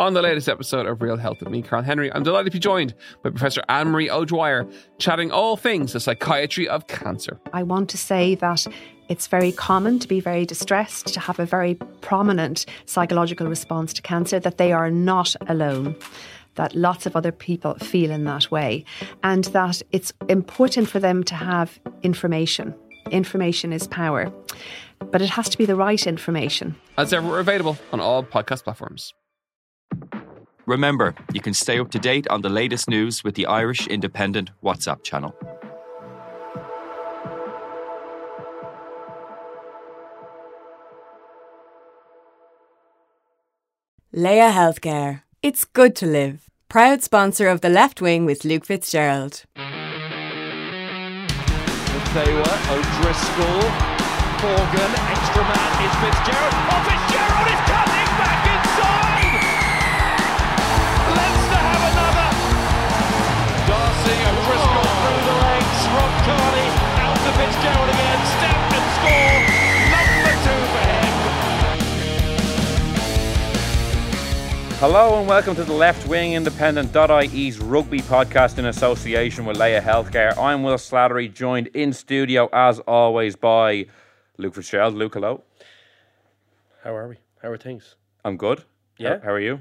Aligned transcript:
On 0.00 0.14
the 0.14 0.22
latest 0.22 0.48
episode 0.48 0.86
of 0.86 1.02
Real 1.02 1.18
Health 1.18 1.40
with 1.40 1.50
me, 1.50 1.60
Carl 1.60 1.82
Henry, 1.82 2.10
I'm 2.10 2.22
delighted 2.22 2.52
to 2.52 2.56
be 2.56 2.58
joined 2.58 2.94
by 3.22 3.28
Professor 3.28 3.62
Anne 3.68 3.88
Marie 3.88 4.08
O'Dwyer, 4.08 4.66
chatting 4.96 5.30
all 5.30 5.58
things 5.58 5.92
the 5.92 6.00
psychiatry 6.00 6.66
of 6.66 6.86
cancer. 6.86 7.38
I 7.52 7.64
want 7.64 7.90
to 7.90 7.98
say 7.98 8.34
that 8.36 8.66
it's 9.10 9.26
very 9.26 9.52
common 9.52 9.98
to 9.98 10.08
be 10.08 10.18
very 10.18 10.46
distressed, 10.46 11.08
to 11.08 11.20
have 11.20 11.38
a 11.38 11.44
very 11.44 11.74
prominent 12.00 12.64
psychological 12.86 13.46
response 13.46 13.92
to 13.92 14.00
cancer, 14.00 14.40
that 14.40 14.56
they 14.56 14.72
are 14.72 14.90
not 14.90 15.36
alone 15.48 15.94
that 16.54 16.74
lots 16.74 17.04
of 17.04 17.14
other 17.14 17.30
people 17.30 17.74
feel 17.74 18.10
in 18.10 18.24
that 18.24 18.50
way, 18.50 18.86
and 19.22 19.44
that 19.52 19.82
it's 19.92 20.14
important 20.30 20.88
for 20.88 20.98
them 20.98 21.22
to 21.24 21.34
have 21.34 21.78
information. 22.02 22.74
Information 23.10 23.70
is 23.70 23.86
power, 23.86 24.32
but 25.10 25.20
it 25.20 25.28
has 25.28 25.50
to 25.50 25.58
be 25.58 25.66
the 25.66 25.76
right 25.76 26.06
information. 26.06 26.74
As 26.96 27.12
ever, 27.12 27.28
we're 27.28 27.40
available 27.40 27.76
on 27.92 28.00
all 28.00 28.24
podcast 28.24 28.64
platforms. 28.64 29.12
Remember, 30.70 31.16
you 31.32 31.40
can 31.40 31.52
stay 31.52 31.80
up 31.80 31.90
to 31.90 31.98
date 31.98 32.28
on 32.28 32.42
the 32.42 32.48
latest 32.48 32.88
news 32.88 33.24
with 33.24 33.34
the 33.34 33.44
Irish 33.46 33.88
Independent 33.88 34.52
WhatsApp 34.62 35.02
channel. 35.02 35.34
Laya 44.12 44.52
Healthcare. 44.52 45.22
It's 45.42 45.64
good 45.64 45.96
to 45.96 46.06
live. 46.06 46.48
Proud 46.68 47.02
sponsor 47.02 47.48
of 47.48 47.62
The 47.62 47.68
Left 47.68 48.00
Wing 48.00 48.24
with 48.24 48.44
Luke 48.44 48.64
Fitzgerald. 48.64 49.42
They 52.14 52.32
were 52.32 52.58
O'Driscoll, 52.70 53.62
Morgan, 54.38 54.92
extra 55.14 55.42
man 55.42 55.72
is 55.82 55.94
Fitzgerald. 55.98 56.54
Oh, 56.54 56.84
Fitzgerald 56.86 56.99
Fitzgerald 67.40 67.88
again, 67.88 68.20
step 68.26 68.52
and 68.76 68.86
score! 68.96 69.40
Number 69.96 70.34
two 70.44 70.60
for 70.72 70.84
him! 70.92 71.08
Hello 74.78 75.18
and 75.18 75.26
welcome 75.26 75.54
to 75.54 75.64
the 75.64 75.72
Left 75.72 76.06
Wing 76.06 76.34
Independent.ie's 76.34 77.58
rugby 77.58 78.00
podcast 78.00 78.58
in 78.58 78.66
association 78.66 79.46
with 79.46 79.56
Laya 79.56 79.80
Healthcare. 79.80 80.36
I'm 80.36 80.62
Will 80.62 80.74
Slattery, 80.74 81.32
joined 81.32 81.68
in 81.68 81.94
studio 81.94 82.50
as 82.52 82.78
always 82.80 83.36
by 83.36 83.86
Luke 84.36 84.54
Fitzgerald. 84.54 84.92
Luke, 84.94 85.14
hello. 85.14 85.42
How 86.84 86.94
are 86.94 87.08
we? 87.08 87.16
How 87.40 87.48
are 87.48 87.56
things? 87.56 87.94
I'm 88.22 88.36
good. 88.36 88.64
Yeah? 88.98 89.14
How, 89.16 89.20
how 89.24 89.30
are 89.30 89.40
you? 89.40 89.60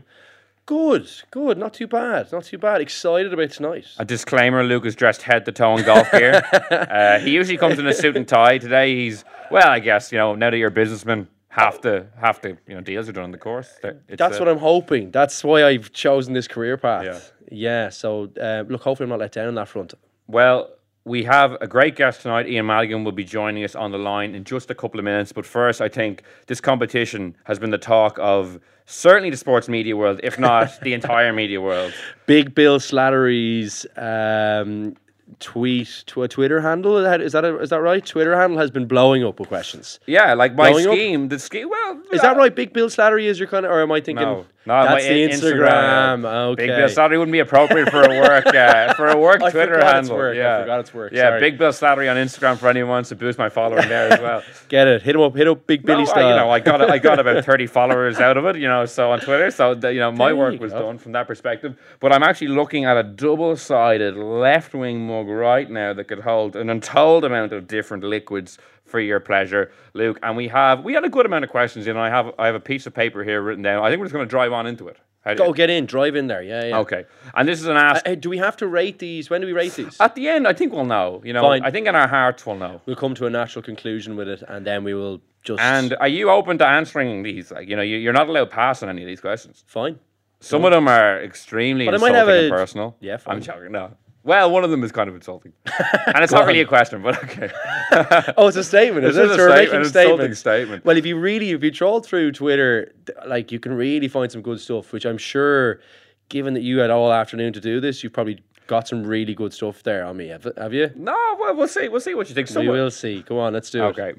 Good, 0.70 1.10
good. 1.32 1.58
Not 1.58 1.74
too 1.74 1.88
bad. 1.88 2.32
Not 2.32 2.44
too 2.44 2.60
bad. 2.60 2.80
Excited 2.80 3.34
about 3.34 3.50
tonight. 3.50 3.88
A 3.98 4.06
disclaimer: 4.06 4.64
Luke 4.64 4.86
is 4.86 4.96
dressed 4.96 5.24
head 5.24 5.44
to 5.46 5.52
toe 5.52 5.76
in 5.78 5.84
golf 5.84 6.12
gear. 6.12 6.44
uh, 6.72 7.18
he 7.18 7.32
usually 7.32 7.58
comes 7.58 7.80
in 7.80 7.88
a 7.88 7.94
suit 7.94 8.16
and 8.16 8.28
tie. 8.28 8.60
Today 8.60 8.96
he's 8.96 9.26
well, 9.50 9.68
I 9.68 9.80
guess 9.80 10.12
you 10.12 10.20
know 10.20 10.36
now 10.36 10.52
that 10.52 10.58
you're 10.58 10.68
a 10.68 10.72
businessman, 10.72 11.28
half 11.48 11.82
the 11.82 12.06
half 12.22 12.44
the 12.44 12.50
you 12.68 12.76
know 12.76 12.82
deals 12.82 13.10
are 13.10 13.14
done 13.14 13.24
on 13.24 13.32
the 13.32 13.40
course. 13.40 13.80
It's, 13.84 14.20
That's 14.20 14.36
uh, 14.36 14.40
what 14.42 14.48
I'm 14.48 14.60
hoping. 14.60 15.10
That's 15.10 15.44
why 15.44 15.66
I've 15.66 15.92
chosen 15.92 16.36
this 16.36 16.48
career 16.48 16.78
path. 16.78 17.04
Yeah. 17.04 17.20
Yeah. 17.52 17.90
So 17.90 18.30
uh, 18.40 18.64
look, 18.68 18.84
hopefully 18.84 19.06
I'm 19.06 19.10
not 19.10 19.22
let 19.22 19.32
down 19.32 19.48
on 19.48 19.56
that 19.56 19.70
front. 19.70 19.96
Well, 20.28 20.70
we 21.04 21.24
have 21.24 21.58
a 21.62 21.68
great 21.68 21.96
guest 21.96 22.22
tonight. 22.22 22.48
Ian 22.48 22.68
Madigan 22.68 23.04
will 23.04 23.12
be 23.12 23.24
joining 23.24 23.64
us 23.64 23.74
on 23.74 23.92
the 23.92 23.98
line 23.98 24.36
in 24.36 24.44
just 24.44 24.70
a 24.70 24.76
couple 24.76 25.00
of 25.00 25.04
minutes. 25.04 25.32
But 25.32 25.48
first, 25.48 25.82
I 25.82 25.90
think 25.90 26.22
this 26.46 26.62
competition 26.62 27.36
has 27.46 27.58
been 27.58 27.72
the 27.72 27.80
talk 27.80 28.20
of 28.20 28.60
certainly 28.90 29.30
the 29.30 29.38
sports 29.38 29.70
media 29.70 29.96
world, 29.96 30.20
if 30.24 30.38
not 30.40 30.80
the 30.82 30.94
entire 30.94 31.32
media 31.32 31.62
world. 31.62 31.94
Big 32.26 32.54
Bill 32.54 32.80
Slattery's 32.80 33.86
um, 33.96 34.96
tweet 35.40 36.04
to 36.08 36.24
a 36.24 36.28
Twitter 36.28 36.62
handle. 36.62 36.98
Is 36.98 37.04
that- 37.06 37.22
Is 37.22 37.32
that 37.34 37.46
a, 37.46 37.58
is 37.60 37.70
that 37.70 37.82
right? 37.82 38.06
Twitter 38.06 38.36
handle 38.40 38.58
has 38.60 38.72
been 38.72 38.86
blowing 38.88 39.24
up 39.24 39.40
with 39.40 39.50
questions. 39.50 40.00
Yeah, 40.08 40.34
like 40.34 40.56
my 40.56 40.70
Blowing 40.72 40.88
up? 40.88 40.94
scheme, 40.94 41.28
the 41.30 41.40
scheme. 41.40 41.70
Well, 41.70 42.02
Is 42.12 42.22
that 42.22 42.36
right? 42.38 42.54
Big 42.56 42.74
Bill 42.74 42.88
Slattery 42.88 43.26
is 43.26 43.40
your 43.40 43.48
kind 43.48 43.66
of, 43.66 43.72
or 43.72 43.82
am 43.82 43.92
I 43.92 44.02
thinking? 44.02 44.26
No, 44.26 44.46
no, 44.66 44.84
that's 44.86 45.06
the 45.06 45.22
in- 45.24 45.30
Instagram. 45.32 46.26
Okay. 46.52 46.68
Big 46.68 46.76
Bill 46.76 46.88
Slattery 46.88 47.18
wouldn't 47.18 47.32
be 47.32 47.40
appropriate 47.40 47.90
for 47.90 48.02
a 48.02 48.10
work 48.20 48.46
uh, 48.48 48.94
for 48.96 49.08
a 49.08 49.18
work 49.18 49.42
I 49.42 49.52
Twitter 49.52 49.84
handle. 49.84 50.16
work, 50.18 50.36
I 50.36 50.40
Yeah, 50.40 50.60
forgot 50.62 50.80
it's 50.82 50.94
work, 50.94 51.12
Yeah, 51.14 51.22
sorry. 51.30 51.40
Big 51.40 51.58
Bill 51.58 51.72
Slattery 51.72 52.10
on 52.10 52.18
Instagram 52.18 52.58
for 52.58 52.68
anyone 52.68 52.88
who 52.88 52.92
wants 52.92 53.10
to 53.10 53.16
boost 53.16 53.38
my 53.40 53.50
following 53.50 53.88
there 53.90 54.12
as 54.14 54.20
well. 54.20 54.44
Get 54.70 54.88
it? 54.88 55.02
Hit 55.02 55.16
him 55.16 55.22
up. 55.22 55.36
Hit 55.36 55.48
up 55.48 55.66
Big 55.68 55.86
Billy 55.86 56.04
No, 56.04 56.12
I, 56.12 56.30
you 56.30 56.36
know, 56.36 56.50
I 56.50 56.60
got 56.60 56.82
I 56.90 56.98
got 56.98 57.20
about 57.20 57.46
thirty 57.46 57.68
followers 57.68 58.20
out 58.20 58.38
of 58.38 58.46
it, 58.46 58.58
you 58.58 58.68
know, 58.68 58.86
so 58.86 59.12
on 59.12 59.20
Twitter. 59.20 59.50
So 59.52 59.76
that, 59.76 59.94
you 59.94 60.00
know, 60.00 60.12
my 60.12 60.28
There 60.28 60.36
work 60.36 60.60
was 60.60 60.72
go. 60.72 60.80
done 60.82 60.98
from 60.98 61.12
that 61.14 61.28
perspective. 61.28 61.76
But 62.00 62.14
I'm 62.14 62.24
actually 62.24 62.50
looking 62.50 62.86
at 62.86 62.98
a 62.98 63.04
double-sided 63.04 64.16
left-wing 64.16 65.06
mug 65.20 65.28
right 65.30 65.70
now 65.70 65.94
that 65.94 66.06
could 66.08 66.20
hold 66.20 66.56
an 66.56 66.70
untold 66.70 67.24
amount 67.26 67.54
of 67.54 67.68
different 67.68 68.04
liquids 68.04 68.58
for 68.86 69.00
your 69.00 69.20
pleasure, 69.20 69.72
Luke. 69.94 70.20
And 70.24 70.36
we 70.36 70.48
have 70.48 70.84
we 70.84 70.94
had 70.94 71.04
a 71.06 71.10
good 71.10 71.26
amount 71.26 71.44
of 71.44 71.50
questions. 71.52 71.86
You 71.86 71.94
know, 71.94 72.00
I 72.02 72.10
have 72.10 72.34
I 72.40 72.46
have 72.48 72.56
a 72.56 72.60
piece 72.60 72.86
of 72.88 72.94
paper 72.94 73.24
here 73.24 73.42
written 73.42 73.64
down. 73.64 73.84
I 73.84 73.90
think 73.90 74.00
we're 74.00 74.06
just 74.06 74.14
going 74.14 74.26
to 74.26 74.30
drive 74.30 74.54
on 74.54 74.66
into 74.68 74.88
it. 74.88 74.98
Go 75.36 75.48
you- 75.50 75.54
get 75.54 75.70
in. 75.70 75.86
Drive 75.86 76.16
in 76.16 76.28
there. 76.28 76.42
Yeah. 76.42 76.66
yeah. 76.66 76.78
Okay, 76.80 77.06
and 77.36 77.48
this 77.48 77.60
is 77.60 77.68
an 77.68 77.78
ask. 77.78 78.08
Uh, 78.08 78.16
do 78.16 78.30
we 78.30 78.38
have 78.40 78.58
to 78.58 78.68
rate 78.68 78.98
these? 79.00 79.30
When 79.30 79.42
do 79.42 79.48
we 79.48 79.54
rate 79.54 79.74
these? 79.74 80.00
At 80.00 80.16
the 80.16 80.28
end, 80.28 80.48
I 80.48 80.54
think 80.54 80.74
we'll 80.74 80.86
know. 80.86 81.22
You 81.24 81.34
know, 81.34 81.42
Fine. 81.42 81.64
I 81.64 81.72
think 81.72 81.88
in 81.88 81.96
our 81.96 82.08
hearts 82.08 82.46
we'll 82.46 82.56
know. 82.56 82.82
We'll 82.86 82.96
come 82.96 83.14
to 83.16 83.26
a 83.28 83.30
natural 83.30 83.62
conclusion 83.62 84.16
with 84.16 84.28
it, 84.28 84.42
and 84.48 84.66
then 84.66 84.84
we 84.84 84.94
will 84.96 85.22
just. 85.44 85.60
And 85.62 85.96
are 86.00 86.08
you 86.08 86.32
open 86.32 86.58
to 86.60 86.66
answering 86.66 87.22
these? 87.24 87.52
Like, 87.52 87.68
you 87.68 87.76
know, 87.76 87.82
you- 87.84 87.98
you're 87.98 88.14
not 88.14 88.28
allowed 88.28 88.46
to 88.46 88.50
pass 88.52 88.82
on 88.82 88.90
any 88.90 89.04
of 89.04 89.08
these 89.08 89.22
questions. 89.22 89.64
fine. 89.68 90.00
Some 90.42 90.64
of 90.64 90.72
them 90.72 90.88
are 90.88 91.22
extremely 91.22 91.84
But 91.84 91.96
I 91.96 91.96
insulting 91.96 92.14
might 92.14 92.18
have 92.18 92.30
and 92.30 92.48
a- 92.48 92.50
personal. 92.50 92.96
Yeah, 93.02 93.14
I'm 93.16 93.20
fine. 93.20 93.42
joking. 93.42 93.72
No. 93.74 93.92
Well, 94.24 94.52
one 94.52 94.64
of 94.64 94.70
them 94.70 94.84
is 94.84 94.92
kind 94.92 95.10
of 95.10 95.16
insulting, 95.16 95.54
and 96.08 96.24
it's 96.24 96.34
not 96.34 96.46
really 96.46 96.60
a 96.60 96.66
question, 96.66 97.02
but 97.02 97.24
okay. 97.24 97.50
Oh, 98.38 98.48
it's 98.48 98.58
a 98.58 98.64
statement. 98.64 99.04
This 99.04 99.16
Is 99.16 99.18
it? 99.18 99.26
a 99.26 99.28
we're 99.30 99.34
statement, 99.34 99.72
making 99.72 99.86
statements. 99.86 100.40
statement. 100.40 100.86
Well, 100.86 100.98
if 100.98 101.06
you 101.06 101.18
really, 101.18 101.52
if 101.52 101.64
you 101.64 101.72
troll 101.72 102.02
through 102.02 102.34
Twitter, 102.34 102.94
like 103.26 103.52
you 103.52 103.60
can 103.60 103.74
really 103.74 104.08
find 104.08 104.32
some 104.32 104.42
good 104.42 104.60
stuff. 104.60 104.92
Which 104.92 105.06
I'm 105.06 105.18
sure, 105.18 105.80
given 106.28 106.54
that 106.54 106.62
you 106.62 106.80
had 106.80 106.90
all 106.90 107.12
afternoon 107.12 107.54
to 107.54 107.62
do 107.62 107.80
this, 107.80 108.04
you've 108.04 108.14
probably 108.14 108.44
got 108.68 108.88
some 108.88 109.04
really 109.04 109.34
good 109.34 109.54
stuff 109.54 109.84
there 109.84 110.06
on 110.06 110.18
me. 110.18 110.28
Have, 110.28 110.48
have 110.58 110.74
you? 110.74 110.92
No, 110.96 111.18
well, 111.40 111.56
we'll 111.56 111.68
see. 111.68 111.88
We'll 111.88 112.02
see 112.02 112.14
what 112.14 112.30
you 112.30 112.36
think. 112.36 112.50
we 112.52 112.68
uh, 112.68 112.72
will 112.72 112.92
see. 112.92 113.24
Go 113.24 113.40
on, 113.40 113.54
let's 113.54 113.72
do 113.72 113.84
it. 113.84 113.88
Okay. 113.88 114.14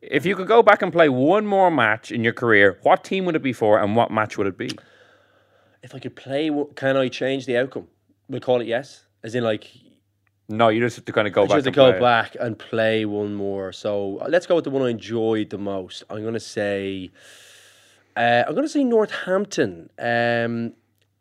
If 0.00 0.26
you 0.26 0.36
could 0.36 0.48
go 0.48 0.62
back 0.62 0.82
and 0.82 0.92
play 0.92 1.08
one 1.08 1.46
more 1.46 1.70
match 1.70 2.12
in 2.12 2.24
your 2.24 2.32
career, 2.32 2.78
what 2.82 3.04
team 3.04 3.24
would 3.26 3.36
it 3.36 3.42
be 3.42 3.52
for, 3.52 3.78
and 3.78 3.94
what 3.94 4.10
match 4.10 4.38
would 4.38 4.46
it 4.46 4.56
be? 4.56 4.70
If 5.82 5.94
I 5.94 5.98
could 5.98 6.16
play, 6.16 6.50
can 6.74 6.96
I 6.96 7.08
change 7.08 7.46
the 7.46 7.56
outcome? 7.56 7.88
We'll 8.28 8.40
call 8.40 8.60
it 8.60 8.66
yes. 8.66 9.04
As 9.28 9.34
in, 9.34 9.44
like, 9.44 9.70
No, 10.48 10.68
you 10.70 10.80
just 10.80 10.96
have 10.96 11.04
to 11.04 11.12
kind 11.12 11.26
of 11.28 11.34
go 11.34 11.42
I 11.42 11.46
back. 11.46 11.56
just 11.56 11.64
to 11.64 11.68
and 11.68 11.74
go 11.76 11.90
play. 11.92 12.00
back 12.00 12.34
and 12.40 12.58
play 12.58 13.04
one 13.04 13.34
more. 13.34 13.72
So 13.72 14.16
uh, 14.22 14.26
let's 14.30 14.46
go 14.46 14.54
with 14.54 14.64
the 14.64 14.70
one 14.70 14.80
I 14.80 14.88
enjoyed 14.88 15.50
the 15.50 15.58
most. 15.58 16.02
I'm 16.08 16.22
going 16.22 16.32
to 16.32 16.40
say, 16.40 17.10
uh, 18.16 18.44
I'm 18.46 18.54
going 18.54 18.64
to 18.64 18.70
say 18.70 18.84
Northampton. 18.84 19.90
Um, 19.98 20.72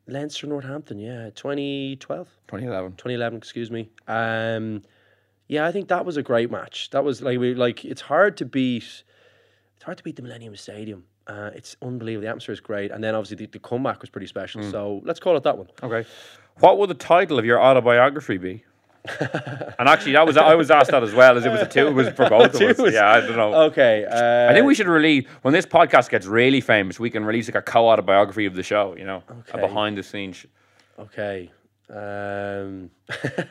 Leinster, 0.07 0.47
Northampton, 0.47 0.99
yeah, 0.99 1.31
2012, 1.35 2.27
2011. 2.47 2.91
2011, 2.93 3.37
excuse 3.37 3.69
me. 3.69 3.89
Um, 4.07 4.83
yeah, 5.49 5.65
I 5.67 5.73
think 5.73 5.89
that 5.89 6.05
was 6.05 6.15
a 6.15 6.23
great 6.23 6.49
match. 6.49 6.91
That 6.91 7.03
was 7.03 7.21
like, 7.21 7.37
we, 7.39 7.55
like 7.55 7.83
it's 7.83 7.99
hard 7.99 8.37
to 8.37 8.45
beat, 8.45 9.03
it's 9.75 9.83
hard 9.83 9.97
to 9.97 10.03
beat 10.05 10.15
the 10.15 10.21
Millennium 10.21 10.55
Stadium. 10.55 11.03
Uh, 11.27 11.51
it's 11.53 11.75
unbelievable. 11.81 12.23
The 12.23 12.29
atmosphere 12.29 12.53
is 12.53 12.59
great. 12.59 12.91
And 12.91 13.03
then 13.03 13.13
obviously 13.13 13.37
the, 13.37 13.47
the 13.47 13.59
comeback 13.59 14.01
was 14.01 14.09
pretty 14.09 14.27
special. 14.27 14.63
Hmm. 14.63 14.71
So 14.71 15.01
let's 15.03 15.19
call 15.19 15.35
it 15.37 15.43
that 15.43 15.57
one. 15.57 15.67
Okay. 15.83 16.07
What 16.59 16.77
would 16.79 16.89
the 16.89 16.95
title 16.95 17.37
of 17.37 17.45
your 17.45 17.61
autobiography 17.61 18.37
be? 18.37 18.63
and 19.19 19.87
actually, 19.87 20.11
that 20.13 20.25
was 20.25 20.35
I 20.35 20.55
was 20.55 20.69
asked 20.69 20.91
that 20.91 21.03
as 21.03 21.13
well, 21.13 21.37
as 21.37 21.45
it 21.45 21.49
was 21.49 21.61
a 21.61 21.65
two. 21.65 21.87
It 21.87 21.93
was 21.93 22.09
for 22.09 22.27
both 22.29 22.53
of 22.55 22.61
us. 22.61 22.93
Yeah, 22.93 23.09
I 23.09 23.21
don't 23.21 23.37
know. 23.37 23.53
Okay. 23.65 24.05
Uh, 24.05 24.51
I 24.51 24.53
think 24.53 24.65
we 24.65 24.75
should 24.75 24.87
release 24.87 25.25
when 25.43 25.53
this 25.53 25.65
podcast 25.65 26.09
gets 26.09 26.25
really 26.25 26.59
famous. 26.59 26.99
We 26.99 27.09
can 27.09 27.23
release 27.23 27.47
like 27.47 27.55
a 27.55 27.61
co-autobiography 27.61 28.45
of 28.45 28.55
the 28.55 28.63
show. 28.63 28.95
You 28.97 29.05
know, 29.05 29.23
a 29.53 29.59
behind 29.59 29.97
the 29.97 30.03
scenes. 30.03 30.45
Okay. 30.99 31.51
Um, 31.89 32.89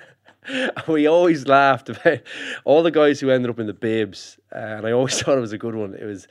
we 0.89 1.07
always 1.07 1.47
laughed 1.47 1.89
about 1.89 2.19
all 2.65 2.83
the 2.83 2.91
guys 2.91 3.21
who 3.21 3.31
ended 3.31 3.51
up 3.51 3.59
in 3.59 3.67
the 3.67 3.75
bibs, 3.75 4.39
uh, 4.55 4.59
and 4.59 4.87
I 4.87 4.93
always 4.93 5.21
thought 5.21 5.39
it 5.39 5.41
was 5.41 5.53
a 5.53 5.59
good 5.59 5.75
one. 5.75 5.95
It 5.95 6.05
was, 6.05 6.29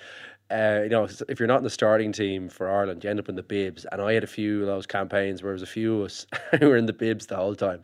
uh, 0.52 0.82
you 0.84 0.90
know, 0.90 1.08
if 1.28 1.40
you're 1.40 1.48
not 1.48 1.58
in 1.58 1.64
the 1.64 1.70
starting 1.70 2.12
team 2.12 2.50
for 2.50 2.70
Ireland, 2.70 3.04
you 3.04 3.10
end 3.10 3.20
up 3.20 3.30
in 3.30 3.36
the 3.36 3.44
bibs. 3.44 3.86
And 3.92 4.02
I 4.02 4.14
had 4.14 4.24
a 4.24 4.28
few 4.28 4.62
of 4.62 4.68
those 4.68 4.86
campaigns 4.86 5.42
where 5.42 5.50
there 5.50 5.54
was 5.54 5.62
a 5.64 5.66
few 5.68 6.02
of 6.02 6.06
us 6.06 6.28
who 6.60 6.70
were 6.70 6.78
in 6.78 6.86
the 6.86 6.94
bibs 6.94 7.26
the 7.28 7.36
whole 7.36 7.56
time, 7.56 7.84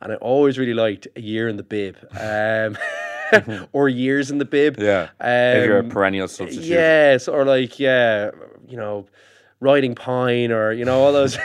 and 0.00 0.12
I 0.12 0.16
always 0.16 0.58
really 0.58 0.74
liked 0.74 1.06
a 1.16 1.20
year 1.20 1.48
in 1.48 1.56
the 1.56 1.62
bib, 1.62 1.96
um, 2.18 2.76
or 3.72 3.88
years 3.88 4.30
in 4.30 4.38
the 4.38 4.44
bib. 4.44 4.78
Yeah, 4.78 5.08
if 5.20 5.66
you're 5.66 5.78
a 5.78 5.80
Um, 5.80 5.88
perennial 5.88 6.26
substitute. 6.28 6.66
Yes, 6.66 7.28
or 7.28 7.44
like 7.44 7.78
yeah, 7.78 8.30
you 8.68 8.76
know, 8.76 9.06
riding 9.60 9.94
pine, 9.94 10.50
or 10.50 10.72
you 10.72 10.84
know 10.84 11.00
all 11.00 11.12
those. 11.12 11.38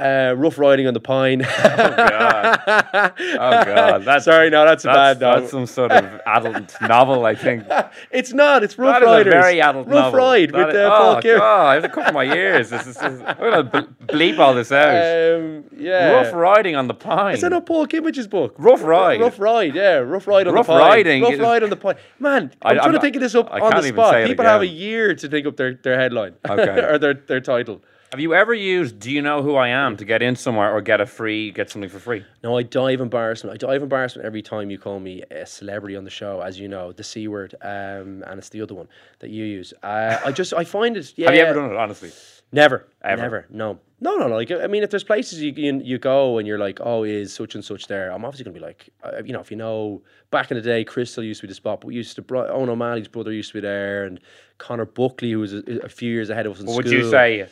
Uh, 0.00 0.34
rough 0.34 0.58
riding 0.58 0.86
on 0.86 0.94
the 0.94 1.00
pine. 1.00 1.42
Oh 1.60 1.76
god. 1.96 3.12
Oh 3.18 3.64
God, 3.64 3.98
that's 4.04 4.24
Sorry, 4.24 4.50
no, 4.50 4.64
that's 4.64 4.84
a 4.84 4.88
that's, 4.88 5.18
bad 5.18 5.20
no. 5.20 5.40
that's 5.40 5.50
some 5.50 5.66
sort 5.66 5.92
of 5.92 6.20
adult 6.26 6.74
novel, 6.80 7.26
I 7.26 7.34
think. 7.34 7.64
It's 8.10 8.32
not. 8.32 8.62
It's 8.62 8.78
Rough 8.78 9.02
Riders. 9.02 9.06
That 9.06 9.20
is 9.20 9.26
a 9.26 9.30
Riders. 9.30 9.44
very 9.44 9.60
adult 9.60 9.86
Rough 9.88 9.94
novel. 10.12 10.18
Ride 10.18 10.50
That 10.52 10.66
with 10.66 10.74
is- 10.76 10.80
uh, 10.80 10.84
oh, 10.84 10.98
Paul 11.12 11.22
God, 11.22 11.66
I 11.66 11.74
have 11.74 11.82
to 11.82 11.88
cover 11.88 12.12
my 12.12 12.24
ears. 12.24 12.70
This 12.70 12.86
is, 12.86 12.96
this 12.96 13.12
is, 13.12 13.20
I'm 13.20 13.36
gonna 13.38 13.88
bleep 14.06 14.38
all 14.38 14.54
this 14.54 14.72
out. 14.72 14.94
Um, 15.40 15.64
yeah. 15.76 16.10
Rough 16.12 16.32
riding 16.34 16.76
on 16.76 16.88
the 16.88 16.94
pine. 16.94 17.34
Is 17.34 17.40
that 17.42 17.50
not 17.50 17.66
Paul 17.66 17.86
Kimmage's 17.86 18.26
book? 18.26 18.54
Rough 18.58 18.82
Ride. 18.82 19.20
Rough 19.20 19.38
Ride, 19.38 19.74
yeah. 19.74 19.96
Rough 19.96 20.26
Ride 20.26 20.46
on 20.48 20.54
Rough 20.54 20.66
the 20.66 20.72
Pine. 20.72 20.80
Rough 20.80 20.88
Riding 20.90 21.22
Rough 21.22 21.38
Ride 21.38 21.62
on 21.62 21.70
the 21.70 21.76
Pine. 21.76 21.96
Man, 22.18 22.52
I- 22.62 22.70
I'm 22.70 22.76
I'm 22.76 22.82
trying 22.84 22.92
to 22.94 23.00
think 23.00 23.16
of 23.16 23.22
this 23.22 23.34
up 23.34 23.50
on 23.52 23.70
the 23.70 23.82
spot. 23.82 24.26
People 24.26 24.44
have 24.44 24.62
a 24.62 24.66
year 24.66 25.14
to 25.14 25.28
think 25.28 25.46
up 25.46 25.56
their, 25.56 25.74
their 25.74 25.98
headline 25.98 26.34
Okay. 26.48 26.80
or 26.82 26.98
their, 26.98 27.14
their 27.14 27.40
title. 27.40 27.80
Have 28.10 28.18
you 28.18 28.34
ever 28.34 28.52
used 28.52 28.98
"Do 28.98 29.08
you 29.08 29.22
know 29.22 29.40
who 29.40 29.54
I 29.54 29.68
am" 29.68 29.96
to 29.98 30.04
get 30.04 30.20
in 30.20 30.34
somewhere 30.34 30.74
or 30.74 30.80
get 30.80 31.00
a 31.00 31.06
free, 31.06 31.52
get 31.52 31.70
something 31.70 31.88
for 31.88 32.00
free? 32.00 32.24
No, 32.42 32.58
I 32.58 32.64
dive 32.64 33.00
embarrassment. 33.00 33.54
I 33.54 33.56
dive 33.56 33.82
embarrassment 33.84 34.26
every 34.26 34.42
time 34.42 34.68
you 34.68 34.78
call 34.78 34.98
me 34.98 35.22
a 35.30 35.46
celebrity 35.46 35.94
on 35.94 36.02
the 36.02 36.10
show, 36.10 36.40
as 36.40 36.58
you 36.58 36.66
know, 36.66 36.90
the 36.90 37.04
C 37.04 37.28
word, 37.28 37.54
um, 37.62 38.24
and 38.26 38.38
it's 38.38 38.48
the 38.48 38.62
other 38.62 38.74
one 38.74 38.88
that 39.20 39.30
you 39.30 39.44
use. 39.44 39.72
Uh, 39.84 40.18
I 40.24 40.32
just, 40.32 40.52
I 40.52 40.64
find 40.64 40.96
it. 40.96 41.12
Yeah, 41.14 41.26
Have 41.26 41.36
you 41.36 41.42
ever 41.42 41.60
done 41.60 41.70
it? 41.70 41.76
Honestly, 41.76 42.10
Never, 42.52 42.88
Ever? 43.04 43.22
never. 43.22 43.46
No, 43.48 43.78
no, 44.00 44.16
no. 44.16 44.26
no. 44.26 44.34
Like, 44.34 44.50
I 44.50 44.66
mean, 44.66 44.82
if 44.82 44.90
there's 44.90 45.04
places 45.04 45.40
you 45.40 45.52
you, 45.52 45.80
you 45.84 45.98
go 45.98 46.38
and 46.38 46.48
you're 46.48 46.58
like, 46.58 46.80
oh, 46.82 47.04
is 47.04 47.32
such 47.32 47.54
and 47.54 47.64
such 47.64 47.86
there? 47.86 48.10
I'm 48.10 48.24
obviously 48.24 48.42
gonna 48.44 48.54
be 48.54 48.60
like, 48.60 48.88
uh, 49.04 49.22
you 49.24 49.32
know, 49.32 49.38
if 49.38 49.52
you 49.52 49.56
know, 49.56 50.02
back 50.32 50.50
in 50.50 50.56
the 50.56 50.62
day, 50.62 50.84
Krystle 50.84 51.24
used 51.24 51.42
to 51.42 51.46
be 51.46 51.50
the 51.52 51.54
spot, 51.54 51.80
but 51.82 51.86
we 51.86 51.94
used 51.94 52.16
to. 52.16 52.22
Bro- 52.22 52.48
Owen 52.48 52.68
O'Malley's 52.68 53.06
brother 53.06 53.32
used 53.32 53.50
to 53.50 53.54
be 53.58 53.60
there, 53.60 54.04
and 54.04 54.18
Connor 54.58 54.84
Buckley, 54.84 55.30
who 55.30 55.38
was 55.38 55.52
a, 55.54 55.62
a 55.84 55.88
few 55.88 56.10
years 56.10 56.28
ahead 56.28 56.46
of 56.46 56.54
us 56.54 56.58
in 56.60 56.66
what 56.66 56.84
school. 56.84 56.90
would 56.92 57.04
you 57.04 57.08
say? 57.08 57.46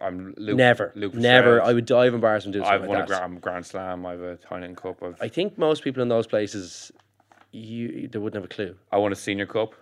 I'm 0.00 0.34
Luke, 0.36 0.56
Never, 0.56 0.92
Luke 0.94 1.14
never. 1.14 1.62
I 1.62 1.72
would 1.72 1.86
dive 1.86 2.14
embarrassment 2.14 2.54
doing 2.54 2.64
I've 2.64 2.84
won 2.84 3.00
a 3.00 3.06
grand, 3.06 3.40
grand 3.40 3.66
slam. 3.66 4.06
I've 4.06 4.20
a 4.20 4.36
Heineken 4.50 4.76
Cup. 4.76 5.02
I've, 5.02 5.16
I 5.20 5.28
think 5.28 5.58
most 5.58 5.82
people 5.84 6.02
in 6.02 6.08
those 6.08 6.26
places, 6.26 6.92
you 7.52 8.08
they 8.08 8.18
wouldn't 8.18 8.34
have 8.42 8.50
a 8.50 8.54
clue. 8.54 8.74
I 8.92 8.98
won 8.98 9.12
a 9.12 9.16
senior 9.16 9.46
cup. 9.46 9.74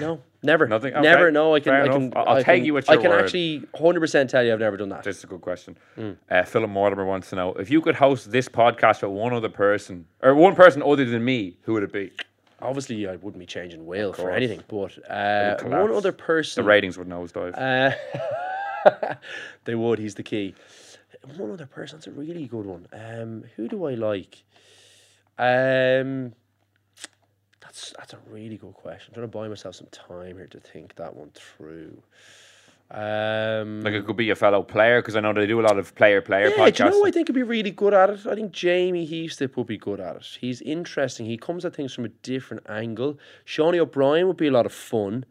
No, 0.00 0.20
never, 0.42 0.66
Nothing? 0.76 0.92
never. 1.00 1.30
No, 1.30 1.54
I 1.54 1.60
can. 1.60 1.72
fair 1.72 1.82
I 1.84 1.88
can. 1.88 2.12
I'll- 2.16 2.28
I'll 2.28 2.34
I 2.36 2.42
take 2.42 2.56
can- 2.58 2.64
you 2.66 2.76
at 2.76 2.90
I 2.90 2.96
can 2.96 3.10
word. 3.10 3.24
actually 3.24 3.64
hundred 3.74 4.00
percent 4.00 4.28
tell 4.30 4.44
you 4.44 4.52
I've 4.52 4.58
never 4.60 4.76
done 4.76 4.90
that. 4.90 5.02
This 5.04 5.18
is 5.18 5.24
a 5.24 5.28
good 5.28 5.40
question. 5.40 5.76
Hmm. 5.94 6.12
Uh, 6.30 6.42
Philip 6.44 6.70
Mortimer 6.70 7.04
wants 7.06 7.30
to 7.30 7.36
know 7.36 7.54
if 7.54 7.70
you 7.70 7.80
could 7.80 7.94
host 7.96 8.30
this 8.30 8.48
podcast 8.48 9.02
with 9.02 9.12
one 9.12 9.32
other 9.32 9.48
person 9.48 10.06
or 10.22 10.34
one 10.34 10.54
person 10.54 10.82
other 10.82 11.04
than 11.04 11.24
me, 11.24 11.56
who 11.62 11.72
would 11.74 11.82
it 11.84 11.92
be? 11.92 12.12
Obviously, 12.60 13.06
I 13.06 13.14
wouldn't 13.16 13.38
be 13.38 13.46
changing 13.46 13.86
will 13.86 14.12
for 14.12 14.32
anything, 14.32 14.62
but 14.66 14.98
uh, 15.08 15.56
one 15.62 15.92
other 15.92 16.10
person. 16.10 16.62
The 16.64 16.68
ratings 16.68 16.98
would 16.98 17.08
nosedive. 17.08 17.54
Uh, 17.56 17.94
they 19.64 19.74
would. 19.74 19.98
He's 19.98 20.14
the 20.14 20.22
key. 20.22 20.54
One 21.36 21.50
other 21.50 21.66
person. 21.66 21.98
That's 21.98 22.06
a 22.06 22.12
really 22.12 22.46
good 22.46 22.66
one. 22.66 22.86
Um, 22.92 23.44
who 23.56 23.68
do 23.68 23.86
I 23.86 23.94
like? 23.94 24.44
Um, 25.38 26.32
that's 27.60 27.92
that's 27.96 28.12
a 28.12 28.18
really 28.28 28.56
good 28.56 28.74
question. 28.74 29.10
I'm 29.10 29.14
trying 29.14 29.30
to 29.30 29.38
buy 29.38 29.48
myself 29.48 29.74
some 29.74 29.88
time 29.92 30.36
here 30.36 30.46
to 30.48 30.60
think 30.60 30.94
that 30.96 31.14
one 31.14 31.30
through. 31.34 32.02
Um, 32.90 33.82
like 33.82 33.92
it 33.92 34.06
could 34.06 34.16
be 34.16 34.30
a 34.30 34.34
fellow 34.34 34.62
player 34.62 35.02
because 35.02 35.14
I 35.14 35.20
know 35.20 35.34
they 35.34 35.46
do 35.46 35.60
a 35.60 35.62
lot 35.62 35.78
of 35.78 35.94
player-player 35.94 36.48
yeah, 36.48 36.56
podcasts. 36.56 36.76
do 36.76 36.84
you 36.84 36.90
know 36.90 36.96
who 37.00 37.06
I 37.06 37.10
think 37.10 37.28
would 37.28 37.34
be 37.34 37.42
really 37.42 37.70
good 37.70 37.92
at 37.92 38.08
it? 38.08 38.26
I 38.26 38.34
think 38.34 38.50
Jamie 38.50 39.06
Heaslip 39.06 39.58
would 39.58 39.66
be 39.66 39.76
good 39.76 40.00
at 40.00 40.16
it. 40.16 40.38
He's 40.40 40.62
interesting. 40.62 41.26
He 41.26 41.36
comes 41.36 41.66
at 41.66 41.76
things 41.76 41.92
from 41.92 42.06
a 42.06 42.08
different 42.08 42.64
angle. 42.66 43.18
Seánie 43.46 43.78
O'Brien 43.78 44.26
would 44.26 44.38
be 44.38 44.46
a 44.46 44.50
lot 44.50 44.64
of 44.64 44.72
fun. 44.72 45.26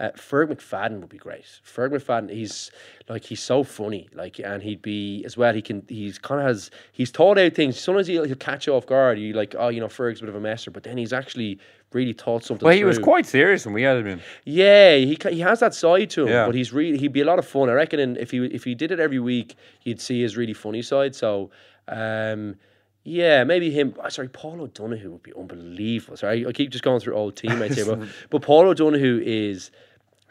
Uh, 0.00 0.10
Ferg 0.16 0.46
McFadden 0.46 1.00
would 1.00 1.10
be 1.10 1.18
great. 1.18 1.44
Ferg 1.62 1.90
McFadden, 1.92 2.30
he's 2.30 2.70
like 3.06 3.22
he's 3.22 3.42
so 3.42 3.62
funny, 3.62 4.08
like, 4.14 4.38
and 4.38 4.62
he'd 4.62 4.80
be 4.80 5.22
as 5.26 5.36
well. 5.36 5.52
He 5.52 5.60
can, 5.60 5.84
he's 5.88 6.18
kind 6.18 6.40
of 6.40 6.46
has, 6.46 6.70
he's 6.90 7.10
thought 7.10 7.38
out 7.38 7.52
things. 7.54 7.78
Sometimes 7.78 8.06
he'll, 8.06 8.24
he'll 8.24 8.34
catch 8.36 8.66
you 8.66 8.74
off 8.74 8.86
guard. 8.86 9.18
You 9.18 9.34
like, 9.34 9.54
oh, 9.58 9.68
you 9.68 9.78
know, 9.78 9.88
Ferg's 9.88 10.20
a 10.20 10.22
bit 10.22 10.30
of 10.30 10.36
a 10.36 10.40
messer, 10.40 10.70
but 10.70 10.84
then 10.84 10.96
he's 10.96 11.12
actually 11.12 11.58
really 11.92 12.14
thought 12.14 12.44
something. 12.44 12.64
well, 12.64 12.74
he 12.74 12.84
was 12.84 12.98
quite 12.98 13.26
serious 13.26 13.66
when 13.66 13.74
we 13.74 13.82
had 13.82 13.98
him 13.98 14.06
in. 14.06 14.20
Yeah, 14.44 14.96
he 14.96 15.18
he 15.30 15.40
has 15.40 15.60
that 15.60 15.74
side 15.74 16.08
to 16.10 16.22
him, 16.22 16.28
Yeah. 16.28 16.46
but 16.46 16.54
he's 16.54 16.72
really 16.72 16.96
he'd 16.96 17.12
be 17.12 17.20
a 17.20 17.26
lot 17.26 17.38
of 17.38 17.46
fun. 17.46 17.68
I 17.68 17.74
reckon 17.74 18.00
and 18.00 18.16
if 18.16 18.30
he 18.30 18.38
if 18.46 18.64
he 18.64 18.74
did 18.74 18.92
it 18.92 19.00
every 19.00 19.18
week, 19.18 19.54
you'd 19.82 20.00
see 20.00 20.22
his 20.22 20.34
really 20.34 20.54
funny 20.54 20.80
side. 20.80 21.14
So, 21.14 21.50
um, 21.88 22.54
yeah, 23.02 23.44
maybe 23.44 23.70
him. 23.70 23.94
oh, 24.02 24.08
sorry, 24.08 24.28
Paul 24.28 24.60
O'Donohoe 24.62 25.10
would 25.10 25.22
be 25.22 25.32
unbelievable. 25.36 26.16
Sorry, 26.16 26.46
I 26.46 26.52
keep 26.52 26.70
just 26.70 26.84
going 26.84 27.00
through 27.00 27.16
old 27.16 27.36
teammates 27.42 27.76
here, 27.76 27.84
but 27.86 28.08
but 28.30 28.42
Paul 28.42 28.68
O'Donohoe 28.68 29.20
is 29.22 29.70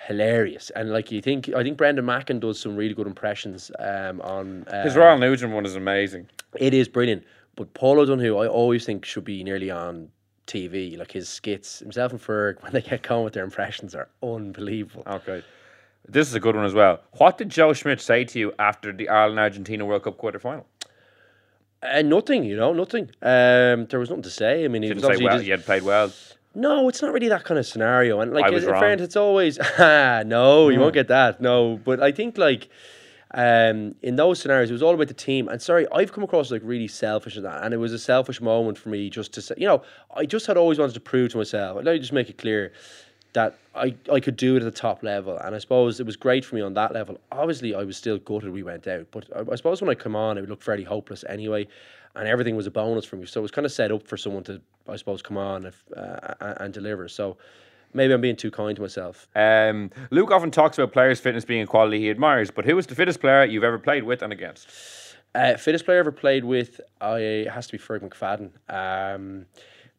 hilarious, 0.08 0.70
and 0.72 0.92
like 0.92 1.12
you 1.12 1.22
think, 1.22 1.50
I 1.50 1.64
think 1.64 1.78
Brendan 1.78 2.06
Macken 2.06 2.40
does 2.40 2.60
some 2.60 2.76
really 2.76 2.94
good 2.94 3.08
impressions 3.08 3.72
um, 3.80 4.22
on 4.22 4.66
uh, 4.68 4.84
His 4.84 4.96
Ryle 4.96 5.18
Nugent 5.18 5.54
one 5.54 5.66
is 5.66 5.76
amazing. 5.76 6.28
It 6.58 6.74
is 6.74 6.88
brilliant, 6.88 7.24
but 7.56 7.74
Paul 7.74 8.00
O'Donohoe, 8.00 8.38
I 8.38 8.48
always 8.48 8.86
think 8.86 9.06
should 9.06 9.26
be 9.26 9.44
nearly 9.44 9.70
on 9.70 10.10
TV. 10.48 10.98
Like 10.98 11.12
his 11.12 11.30
skits, 11.30 11.80
himself 11.80 12.12
and 12.12 12.22
Ferg, 12.22 12.56
when 12.64 12.72
they 12.74 12.82
get 12.82 13.02
going 13.04 13.24
with 13.24 13.34
their 13.34 13.44
impressions, 13.44 13.94
are 13.96 14.10
unbelievable. 14.24 15.04
Okay. 15.08 15.44
This 16.08 16.28
is 16.28 16.34
a 16.34 16.40
good 16.40 16.56
one 16.56 16.66
as 16.66 16.74
well. 16.74 17.02
What 17.18 17.38
did 17.38 17.50
Joe 17.50 17.74
Schmidt 17.74 18.02
say 18.02 18.24
to 18.24 18.40
you 18.40 18.54
after 18.58 18.92
the 18.92 19.10
Ireland 19.10 19.40
Argentina 19.40 19.86
World 19.86 20.04
Cup 20.04 20.18
quarter 20.18 20.40
final? 20.40 20.66
And 21.84 22.10
nothing, 22.10 22.44
you 22.44 22.56
know, 22.58 22.74
nothing. 22.74 23.12
Um, 23.22 23.86
there 23.86 24.00
was 24.00 24.10
nothing 24.10 24.24
to 24.24 24.30
say. 24.30 24.66
I 24.66 24.68
mean, 24.70 24.82
he 24.82 24.90
Didn't 24.90 25.04
was 25.08 25.18
say 25.18 25.24
well. 25.24 25.34
just- 25.36 25.46
You 25.46 25.52
had 25.52 25.66
played 25.66 25.84
well. 25.84 26.12
No, 26.56 26.90
it's 26.90 27.02
not 27.02 27.14
really 27.14 27.30
that 27.30 27.44
kind 27.44 27.60
of 27.60 27.66
scenario. 27.66 28.20
And 28.22 28.34
like, 28.34 28.46
I 28.46 28.50
was 28.50 28.64
in 28.64 28.72
wrong. 28.72 28.82
fairness, 28.82 29.06
it's 29.06 29.16
always 29.16 29.60
ah, 29.80 30.24
no, 30.26 30.70
you 30.70 30.80
won't 30.80 30.94
get 30.94 31.08
that. 31.10 31.42
No, 31.42 31.80
but 31.84 32.02
I 32.02 32.12
think 32.12 32.38
like 32.38 32.70
um, 33.32 33.96
in 34.02 34.16
those 34.16 34.40
scenarios, 34.40 34.70
it 34.70 34.74
was 34.74 34.84
all 34.84 34.94
about 34.94 35.08
the 35.08 35.14
team. 35.14 35.48
And 35.48 35.62
sorry, 35.62 35.86
I've 35.92 36.12
come 36.12 36.24
across 36.24 36.52
like 36.52 36.62
really 36.64 36.88
selfish 36.88 37.38
in 37.38 37.44
that, 37.44 37.64
and 37.64 37.74
it 37.74 37.78
was 37.78 37.94
a 37.94 38.00
selfish 38.00 38.42
moment 38.42 38.78
for 38.78 38.90
me 38.90 39.10
just 39.10 39.34
to 39.34 39.42
say, 39.42 39.56
you 39.58 39.68
know, 39.68 39.84
I 40.16 40.26
just 40.26 40.48
had 40.48 40.58
always 40.58 40.80
wanted 40.80 40.94
to 40.94 41.00
prove 41.00 41.32
to 41.32 41.38
myself. 41.38 41.76
Let 41.78 41.86
me 41.86 42.00
just 42.00 42.14
make 42.14 42.30
it 42.30 42.38
clear 42.38 42.74
that 43.34 43.58
I, 43.76 43.96
I 44.12 44.20
could 44.20 44.36
do 44.36 44.56
it 44.56 44.64
at 44.64 44.66
the 44.66 44.72
top 44.72 45.04
level. 45.04 45.38
And 45.38 45.56
I 45.56 45.60
suppose 45.60 46.00
it 46.00 46.06
was 46.06 46.16
great 46.16 46.44
for 46.44 46.56
me 46.56 46.62
on 46.62 46.74
that 46.74 46.94
level. 46.94 47.20
Obviously, 47.32 47.76
I 47.76 47.84
was 47.84 47.96
still 47.96 48.18
gutted 48.18 48.52
we 48.52 48.64
went 48.64 48.88
out. 48.88 49.08
But 49.12 49.28
I, 49.36 49.52
I 49.52 49.56
suppose 49.56 49.82
when 49.82 49.90
I 49.90 49.96
come 49.96 50.16
on, 50.16 50.38
it 50.38 50.42
would 50.42 50.50
look 50.50 50.64
fairly 50.64 50.84
hopeless 50.84 51.24
anyway. 51.30 51.68
And 52.16 52.28
everything 52.28 52.56
was 52.56 52.68
a 52.68 52.72
bonus 52.72 53.06
for 53.06 53.16
me. 53.16 53.26
So 53.26 53.40
it 53.40 53.44
was 53.44 53.52
kind 53.52 53.66
of 53.66 53.72
set 53.72 53.92
up 53.92 54.08
for 54.08 54.18
someone 54.18 54.44
to, 54.46 54.62
I 54.88 54.96
suppose, 54.96 55.22
come 55.22 55.38
on 55.38 55.66
if, 55.66 55.84
uh, 55.96 56.34
and, 56.42 56.58
and 56.62 56.74
deliver. 56.74 57.08
So 57.08 57.38
maybe 57.94 58.14
I'm 58.14 58.22
being 58.22 58.36
too 58.36 58.52
kind 58.52 58.76
to 58.76 58.82
myself. 58.82 59.28
Um, 59.36 59.92
Luke 60.12 60.32
often 60.32 60.52
talks 60.52 60.78
about 60.78 60.92
players' 60.92 61.20
fitness 61.20 61.46
being 61.46 61.62
a 61.62 61.68
quality 61.68 62.00
he 62.00 62.10
admires, 62.10 62.52
but 62.52 62.66
who 62.66 62.78
is 62.78 62.88
the 62.88 62.96
fittest 62.96 63.22
player 63.22 63.46
you've 63.46 63.64
ever 63.64 63.80
played 63.80 64.04
with 64.04 64.22
and 64.22 64.34
against? 64.34 64.68
Uh, 65.36 65.56
fittest 65.56 65.86
player 65.86 65.98
I 65.98 66.00
ever 66.00 66.12
played 66.12 66.44
with, 66.44 66.82
I 67.00 67.20
it 67.20 67.52
has 67.52 67.68
to 67.68 67.74
be 67.74 67.78
Ferg 67.78 68.00
McFadden. 68.00 68.52
Um, 68.68 69.46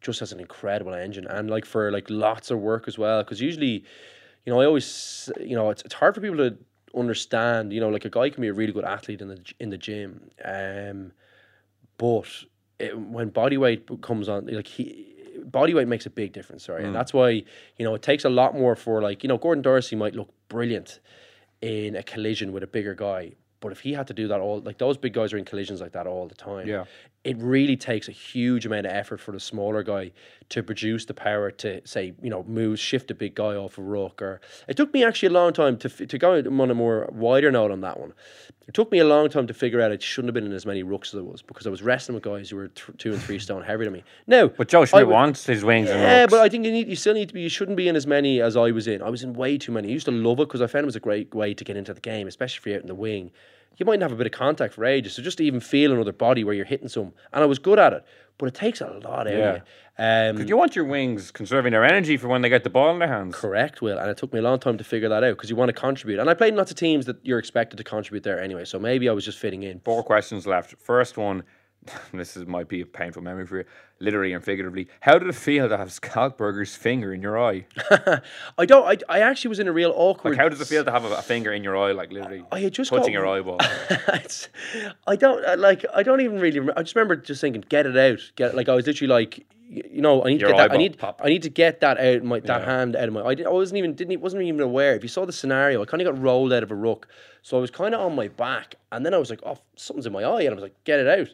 just 0.01 0.19
has 0.19 0.31
an 0.31 0.39
incredible 0.39 0.93
engine 0.93 1.27
and 1.27 1.49
like 1.49 1.65
for 1.65 1.91
like 1.91 2.09
lots 2.09 2.51
of 2.51 2.59
work 2.59 2.87
as 2.87 2.97
well. 2.97 3.23
Because 3.23 3.39
usually, 3.39 3.85
you 4.45 4.51
know, 4.51 4.59
I 4.59 4.65
always, 4.65 5.31
you 5.39 5.55
know, 5.55 5.69
it's, 5.69 5.83
it's 5.83 5.93
hard 5.93 6.15
for 6.15 6.21
people 6.21 6.37
to 6.37 6.57
understand. 6.95 7.71
You 7.71 7.79
know, 7.79 7.89
like 7.89 8.05
a 8.05 8.09
guy 8.09 8.29
can 8.29 8.41
be 8.41 8.47
a 8.47 8.53
really 8.53 8.73
good 8.73 8.83
athlete 8.83 9.21
in 9.21 9.29
the 9.29 9.39
in 9.59 9.69
the 9.69 9.77
gym, 9.77 10.29
um, 10.43 11.11
but 12.01 12.25
it, 12.79 12.97
when 12.97 13.29
body 13.29 13.57
weight 13.57 13.87
comes 14.01 14.27
on, 14.27 14.47
like 14.47 14.67
he. 14.67 15.07
Body 15.43 15.73
weight 15.73 15.87
makes 15.87 16.05
a 16.05 16.09
big 16.09 16.33
difference, 16.33 16.65
sorry, 16.65 16.83
and 16.83 16.91
mm. 16.91 16.97
that's 16.97 17.13
why 17.13 17.29
you 17.29 17.83
know 17.85 17.95
it 17.95 18.01
takes 18.03 18.25
a 18.25 18.29
lot 18.29 18.53
more 18.53 18.75
for 18.75 19.01
like 19.01 19.23
you 19.23 19.27
know 19.27 19.37
Gordon 19.37 19.61
D'Arcy 19.61 19.95
might 19.95 20.13
look 20.13 20.29
brilliant 20.49 20.99
in 21.61 21.95
a 21.95 22.03
collision 22.03 22.51
with 22.53 22.63
a 22.63 22.67
bigger 22.67 22.93
guy, 22.93 23.31
but 23.59 23.71
if 23.71 23.79
he 23.79 23.93
had 23.93 24.07
to 24.07 24.13
do 24.13 24.27
that 24.27 24.39
all 24.39 24.59
like 24.61 24.77
those 24.77 24.97
big 24.97 25.13
guys 25.13 25.33
are 25.33 25.37
in 25.37 25.45
collisions 25.45 25.81
like 25.81 25.93
that 25.93 26.05
all 26.05 26.27
the 26.27 26.35
time. 26.35 26.67
Yeah. 26.67 26.85
It 27.23 27.37
really 27.37 27.77
takes 27.77 28.07
a 28.07 28.11
huge 28.11 28.65
amount 28.65 28.87
of 28.87 28.93
effort 28.93 29.19
for 29.19 29.31
the 29.31 29.39
smaller 29.39 29.83
guy 29.83 30.11
to 30.49 30.63
produce 30.63 31.05
the 31.05 31.13
power 31.13 31.51
to 31.51 31.79
say, 31.85 32.13
you 32.21 32.31
know, 32.31 32.43
move, 32.43 32.79
shift 32.79 33.11
a 33.11 33.15
big 33.15 33.35
guy 33.35 33.53
off 33.55 33.77
a 33.77 33.81
ruck. 33.81 34.21
Or 34.23 34.41
it 34.67 34.75
took 34.75 34.91
me 34.91 35.03
actually 35.03 35.27
a 35.27 35.31
long 35.31 35.53
time 35.53 35.77
to 35.77 35.89
to 35.89 36.17
go 36.17 36.39
on 36.39 36.71
a 36.71 36.73
more 36.73 37.07
wider 37.11 37.51
note 37.51 37.69
on 37.69 37.81
that 37.81 37.99
one. 37.99 38.13
It 38.67 38.73
took 38.73 38.91
me 38.91 38.99
a 38.99 39.05
long 39.05 39.29
time 39.29 39.47
to 39.47 39.53
figure 39.53 39.81
out 39.81 39.91
I 39.91 39.97
shouldn't 39.99 40.29
have 40.29 40.33
been 40.33 40.45
in 40.45 40.53
as 40.53 40.65
many 40.65 40.83
rucks 40.83 41.13
as 41.13 41.19
I 41.19 41.21
was 41.21 41.41
because 41.41 41.67
I 41.67 41.69
was 41.69 41.83
wrestling 41.83 42.15
with 42.15 42.23
guys 42.23 42.49
who 42.49 42.55
were 42.55 42.69
th- 42.69 42.97
two 42.97 43.13
and 43.13 43.21
three 43.21 43.37
stone 43.47 43.63
heavier 43.63 43.85
than 43.85 43.93
me. 43.93 44.03
Now, 44.27 44.47
But 44.47 44.67
Joe 44.69 44.85
Schmidt 44.85 45.07
wants 45.07 45.45
his 45.45 45.63
wings 45.63 45.89
and 45.89 45.99
yeah, 45.99 46.25
but 46.25 46.39
I 46.39 46.49
think 46.49 46.65
you 46.65 46.71
need 46.71 46.87
you 46.87 46.95
still 46.95 47.13
need 47.13 47.27
to 47.27 47.33
be. 47.33 47.41
You 47.41 47.49
shouldn't 47.49 47.77
be 47.77 47.87
in 47.87 47.95
as 47.95 48.07
many 48.07 48.41
as 48.41 48.57
I 48.57 48.71
was 48.71 48.87
in. 48.87 49.01
I 49.03 49.09
was 49.09 49.23
in 49.23 49.33
way 49.33 49.59
too 49.59 49.71
many. 49.71 49.89
I 49.89 49.91
used 49.91 50.05
to 50.05 50.11
love 50.11 50.39
it 50.39 50.47
because 50.47 50.61
I 50.61 50.67
found 50.67 50.83
it 50.83 50.85
was 50.87 50.95
a 50.95 51.01
great 51.01 51.35
way 51.35 51.53
to 51.53 51.63
get 51.63 51.77
into 51.77 51.93
the 51.93 52.01
game, 52.01 52.27
especially 52.27 52.57
if 52.61 52.65
you're 52.65 52.75
out 52.77 52.81
in 52.81 52.87
the 52.87 52.95
wing. 52.95 53.31
You 53.77 53.85
might 53.85 54.01
have 54.01 54.11
a 54.11 54.15
bit 54.15 54.27
of 54.27 54.31
contact 54.33 54.73
for 54.75 54.85
ages, 54.85 55.13
so 55.13 55.21
just 55.21 55.37
to 55.39 55.43
even 55.43 55.59
feel 55.59 55.91
another 55.91 56.11
body 56.11 56.43
where 56.43 56.53
you're 56.53 56.65
hitting 56.65 56.87
some, 56.87 57.13
and 57.33 57.43
I 57.43 57.45
was 57.45 57.57
good 57.59 57.79
at 57.79 57.93
it. 57.93 58.05
But 58.37 58.47
it 58.47 58.53
takes 58.55 58.81
a 58.81 58.87
lot 58.87 59.27
out 59.27 59.27
Yeah. 59.27 59.37
of 59.37 59.55
you. 59.57 59.61
Um, 60.41 60.47
you 60.47 60.57
want 60.57 60.75
your 60.75 60.85
wings 60.85 61.31
conserving 61.31 61.71
their 61.73 61.83
energy 61.83 62.17
for 62.17 62.27
when 62.27 62.41
they 62.41 62.49
get 62.49 62.63
the 62.63 62.69
ball 62.69 62.91
in 62.91 62.99
their 62.99 63.07
hands. 63.07 63.35
Correct, 63.35 63.81
Will. 63.81 63.97
And 63.99 64.09
it 64.09 64.17
took 64.17 64.33
me 64.33 64.39
a 64.39 64.41
long 64.41 64.57
time 64.59 64.77
to 64.77 64.83
figure 64.83 65.09
that 65.09 65.23
out 65.23 65.35
because 65.35 65.49
you 65.49 65.55
want 65.55 65.69
to 65.69 65.73
contribute. 65.73 66.19
And 66.19 66.29
I 66.29 66.33
played 66.33 66.49
in 66.49 66.55
lots 66.57 66.71
of 66.71 66.77
teams 66.77 67.05
that 67.05 67.17
you're 67.23 67.37
expected 67.39 67.77
to 67.77 67.83
contribute 67.83 68.23
there 68.23 68.41
anyway. 68.41 68.65
So 68.65 68.79
maybe 68.79 69.07
I 69.09 69.11
was 69.11 69.25
just 69.25 69.37
fitting 69.37 69.61
in. 69.63 69.79
Four 69.81 70.03
questions 70.03 70.47
left. 70.47 70.75
First 70.79 71.17
one 71.17 71.43
this 72.13 72.35
is 72.37 72.45
might 72.47 72.67
be 72.67 72.81
a 72.81 72.85
painful 72.85 73.21
memory 73.21 73.45
for 73.45 73.57
you, 73.59 73.65
literally 74.01 74.33
and 74.33 74.43
figuratively. 74.43 74.87
How 75.01 75.17
did 75.17 75.27
it 75.27 75.35
feel 75.35 75.69
to 75.69 75.77
have 75.77 75.91
Schalk 75.91 76.37
Burger's 76.37 76.75
finger 76.75 77.13
in 77.13 77.21
your 77.21 77.39
eye? 77.41 77.65
I 78.57 78.65
don't. 78.65 78.85
I, 78.85 78.97
I 79.17 79.19
actually 79.21 79.49
was 79.49 79.59
in 79.59 79.67
a 79.67 79.71
real 79.71 79.93
awkward. 79.95 80.31
Like, 80.31 80.39
how 80.39 80.49
does 80.49 80.59
it 80.59 80.65
feel 80.67 80.83
to 80.83 80.91
have 80.91 81.05
a, 81.05 81.13
a 81.15 81.21
finger 81.21 81.53
in 81.53 81.63
your 81.63 81.77
eye, 81.77 81.91
like 81.91 82.11
literally 82.11 82.43
I 82.51 82.59
had 82.59 82.73
just 82.73 82.89
touching 82.89 83.13
got- 83.13 83.19
your 83.19 83.27
eyeball? 83.27 83.57
I 85.07 85.15
don't 85.15 85.43
uh, 85.45 85.55
like. 85.57 85.85
I 85.93 86.03
don't 86.03 86.21
even 86.21 86.39
really. 86.39 86.59
Remember, 86.59 86.79
I 86.79 86.83
just 86.83 86.95
remember 86.95 87.15
just 87.15 87.41
thinking, 87.41 87.63
"Get 87.69 87.85
it 87.85 87.97
out." 87.97 88.19
Get 88.35 88.55
like 88.55 88.69
I 88.69 88.75
was 88.75 88.87
literally 88.87 89.11
like, 89.13 89.45
you 89.67 90.01
know, 90.01 90.23
I 90.23 90.29
need 90.29 90.41
Your 90.41 90.49
to 90.49 90.55
get 90.55 90.69
that. 90.69 90.73
I 90.73 90.77
need. 90.77 90.97
popped. 90.97 91.21
I 91.23 91.29
need 91.29 91.43
to 91.43 91.49
get 91.49 91.79
that 91.81 91.97
out. 91.99 92.23
My 92.23 92.39
that 92.41 92.61
Yeah. 92.61 92.65
hand 92.65 92.95
out 92.95 93.07
of 93.07 93.13
my. 93.13 93.21
I, 93.23 93.35
didn't, 93.35 93.47
I 93.47 93.51
wasn't 93.51 93.77
even 93.77 93.93
didn't 93.95 94.19
wasn't 94.21 94.43
even 94.43 94.61
aware. 94.61 94.95
If 94.95 95.03
you 95.03 95.09
saw 95.09 95.25
the 95.25 95.31
scenario, 95.33 95.81
I 95.81 95.85
kind 95.85 96.01
of 96.01 96.13
got 96.13 96.21
rolled 96.21 96.53
out 96.53 96.63
of 96.63 96.71
a 96.71 96.75
ruck, 96.75 97.07
so 97.41 97.57
I 97.57 97.61
was 97.61 97.71
kind 97.71 97.93
of 97.95 98.01
on 98.01 98.15
my 98.15 98.27
back, 98.27 98.75
and 98.91 99.05
then 99.05 99.13
I 99.13 99.17
was 99.17 99.29
like, 99.29 99.39
"Oh, 99.45 99.57
something's 99.75 100.05
in 100.05 100.13
my 100.13 100.23
eye," 100.23 100.41
and 100.41 100.49
I 100.51 100.53
was 100.53 100.63
like, 100.63 100.83
"Get 100.83 100.99
it 100.99 101.07
out." 101.07 101.29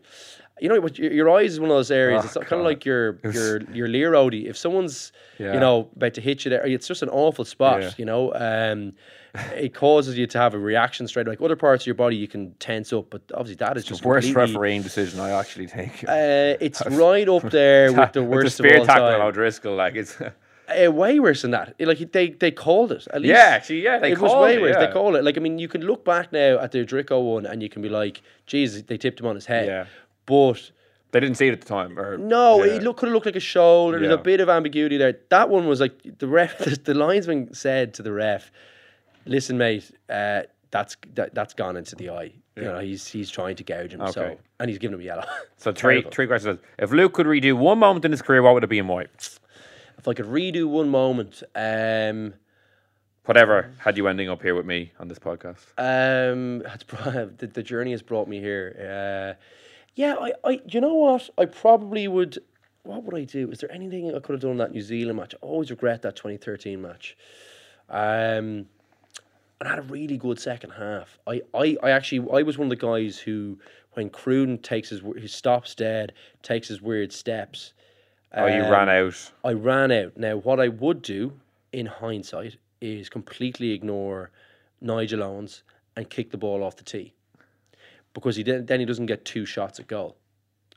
You 0.60 0.70
know? 0.70 0.76
Your, 0.96 1.12
your 1.12 1.30
eyes 1.30 1.54
is 1.54 1.60
one 1.60 1.70
of 1.70 1.76
those 1.76 1.92
areas. 1.92 2.22
Oh, 2.24 2.26
it's 2.26 2.34
kind 2.36 2.50
God. 2.50 2.60
of 2.60 2.66
like 2.66 2.86
your 2.86 3.20
your 3.24 3.62
your 3.72 3.88
Lear 3.88 4.12
Odie. 4.14 4.46
If 4.50 4.58
someone's 4.58 5.12
Yeah. 5.38 5.54
you 5.54 5.60
know 5.60 5.90
about 5.96 6.14
to 6.16 6.22
hit 6.22 6.46
you 6.46 6.50
there, 6.50 6.66
it's 6.66 6.88
just 6.88 7.04
an 7.04 7.10
awful 7.10 7.46
spot. 7.46 7.82
Yeah. 7.82 7.92
You 7.98 8.06
know, 8.06 8.34
um, 8.34 8.94
it 9.56 9.74
causes 9.74 10.18
you 10.18 10.26
to 10.28 10.38
have 10.40 10.54
a 10.54 10.60
reaction 10.60 11.08
straight. 11.08 11.28
Like 11.28 11.42
other 11.42 11.56
parts 11.56 11.84
of 11.84 11.88
your 11.88 11.96
body, 11.96 12.16
you 12.16 12.28
can 12.28 12.54
tense 12.56 12.92
up, 12.92 13.10
but 13.10 13.22
obviously 13.34 13.56
that 13.56 13.78
is 13.78 13.86
just 13.86 14.02
the 14.02 14.08
worst 14.08 14.34
refereeing 14.34 14.82
decision 14.82 15.20
I 15.20 15.32
actually 15.32 15.68
take. 15.68 16.04
Uh, 16.08 16.58
it's 16.60 16.82
right 16.90 17.28
up 17.30 17.50
there 17.52 17.94
with 17.94 18.14
the 18.14 18.24
With 18.24 18.32
worst 18.46 18.58
spear 18.58 18.76
of 18.76 18.80
all 18.82 18.86
tackle 18.88 19.06
on 19.06 19.12
time. 19.20 19.22
O'Driscoll, 19.22 19.76
like 19.76 19.96
it's 19.96 20.18
Uh, 20.86 20.92
way 20.92 21.18
worse 21.18 21.44
than 21.44 21.52
that. 21.52 21.74
Like 21.80 22.12
they 22.12 22.32
they 22.32 22.52
called 22.52 22.92
it. 22.92 23.08
At 23.14 23.22
least, 23.22 23.30
yeah, 23.34 23.52
actually, 23.56 23.84
yeah, 23.84 24.00
they 24.00 24.12
it 24.12 24.20
was 24.20 24.34
way 24.34 24.56
it, 24.56 24.62
worse. 24.62 24.76
yeah. 24.78 24.86
They 24.86 24.92
call 24.92 25.16
it. 25.16 25.24
Like 25.24 25.38
I 25.38 25.40
mean, 25.40 25.58
you 25.60 25.70
can 25.70 25.80
look 25.80 26.04
back 26.04 26.34
now 26.34 26.60
at 26.60 26.74
the 26.74 26.80
Drico 26.84 27.24
one, 27.24 27.46
and 27.46 27.64
you 27.64 27.70
can 27.70 27.82
be 27.82 27.88
like, 27.88 28.22
"Jesus, 28.48 28.82
they 28.82 28.98
tipped 28.98 29.22
him 29.22 29.28
on 29.28 29.36
his 29.36 29.46
head." 29.46 29.68
Yeah. 29.68 29.86
But 30.27 30.72
They 31.12 31.19
didn't 31.22 31.38
see 31.38 31.48
it 31.48 31.53
at 31.53 31.62
the 31.62 31.67
time. 31.67 31.98
Or, 31.98 32.17
no, 32.17 32.63
yeah. 32.63 32.74
it 32.74 32.84
look, 32.84 32.98
could 32.98 33.07
have 33.07 33.13
looked 33.13 33.25
like 33.25 33.36
a 33.36 33.39
shoulder. 33.39 33.98
There's 33.98 34.12
Yeah. 34.12 34.19
a 34.19 34.22
bit 34.22 34.39
of 34.39 34.50
ambiguity 34.50 34.98
there. 34.98 35.17
That 35.29 35.50
one 35.50 35.65
was 35.65 35.79
like 35.79 36.19
the 36.19 36.27
ref. 36.27 36.60
The, 36.60 36.75
the 36.84 36.93
linesman 36.93 37.53
said 37.53 37.96
to 37.96 38.03
the 38.03 38.12
ref, 38.12 38.51
"Listen, 39.25 39.57
mate, 39.57 39.89
uh, 40.10 40.43
that's 40.69 40.98
that, 41.15 41.34
that's 41.34 41.53
gone 41.53 41.77
into 41.77 41.96
the 41.96 42.10
eye. 42.12 42.34
You 42.55 42.63
know, 42.63 42.79
he's 42.79 43.07
he's 43.07 43.29
trying 43.29 43.55
to 43.55 43.63
gouge 43.63 43.93
him. 43.93 44.01
So 44.12 44.38
and 44.60 44.69
he's 44.69 44.79
giving 44.79 44.96
him 44.96 45.01
a 45.01 45.03
yellow. 45.03 45.25
So 45.57 45.72
three 45.72 46.03
three 46.12 46.27
questions. 46.27 46.60
If 46.77 46.91
Luke 46.91 47.13
could 47.13 47.25
redo 47.25 47.53
one 47.53 47.79
moment 47.79 48.05
in 48.05 48.12
his 48.12 48.22
career, 48.22 48.43
what 48.43 48.53
would 48.53 48.63
it 48.63 48.69
be 48.69 48.79
and 48.79 48.88
why? 48.88 49.05
If 49.98 50.07
I 50.07 50.13
could 50.13 50.27
redo 50.27 50.67
one 50.67 50.89
moment, 50.89 51.41
um, 51.55 52.34
Whatever 53.25 53.74
had 53.79 53.98
you 53.98 54.07
ending 54.07 54.29
up 54.29 54.41
here 54.41 54.55
with 54.55 54.65
me 54.65 54.93
on 55.01 55.10
this 55.10 55.19
podcast. 55.19 55.65
Um, 55.77 56.60
the, 57.38 57.48
the 57.48 57.62
journey 57.62 57.91
has 57.91 58.01
brought 58.01 58.29
me 58.29 58.39
here. 58.39 59.36
Uh, 59.38 59.43
yeah, 59.98 60.16
I, 60.20 60.32
I, 60.44 60.62
you 60.70 60.80
know 60.80 60.94
what? 60.94 61.27
I 61.39 61.46
probably 61.46 62.08
would. 62.08 62.38
What 62.84 63.04
would 63.04 63.16
I 63.16 63.24
do? 63.24 63.50
Is 63.51 63.60
there 63.60 63.72
anything 63.72 64.16
I 64.16 64.20
could 64.20 64.34
have 64.34 64.42
done 64.42 64.51
in 64.51 64.58
that 64.58 64.72
New 64.72 64.82
Zealand 64.82 65.18
match? 65.18 65.34
I 65.34 65.46
always 65.46 65.72
regret 65.72 66.04
that 66.04 66.16
2013 66.16 66.80
match. 66.80 67.18
Um, 67.89 68.68
and 69.60 69.66
I 69.66 69.70
had 69.70 69.80
a 69.80 69.82
really 69.82 70.18
good 70.18 70.39
second 70.39 70.70
half. 70.70 71.18
I, 71.25 71.42
I, 71.54 71.77
I 71.82 71.89
actually, 71.89 72.30
I 72.32 72.44
was 72.44 72.60
one 72.60 72.68
of 72.68 72.70
the 72.70 72.75
guys 72.75 73.18
who, 73.18 73.58
when 73.94 74.12
Cruden 74.12 74.60
takes 74.60 74.89
his, 74.89 75.01
he 75.18 75.27
stops 75.27 75.74
dead, 75.74 76.13
takes 76.44 76.68
his 76.68 76.80
weird 76.80 77.12
steps. 77.12 77.74
Oh, 78.34 78.46
you 78.46 78.62
um, 78.62 78.72
ran 78.72 78.89
out. 78.89 79.32
I 79.44 79.54
ran 79.54 79.92
out. 79.92 80.16
Now, 80.16 80.38
what 80.38 80.60
I 80.60 80.68
would 80.68 81.01
do 81.01 81.34
in 81.74 81.88
hindsight 81.88 82.58
is 82.82 83.10
completely 83.10 83.72
ignore 83.72 84.30
Nigel 84.80 85.24
Owens 85.24 85.63
and 85.96 86.08
kick 86.08 86.30
the 86.30 86.38
ball 86.38 86.63
off 86.63 86.75
the 86.75 86.84
tee 86.84 87.16
because 88.18 88.36
he 88.36 88.42
didn't, 88.44 88.66
then 88.66 88.80
he 88.80 88.86
doesn't 88.86 89.06
get 89.06 89.26
two 89.26 89.46
shots 89.46 89.80
at 89.80 89.86
goal. 89.88 90.18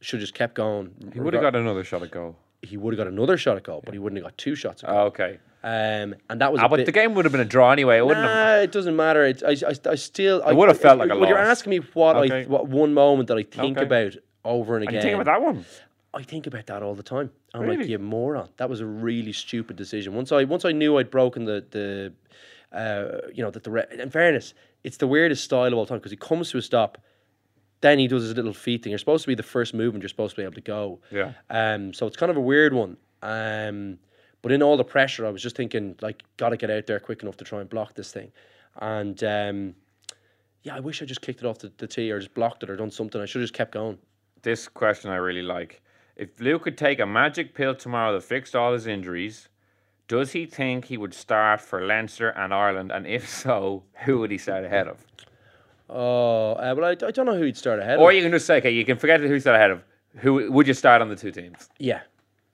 Should 0.02 0.18
have 0.20 0.24
just 0.24 0.34
kept 0.34 0.54
going. 0.54 0.92
He 1.12 1.20
would 1.20 1.32
have 1.32 1.42
got 1.42 1.56
another 1.56 1.84
shot 1.84 2.02
at 2.02 2.10
goal. 2.10 2.36
He 2.62 2.76
would 2.76 2.92
have 2.92 2.98
got 2.98 3.06
another 3.06 3.38
shot 3.38 3.56
at 3.56 3.62
goal, 3.62 3.80
but 3.84 3.94
he 3.94 3.98
wouldn't 3.98 4.18
have 4.22 4.30
got 4.30 4.36
two 4.36 4.54
shots 4.54 4.82
at 4.84 4.90
goal. 4.90 4.98
Oh, 4.98 5.02
okay. 5.06 5.38
Um, 5.62 6.14
and 6.28 6.40
that 6.40 6.52
was 6.52 6.60
Ah, 6.60 6.68
but 6.68 6.76
bit, 6.76 6.86
the 6.86 6.92
game 6.92 7.14
would 7.14 7.24
have 7.24 7.32
been 7.32 7.40
a 7.40 7.46
draw 7.46 7.70
anyway. 7.70 7.98
It 7.98 8.06
wouldn't 8.06 8.26
have. 8.26 8.34
Nah, 8.34 8.62
it 8.62 8.72
doesn't 8.72 8.96
matter. 8.96 9.24
It, 9.24 9.42
I, 9.42 9.52
I, 9.66 9.74
I 9.92 9.94
still. 9.94 10.42
I 10.44 10.52
would 10.52 10.68
have 10.68 10.78
felt 10.78 10.98
like 10.98 11.10
a 11.10 11.16
When 11.18 11.28
you're 11.30 11.38
asking 11.38 11.70
me 11.70 11.78
what 11.94 12.16
I, 12.16 12.44
what 12.44 12.68
one 12.68 12.92
moment 12.92 13.28
that 13.28 13.38
I 13.38 13.42
think 13.42 13.78
Okay. 13.78 13.86
about 13.86 14.16
over 14.44 14.76
and 14.76 14.84
And 14.84 14.90
again. 14.90 14.94
you 14.96 15.02
think 15.12 15.20
about 15.22 15.32
that 15.38 15.42
one? 15.42 15.64
I 16.12 16.22
think 16.22 16.46
about 16.46 16.66
that 16.66 16.82
all 16.82 16.94
the 16.94 17.02
time. 17.02 17.30
I'm 17.54 17.66
like, 17.66 17.86
you 17.86 17.98
moron. 17.98 18.48
That 18.58 18.68
was 18.68 18.80
a 18.80 18.86
really 18.86 19.32
stupid 19.32 19.76
decision. 19.76 20.14
Once 20.14 20.30
I 20.32 20.44
once 20.44 20.64
I 20.66 20.72
knew 20.72 20.98
I'd 20.98 21.10
broken 21.10 21.44
the 21.44 21.64
the, 21.70 22.12
uh, 22.76 23.28
you 23.32 23.42
know 23.42 23.50
that 23.50 23.64
the 23.64 23.70
re- 23.70 23.86
in 23.92 24.10
fairness, 24.10 24.54
it's 24.84 24.96
the 24.98 25.06
weirdest 25.06 25.44
style 25.44 25.68
of 25.68 25.74
all 25.74 25.86
time 25.86 25.98
because 25.98 26.10
he 26.12 26.16
comes 26.16 26.50
to 26.50 26.58
a 26.58 26.62
stop, 26.62 26.98
then 27.80 27.98
he 27.98 28.08
does 28.08 28.22
his 28.22 28.34
little 28.34 28.52
feet 28.52 28.82
thing. 28.82 28.90
You're 28.90 28.98
supposed 28.98 29.24
to 29.24 29.28
be 29.28 29.34
the 29.34 29.42
first 29.42 29.74
movement. 29.74 30.02
You're 30.02 30.08
supposed 30.08 30.34
to 30.36 30.40
be 30.40 30.44
able 30.44 30.54
to 30.54 30.60
go. 30.60 31.00
Yeah. 31.10 31.32
Um. 31.50 31.92
So 31.92 32.06
it's 32.06 32.16
kind 32.16 32.30
of 32.30 32.36
a 32.36 32.40
weird 32.40 32.72
one. 32.72 32.96
Um. 33.22 33.98
But 34.42 34.52
in 34.52 34.62
all 34.62 34.76
the 34.76 34.84
pressure, 34.84 35.26
I 35.26 35.30
was 35.30 35.42
just 35.42 35.56
thinking 35.56 35.96
like, 36.00 36.22
gotta 36.38 36.56
get 36.56 36.70
out 36.70 36.86
there 36.86 36.98
quick 36.98 37.22
enough 37.22 37.36
to 37.38 37.44
try 37.44 37.60
and 37.60 37.68
block 37.68 37.94
this 37.94 38.12
thing, 38.12 38.32
and 38.80 39.22
um. 39.24 39.74
Yeah, 40.62 40.76
I 40.76 40.80
wish 40.80 41.00
I 41.00 41.06
just 41.06 41.22
kicked 41.22 41.40
it 41.40 41.46
off 41.46 41.58
the, 41.60 41.72
the 41.78 41.86
tee 41.86 42.12
or 42.12 42.18
just 42.18 42.34
blocked 42.34 42.62
it 42.62 42.68
or 42.68 42.76
done 42.76 42.90
something. 42.90 43.18
I 43.18 43.24
should 43.24 43.40
have 43.40 43.44
just 43.44 43.54
kept 43.54 43.72
going. 43.72 43.96
This 44.42 44.68
question 44.68 45.10
I 45.10 45.16
really 45.16 45.40
like. 45.40 45.80
If 46.16 46.38
Luke 46.38 46.64
could 46.64 46.76
take 46.76 47.00
a 47.00 47.06
magic 47.06 47.54
pill 47.54 47.74
tomorrow 47.74 48.12
that 48.12 48.24
fixed 48.24 48.54
all 48.54 48.74
his 48.74 48.86
injuries, 48.86 49.48
does 50.06 50.32
he 50.32 50.44
think 50.44 50.84
he 50.84 50.98
would 50.98 51.14
start 51.14 51.62
for 51.62 51.86
Leinster 51.86 52.28
and 52.28 52.52
Ireland? 52.52 52.92
And 52.92 53.06
if 53.06 53.26
so, 53.26 53.84
who 54.04 54.18
would 54.18 54.30
he 54.30 54.36
start 54.36 54.66
ahead 54.66 54.86
of? 54.86 54.98
Oh, 55.92 56.52
uh, 56.52 56.74
well, 56.76 56.84
I, 56.84 56.90
I 56.90 57.10
don't 57.10 57.26
know 57.26 57.36
who 57.36 57.42
he'd 57.44 57.56
start 57.56 57.80
ahead 57.80 57.96
of. 57.96 58.00
Or 58.00 58.10
of. 58.10 58.16
you 58.16 58.22
can 58.22 58.30
just 58.30 58.46
say, 58.46 58.58
okay, 58.58 58.70
you 58.70 58.84
can 58.84 58.96
forget 58.96 59.20
who 59.20 59.40
started 59.40 59.58
ahead 59.58 59.70
of. 59.72 59.82
Who 60.16 60.50
would 60.52 60.66
you 60.66 60.74
start 60.74 61.02
on 61.02 61.08
the 61.08 61.16
two 61.16 61.30
teams? 61.30 61.68
Yeah, 61.78 62.00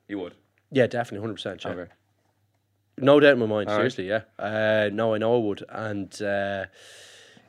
You 0.09 0.19
would. 0.19 0.35
yeah, 0.71 0.87
definitely, 0.87 1.21
hundred 1.21 1.35
percent. 1.35 1.65
Yeah. 1.65 1.71
Okay. 1.73 1.91
No 2.99 3.21
doubt 3.21 3.33
in 3.35 3.39
my 3.39 3.47
mind. 3.47 3.69
All 3.69 3.75
right. 3.77 3.93
seriously, 3.93 4.09
yeah. 4.09 4.23
Uh, 4.39 4.89
no, 4.93 5.15
I 5.15 5.19
know 5.19 5.37
I 5.37 5.39
would, 5.39 5.65
and 5.69 6.23
uh, 6.23 6.65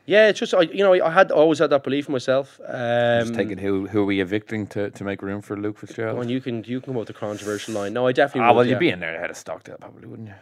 yeah, 0.06 0.29
it's 0.29 0.39
just 0.39 0.53
I, 0.53 0.62
you 0.62 0.84
know, 0.84 0.94
I 0.94 1.12
had 1.12 1.32
always 1.32 1.60
had 1.60 1.70
that 1.70 1.84
belief 1.84 2.08
in 2.08 2.13
myself. 2.13 2.60
Um, 2.65 3.22
Just 3.27 3.34
taking 3.36 3.58
who 3.58 3.88
who 3.88 4.01
are 4.01 4.06
we 4.06 4.22
evicting 4.22 4.67
to, 4.67 4.89
to 4.89 5.03
make 5.03 5.22
room 5.22 5.41
for 5.41 5.58
Luke 5.58 5.77
Fitzgerald? 5.77 6.20
and 6.22 6.32
you 6.32 6.39
can 6.41 6.63
you 6.63 6.79
can 6.79 6.88
come 6.94 6.96
up 6.96 7.00
with 7.00 7.08
the 7.08 7.13
controversial 7.13 7.74
line. 7.74 7.94
No, 7.94 8.08
I 8.08 8.13
definitely. 8.13 8.41
Ah, 8.48 8.51
would, 8.53 8.56
well, 8.58 8.65
yeah. 8.65 8.72
you'd 8.72 8.79
be 8.79 8.89
in 8.89 9.00
there 9.01 9.15
ahead 9.15 9.29
of 9.29 9.38
Stockdale, 9.38 9.77
probably, 9.79 10.08
wouldn't 10.08 10.29
you? 10.29 10.34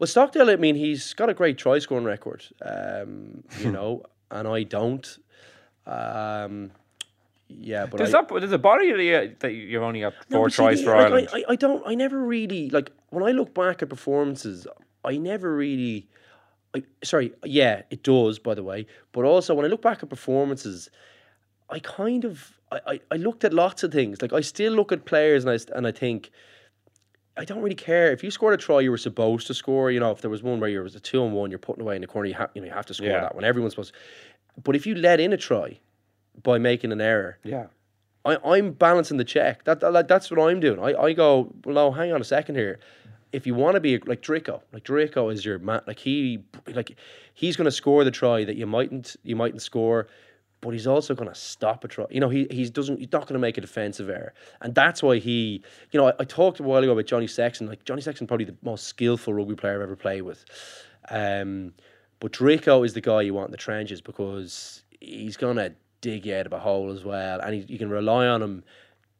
Well, 0.00 0.06
Stockdale, 0.08 0.50
I 0.50 0.56
mean, 0.56 0.74
he's 0.76 1.12
got 1.14 1.28
a 1.28 1.34
great 1.34 1.58
try 1.58 1.78
scoring 1.80 2.04
record, 2.04 2.44
um, 2.62 3.42
you 3.60 3.70
know, 3.76 4.02
and 4.30 4.48
I 4.48 4.62
don't. 4.62 5.18
Um, 5.86 6.70
yeah, 7.48 7.86
but 7.86 7.98
There's, 7.98 8.12
I, 8.12 8.18
up, 8.20 8.28
there's 8.28 8.52
a 8.52 8.58
body 8.58 8.92
that 8.92 9.02
you, 9.02 9.36
that 9.38 9.52
you've 9.52 9.82
only 9.82 10.00
got 10.00 10.12
four 10.30 10.50
see, 10.50 10.56
tries 10.56 10.82
for 10.82 10.94
like, 10.94 11.06
Ireland. 11.06 11.28
I, 11.32 11.38
I, 11.38 11.44
I 11.50 11.56
don't. 11.56 11.82
I 11.86 11.94
never 11.94 12.18
really 12.18 12.68
like 12.68 12.90
when 13.08 13.24
I 13.24 13.30
look 13.30 13.54
back 13.54 13.82
at 13.82 13.88
performances. 13.88 14.66
I 15.04 15.16
never 15.16 15.54
really. 15.56 16.08
I, 16.74 16.82
sorry, 17.02 17.32
yeah, 17.44 17.82
it 17.90 18.02
does. 18.02 18.38
By 18.38 18.54
the 18.54 18.62
way, 18.62 18.86
but 19.12 19.24
also 19.24 19.54
when 19.54 19.64
I 19.64 19.68
look 19.68 19.80
back 19.80 20.02
at 20.02 20.10
performances, 20.10 20.90
I 21.70 21.78
kind 21.78 22.24
of 22.26 22.58
I, 22.70 22.80
I, 22.86 23.00
I 23.12 23.16
looked 23.16 23.44
at 23.44 23.54
lots 23.54 23.82
of 23.82 23.92
things. 23.92 24.20
Like 24.20 24.34
I 24.34 24.42
still 24.42 24.74
look 24.74 24.92
at 24.92 25.06
players 25.06 25.44
and 25.44 25.52
I 25.52 25.76
and 25.76 25.86
I 25.86 25.92
think. 25.92 26.30
I 27.38 27.44
don't 27.44 27.62
really 27.62 27.74
care 27.76 28.10
if 28.12 28.24
you 28.24 28.30
scored 28.30 28.54
a 28.54 28.56
try 28.56 28.80
you 28.80 28.90
were 28.90 28.98
supposed 28.98 29.46
to 29.46 29.54
score. 29.54 29.90
You 29.90 30.00
know, 30.00 30.10
if 30.10 30.20
there 30.20 30.30
was 30.30 30.42
one 30.42 30.58
where 30.60 30.68
you 30.68 30.82
was 30.82 30.94
a 30.96 31.00
two 31.00 31.24
and 31.24 31.32
one, 31.32 31.50
you're 31.50 31.58
putting 31.58 31.82
away 31.82 31.94
in 31.94 32.00
the 32.02 32.08
corner. 32.08 32.28
You 32.28 32.34
have 32.34 32.50
you 32.54 32.60
know 32.60 32.66
you 32.66 32.72
have 32.74 32.86
to 32.86 32.94
score 32.94 33.06
Yeah. 33.08 33.20
that 33.20 33.34
one. 33.34 33.44
Everyone's 33.44 33.72
supposed. 33.74 33.92
To. 33.94 34.60
But 34.62 34.74
if 34.76 34.86
you 34.86 34.94
let 34.94 35.20
in 35.20 35.32
a 35.32 35.36
try 35.36 35.78
by 36.42 36.58
making 36.58 36.92
an 36.92 37.00
error, 37.00 37.38
yeah. 37.44 37.66
I, 38.24 38.36
I'm 38.44 38.72
balancing 38.72 39.16
the 39.16 39.24
check. 39.24 39.64
That, 39.64 39.80
that 39.80 40.08
that's 40.08 40.30
what 40.30 40.40
I'm 40.40 40.58
doing. 40.60 40.80
I, 40.80 40.94
I 41.00 41.12
go, 41.12 41.52
well, 41.64 41.74
no, 41.74 41.92
hang 41.92 42.12
on 42.12 42.20
a 42.20 42.24
second 42.24 42.56
here. 42.56 42.80
If 43.32 43.46
you 43.46 43.54
want 43.54 43.74
to 43.74 43.80
be 43.80 43.98
like 43.98 44.22
Drico, 44.22 44.62
like 44.72 44.84
Drico 44.84 45.32
is 45.32 45.44
your 45.44 45.58
man, 45.58 45.82
like 45.86 45.98
he, 45.98 46.40
like 46.66 46.96
he's 47.34 47.56
going 47.56 47.66
to 47.66 47.70
score 47.70 48.02
the 48.02 48.10
try 48.10 48.44
that 48.44 48.56
you 48.56 48.66
mightn't, 48.66 49.16
you 49.22 49.36
mightn't 49.36 49.62
score, 49.62 50.08
but 50.60 50.70
he's 50.70 50.86
also 50.86 51.14
going 51.14 51.28
to 51.28 51.34
stop 51.34 51.84
a 51.84 51.88
try. 51.88 52.06
You 52.10 52.20
know, 52.20 52.28
he 52.28 52.46
he 52.50 52.68
doesn't, 52.68 52.98
he's 52.98 53.12
not 53.12 53.22
going 53.22 53.34
to 53.34 53.38
make 53.38 53.58
a 53.58 53.60
defensive 53.60 54.08
error, 54.08 54.34
and 54.60 54.74
that's 54.74 55.02
why 55.02 55.18
he, 55.18 55.62
you 55.92 56.00
know, 56.00 56.08
I, 56.08 56.12
I 56.18 56.24
talked 56.24 56.60
a 56.60 56.62
while 56.62 56.82
ago 56.82 56.92
about 56.92 57.06
Johnny 57.06 57.26
Sexton. 57.26 57.66
Like 57.66 57.84
Johnny 57.84 58.00
Sexton, 58.00 58.26
probably 58.26 58.46
the 58.46 58.56
most 58.62 58.84
skillful 58.84 59.34
rugby 59.34 59.54
player 59.54 59.76
I've 59.76 59.82
ever 59.82 59.96
played 59.96 60.22
with. 60.22 60.44
Um, 61.10 61.74
but 62.20 62.32
Drico 62.32 62.84
is 62.84 62.94
the 62.94 63.00
guy 63.00 63.22
you 63.22 63.34
want 63.34 63.48
in 63.48 63.52
the 63.52 63.58
trenches 63.58 64.00
because 64.00 64.82
he's 65.00 65.36
gonna 65.36 65.72
dig 66.00 66.26
you 66.26 66.34
out 66.34 66.46
of 66.46 66.52
a 66.52 66.58
hole 66.58 66.90
as 66.90 67.04
well, 67.04 67.40
and 67.40 67.54
he, 67.54 67.60
you 67.68 67.78
can 67.78 67.90
rely 67.90 68.26
on 68.26 68.42
him 68.42 68.64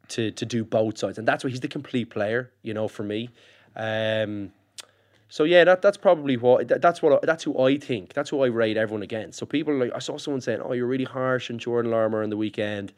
to 0.08 0.32
to 0.32 0.44
do 0.44 0.64
both 0.64 0.98
sides, 0.98 1.18
and 1.18 1.28
that's 1.28 1.44
why 1.44 1.50
he's 1.50 1.60
the 1.60 1.68
complete 1.68 2.10
player. 2.10 2.50
You 2.62 2.74
know, 2.74 2.88
for 2.88 3.04
me. 3.04 3.30
Um, 3.76 4.52
so 5.28 5.44
yeah, 5.44 5.64
that 5.64 5.82
that's 5.82 5.98
probably 5.98 6.36
what 6.36 6.68
that, 6.68 6.80
that's 6.80 7.02
what 7.02 7.22
that's 7.22 7.44
who 7.44 7.58
I 7.58 7.76
think. 7.76 8.14
That's 8.14 8.30
who 8.30 8.42
I 8.42 8.46
rate 8.46 8.76
everyone 8.76 9.02
against. 9.02 9.38
So 9.38 9.46
people 9.46 9.76
like 9.76 9.92
I 9.94 9.98
saw 9.98 10.16
someone 10.16 10.40
saying, 10.40 10.60
"Oh, 10.62 10.72
you're 10.72 10.86
really 10.86 11.04
harsh 11.04 11.50
on 11.50 11.58
Jordan 11.58 11.90
Larmour 11.90 12.22
on 12.22 12.30
the 12.30 12.36
weekend." 12.36 12.92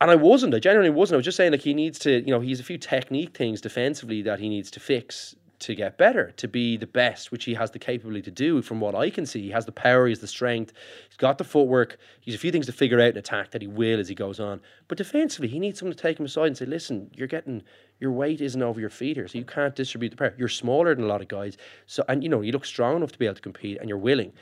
And 0.00 0.10
I 0.10 0.16
wasn't. 0.16 0.52
I 0.52 0.58
genuinely 0.58 0.90
wasn't. 0.90 1.14
I 1.14 1.18
was 1.18 1.24
just 1.24 1.36
saying 1.36 1.52
like 1.52 1.60
he 1.60 1.74
needs 1.74 2.00
to, 2.00 2.20
you 2.20 2.32
know, 2.32 2.40
he's 2.40 2.58
a 2.58 2.64
few 2.64 2.76
technique 2.76 3.36
things 3.36 3.60
defensively 3.60 4.20
that 4.22 4.40
he 4.40 4.48
needs 4.48 4.68
to 4.72 4.80
fix 4.80 5.36
to 5.62 5.74
get 5.74 5.96
better, 5.96 6.32
to 6.36 6.46
be 6.46 6.76
the 6.76 6.86
best, 6.86 7.32
which 7.32 7.44
he 7.44 7.54
has 7.54 7.70
the 7.70 7.78
capability 7.78 8.22
to 8.22 8.30
do. 8.30 8.62
From 8.62 8.80
what 8.80 8.94
I 8.94 9.10
can 9.10 9.26
see, 9.26 9.42
he 9.42 9.50
has 9.50 9.64
the 9.66 9.72
power, 9.72 10.06
he 10.06 10.12
has 10.12 10.20
the 10.20 10.26
strength, 10.26 10.72
he's 11.08 11.16
got 11.16 11.38
the 11.38 11.44
footwork. 11.44 11.98
He's 12.20 12.34
a 12.34 12.38
few 12.38 12.52
things 12.52 12.66
to 12.66 12.72
figure 12.72 13.00
out 13.00 13.10
in 13.10 13.16
attack 13.16 13.50
that 13.52 13.62
he 13.62 13.68
will 13.68 13.98
as 13.98 14.08
he 14.08 14.14
goes 14.14 14.38
on. 14.38 14.60
But 14.88 14.98
defensively, 14.98 15.48
he 15.48 15.58
needs 15.58 15.78
someone 15.78 15.96
to 15.96 16.02
take 16.02 16.18
him 16.18 16.26
aside 16.26 16.46
and 16.46 16.56
say, 16.56 16.66
"Listen, 16.66 17.10
you're 17.14 17.28
getting 17.28 17.62
your 18.00 18.12
weight 18.12 18.40
isn't 18.40 18.62
over 18.62 18.80
your 18.80 18.90
feet 18.90 19.16
here, 19.16 19.28
so 19.28 19.38
you 19.38 19.44
can't 19.44 19.74
distribute 19.74 20.10
the 20.10 20.16
power. 20.16 20.34
You're 20.36 20.48
smaller 20.48 20.94
than 20.94 21.04
a 21.04 21.08
lot 21.08 21.22
of 21.22 21.28
guys, 21.28 21.56
so 21.86 22.04
and 22.08 22.22
you 22.22 22.28
know 22.28 22.42
you 22.42 22.52
look 22.52 22.64
strong 22.64 22.96
enough 22.96 23.12
to 23.12 23.18
be 23.18 23.26
able 23.26 23.36
to 23.36 23.42
compete, 23.42 23.78
and 23.78 23.88
you're 23.88 23.98
willing." 23.98 24.32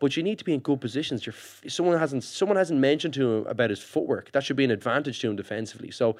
But 0.00 0.16
you 0.16 0.22
need 0.22 0.38
to 0.38 0.46
be 0.46 0.54
in 0.54 0.60
good 0.60 0.80
positions. 0.80 1.26
You're, 1.26 1.34
someone 1.68 1.98
hasn't 1.98 2.24
someone 2.24 2.56
hasn't 2.56 2.80
mentioned 2.80 3.12
to 3.14 3.32
him 3.32 3.46
about 3.46 3.68
his 3.68 3.80
footwork. 3.80 4.32
That 4.32 4.42
should 4.42 4.56
be 4.56 4.64
an 4.64 4.70
advantage 4.70 5.20
to 5.20 5.28
him 5.28 5.36
defensively. 5.36 5.90
So 5.90 6.16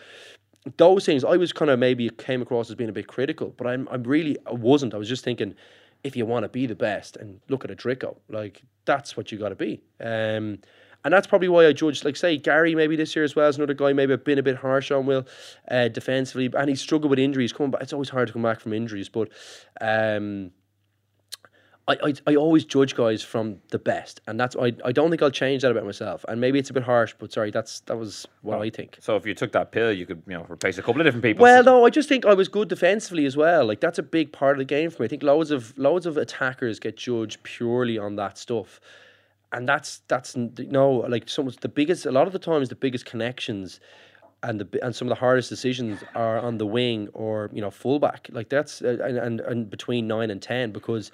those 0.76 1.06
things 1.06 1.24
I 1.24 1.36
was 1.36 1.52
kind 1.52 1.70
of 1.70 1.78
maybe 1.78 2.10
came 2.10 2.42
across 2.42 2.68
as 2.70 2.76
being 2.76 2.90
a 2.90 2.92
bit 2.92 3.06
critical, 3.06 3.54
but 3.56 3.66
I'm 3.66 3.88
I'm 3.90 4.02
really 4.02 4.36
I 4.46 4.52
wasn't. 4.52 4.94
I 4.94 4.98
was 4.98 5.08
just 5.08 5.24
thinking 5.24 5.54
if 6.04 6.16
you 6.16 6.26
want 6.26 6.44
to 6.44 6.48
be 6.48 6.66
the 6.66 6.74
best 6.74 7.16
and 7.16 7.40
look 7.48 7.64
at 7.64 7.70
a 7.70 7.76
Drico, 7.76 8.16
like 8.28 8.62
that's 8.84 9.16
what 9.16 9.30
you 9.30 9.38
got 9.38 9.50
to 9.50 9.54
be. 9.54 9.82
Um, 10.00 10.58
and 11.02 11.14
that's 11.14 11.26
probably 11.26 11.48
why 11.48 11.66
I 11.66 11.72
judged, 11.72 12.04
like 12.04 12.16
say 12.16 12.36
Gary 12.36 12.74
maybe 12.74 12.94
this 12.94 13.16
year 13.16 13.24
as 13.24 13.34
well 13.34 13.48
as 13.48 13.56
another 13.56 13.74
guy 13.74 13.92
maybe 13.92 14.12
I've 14.12 14.24
been 14.24 14.38
a 14.38 14.42
bit 14.42 14.56
harsh 14.56 14.90
on 14.90 15.06
Will 15.06 15.26
uh, 15.70 15.88
defensively, 15.88 16.50
and 16.54 16.68
he 16.68 16.76
struggled 16.76 17.10
with 17.10 17.18
injuries. 17.18 17.52
Coming 17.52 17.70
back, 17.70 17.82
it's 17.82 17.92
always 17.92 18.10
hard 18.10 18.28
to 18.28 18.32
come 18.32 18.42
back 18.42 18.60
from 18.60 18.72
injuries, 18.72 19.08
but 19.08 19.30
um, 19.80 20.50
I, 21.88 21.96
I, 22.04 22.14
I 22.28 22.37
always 22.37 22.64
judge 22.64 22.94
guys 22.94 23.22
from 23.22 23.56
the 23.70 23.78
best, 23.78 24.20
and 24.26 24.38
that's 24.38 24.54
I, 24.54 24.72
I 24.84 24.92
don't 24.92 25.10
think 25.10 25.22
I'll 25.22 25.30
change 25.30 25.62
that 25.62 25.70
about 25.70 25.84
myself. 25.84 26.25
And 26.28 26.40
maybe 26.40 26.58
it's 26.58 26.70
a 26.70 26.72
bit 26.72 26.82
harsh, 26.82 27.14
but 27.18 27.32
sorry, 27.32 27.50
that's 27.50 27.80
that 27.80 27.96
was 27.96 28.28
what 28.42 28.60
I 28.60 28.70
think. 28.70 28.99
So 29.00 29.16
if 29.16 29.26
you 29.26 29.34
took 29.34 29.52
that 29.52 29.72
pill, 29.72 29.90
you 29.90 30.06
could 30.06 30.22
you 30.26 30.34
know 30.34 30.46
replace 30.49 30.78
a 30.78 30.82
couple 30.82 31.00
of 31.00 31.06
different 31.06 31.25
people. 31.25 31.42
Well, 31.42 31.64
no, 31.64 31.84
I 31.84 31.90
just 31.90 32.08
think 32.08 32.26
I 32.26 32.34
was 32.34 32.49
good 32.49 32.68
defensively 32.68 33.26
as 33.26 33.37
well. 33.37 33.64
Like 33.64 33.80
that's 33.80 33.99
a 33.99 34.02
big 34.02 34.32
part 34.32 34.56
of 34.56 34.58
the 34.58 34.64
game 34.64 34.90
for 34.90 35.02
me. 35.02 35.06
I 35.06 35.08
think 35.08 35.22
loads 35.22 35.50
of 35.50 35.76
loads 35.78 36.06
of 36.06 36.16
attackers 36.16 36.78
get 36.78 36.96
judged 36.96 37.42
purely 37.42 37.99
on 37.99 38.16
that 38.16 38.38
stuff, 38.38 38.80
and 39.52 39.68
that's 39.68 40.02
that's 40.06 40.37
no 40.37 40.90
like 40.90 41.28
some 41.28 41.49
of 41.49 41.58
the 41.60 41.68
biggest. 41.68 42.06
A 42.06 42.12
lot 42.12 42.26
of 42.26 42.32
the 42.32 42.38
times, 42.38 42.68
the 42.68 42.76
biggest 42.76 43.04
connections. 43.06 43.80
And 44.42 44.58
the 44.58 44.82
and 44.82 44.96
some 44.96 45.06
of 45.06 45.10
the 45.10 45.20
hardest 45.20 45.50
decisions 45.50 46.02
are 46.14 46.38
on 46.40 46.56
the 46.56 46.64
wing 46.64 47.10
or 47.12 47.50
you 47.52 47.60
know 47.60 47.70
fullback 47.70 48.26
like 48.32 48.49
that's 48.49 48.80
uh, 48.80 48.96
and, 49.04 49.18
and 49.18 49.40
and 49.40 49.68
between 49.68 50.08
nine 50.08 50.30
and 50.30 50.40
ten 50.40 50.72
because 50.72 51.12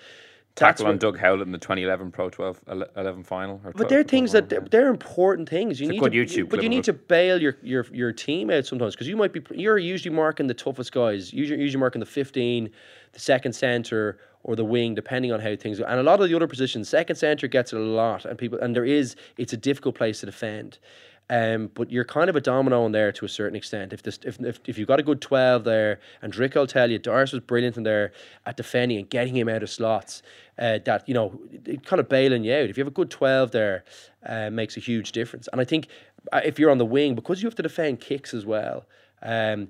tackle 0.57 0.87
on 0.87 0.99
Doug 0.99 1.19
Howlett 1.19 1.47
in 1.47 1.53
the 1.53 1.59
2011 1.59 2.11
Pro 2.11 2.31
12 2.31 2.61
11 2.97 3.23
final. 3.23 3.61
or 3.65 3.73
But 3.73 3.75
12 3.75 3.89
they're 3.89 4.03
things 4.03 4.33
that 4.33 4.49
they're, 4.49 4.61
they're 4.61 4.89
important 4.89 5.49
things. 5.49 5.81
You 5.81 5.87
It's 5.87 5.93
need 5.93 6.01
good 6.01 6.13
to, 6.13 6.45
YouTube 6.45 6.49
but 6.49 6.63
you 6.63 6.69
need 6.69 6.85
to 6.85 6.93
bail 6.93 7.41
your 7.41 7.57
your 7.63 7.87
your 7.93 8.13
team 8.13 8.51
out 8.51 8.67
sometimes 8.67 8.95
because 8.95 9.07
you 9.09 9.17
might 9.17 9.33
be 9.33 9.43
you're 9.53 9.79
usually 9.79 10.15
marking 10.15 10.47
the 10.47 10.55
toughest 10.55 10.93
guys. 10.93 11.33
Usually 11.33 11.61
usually 11.61 11.81
marking 11.81 12.01
the 12.01 12.07
15, 12.07 12.71
the 13.13 13.21
second 13.21 13.53
center 13.53 14.19
or 14.43 14.57
the 14.57 14.65
wing, 14.65 14.95
depending 14.95 15.33
on 15.33 15.41
how 15.41 15.55
things 15.57 15.79
go. 15.79 15.85
And 15.85 15.99
a 16.01 16.03
lot 16.03 16.21
of 16.21 16.29
the 16.29 16.37
other 16.37 16.47
positions, 16.47 16.89
second 16.89 17.17
center 17.17 17.49
gets 17.49 17.73
it 17.73 17.77
a 17.79 17.83
lot, 17.83 18.25
and 18.25 18.39
people 18.39 18.59
and 18.59 18.75
there 18.75 18.85
is 18.85 19.17
it's 19.37 19.53
a 19.53 19.57
difficult 19.57 19.95
place 19.97 20.21
to 20.21 20.27
defend. 20.27 20.79
Um, 21.29 21.71
but 21.75 21.91
you're 21.91 22.05
kind 22.05 22.31
of 22.31 22.37
a 22.37 22.41
domino 22.41 22.87
in 22.87 22.93
there 22.93 23.11
to 23.11 23.25
a 23.25 23.29
certain 23.29 23.57
extent. 23.57 23.93
If 23.93 24.03
this, 24.03 24.21
if, 24.23 24.41
if, 24.41 24.61
if 24.65 24.79
you've 24.79 24.87
got 24.87 25.01
a 25.01 25.03
good 25.03 25.21
12 25.21 25.65
there, 25.65 25.99
and 26.23 26.33
Drick 26.33 26.55
will 26.55 26.69
tell 26.69 26.91
you, 26.91 26.99
Doris 26.99 27.33
was 27.33 27.43
brilliant 27.43 27.77
in 27.77 27.83
there 27.83 28.13
at 28.45 28.57
defending 28.57 28.99
and 28.99 29.11
getting 29.11 29.37
him 29.37 29.49
out 29.49 29.63
of 29.63 29.71
slots, 29.71 30.23
uh, 30.59 30.79
that, 30.85 31.09
you 31.09 31.15
know, 31.15 31.39
kind 31.85 31.99
of 31.99 32.09
bailing 32.09 32.45
you 32.45 32.55
out. 32.55 32.71
If 32.71 32.79
you 32.79 32.83
have 32.83 32.93
a 32.93 32.95
good 32.95 33.11
12 33.11 33.51
there, 33.51 33.85
uh, 34.25 34.51
makes 34.51 34.77
a 34.77 34.81
huge 34.81 35.13
difference. 35.13 35.49
And 35.51 35.61
I 35.61 35.65
think 35.65 35.89
uh, 36.33 36.43
if 36.45 36.61
you're 36.61 36.71
on 36.71 36.79
the 36.79 36.87
wing, 36.87 37.17
because 37.17 37.43
you 37.43 37.49
have 37.49 37.57
to 37.57 37.63
defend 37.63 38.01
kicks 38.01 38.33
as 38.33 38.47
well, 38.47 38.87
um, 39.23 39.69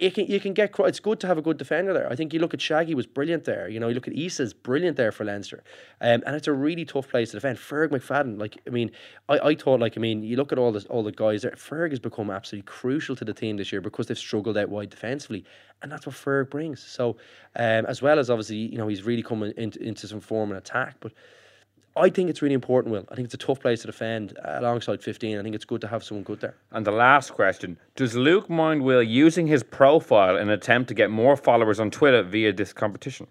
you 0.00 0.10
can 0.10 0.26
you 0.26 0.40
can 0.40 0.52
get 0.52 0.74
it's 0.78 1.00
good 1.00 1.20
to 1.20 1.26
have 1.26 1.38
a 1.38 1.42
good 1.42 1.58
defender 1.58 1.92
there. 1.92 2.10
I 2.10 2.16
think 2.16 2.32
you 2.32 2.40
look 2.40 2.54
at 2.54 2.60
Shaggy 2.60 2.94
was 2.94 3.06
brilliant 3.06 3.44
there. 3.44 3.68
You 3.68 3.80
know, 3.80 3.88
you 3.88 3.94
look 3.94 4.08
at 4.08 4.14
Isa's 4.14 4.52
brilliant 4.52 4.96
there 4.96 5.12
for 5.12 5.24
Leinster, 5.24 5.62
um, 6.00 6.22
and 6.26 6.36
it's 6.36 6.46
a 6.46 6.52
really 6.52 6.84
tough 6.84 7.08
place 7.08 7.30
to 7.30 7.36
defend. 7.36 7.58
Ferg 7.58 7.88
McFadden, 7.88 8.38
like 8.38 8.58
I 8.66 8.70
mean, 8.70 8.90
I, 9.28 9.38
I 9.38 9.54
thought 9.54 9.80
like 9.80 9.96
I 9.96 10.00
mean, 10.00 10.22
you 10.22 10.36
look 10.36 10.52
at 10.52 10.58
all 10.58 10.72
this 10.72 10.84
all 10.86 11.02
the 11.02 11.12
guys 11.12 11.42
there. 11.42 11.52
Ferg 11.52 11.90
has 11.90 11.98
become 11.98 12.30
absolutely 12.30 12.66
crucial 12.66 13.16
to 13.16 13.24
the 13.24 13.34
team 13.34 13.56
this 13.56 13.72
year 13.72 13.80
because 13.80 14.06
they've 14.06 14.18
struggled 14.18 14.56
out 14.56 14.68
wide 14.68 14.90
defensively, 14.90 15.44
and 15.82 15.90
that's 15.90 16.06
what 16.06 16.14
Ferg 16.14 16.50
brings. 16.50 16.82
So, 16.82 17.16
um, 17.56 17.86
as 17.86 18.02
well 18.02 18.18
as 18.18 18.30
obviously 18.30 18.56
you 18.56 18.78
know 18.78 18.88
he's 18.88 19.02
really 19.02 19.22
coming 19.22 19.52
into, 19.56 19.82
into 19.82 20.08
some 20.08 20.20
form 20.20 20.50
and 20.50 20.58
attack, 20.58 20.96
but. 21.00 21.12
I 21.96 22.10
think 22.10 22.28
it's 22.30 22.42
really 22.42 22.54
important, 22.54 22.92
Will. 22.92 23.06
I 23.10 23.14
think 23.14 23.24
it's 23.26 23.34
a 23.34 23.38
tough 23.38 23.60
place 23.60 23.80
to 23.80 23.86
defend 23.86 24.36
uh, 24.44 24.58
alongside 24.60 25.02
15. 25.02 25.38
I 25.38 25.42
think 25.42 25.54
it's 25.54 25.64
good 25.64 25.80
to 25.80 25.88
have 25.88 26.04
someone 26.04 26.24
good 26.24 26.40
there. 26.40 26.54
And 26.72 26.86
the 26.86 26.92
last 26.92 27.32
question 27.32 27.78
Does 27.94 28.14
Luke 28.14 28.50
mind 28.50 28.82
Will 28.82 29.02
using 29.02 29.46
his 29.46 29.62
profile 29.62 30.36
in 30.36 30.42
an 30.42 30.50
attempt 30.50 30.88
to 30.88 30.94
get 30.94 31.10
more 31.10 31.36
followers 31.36 31.80
on 31.80 31.90
Twitter 31.90 32.22
via 32.22 32.52
this 32.52 32.72
competition? 32.72 33.26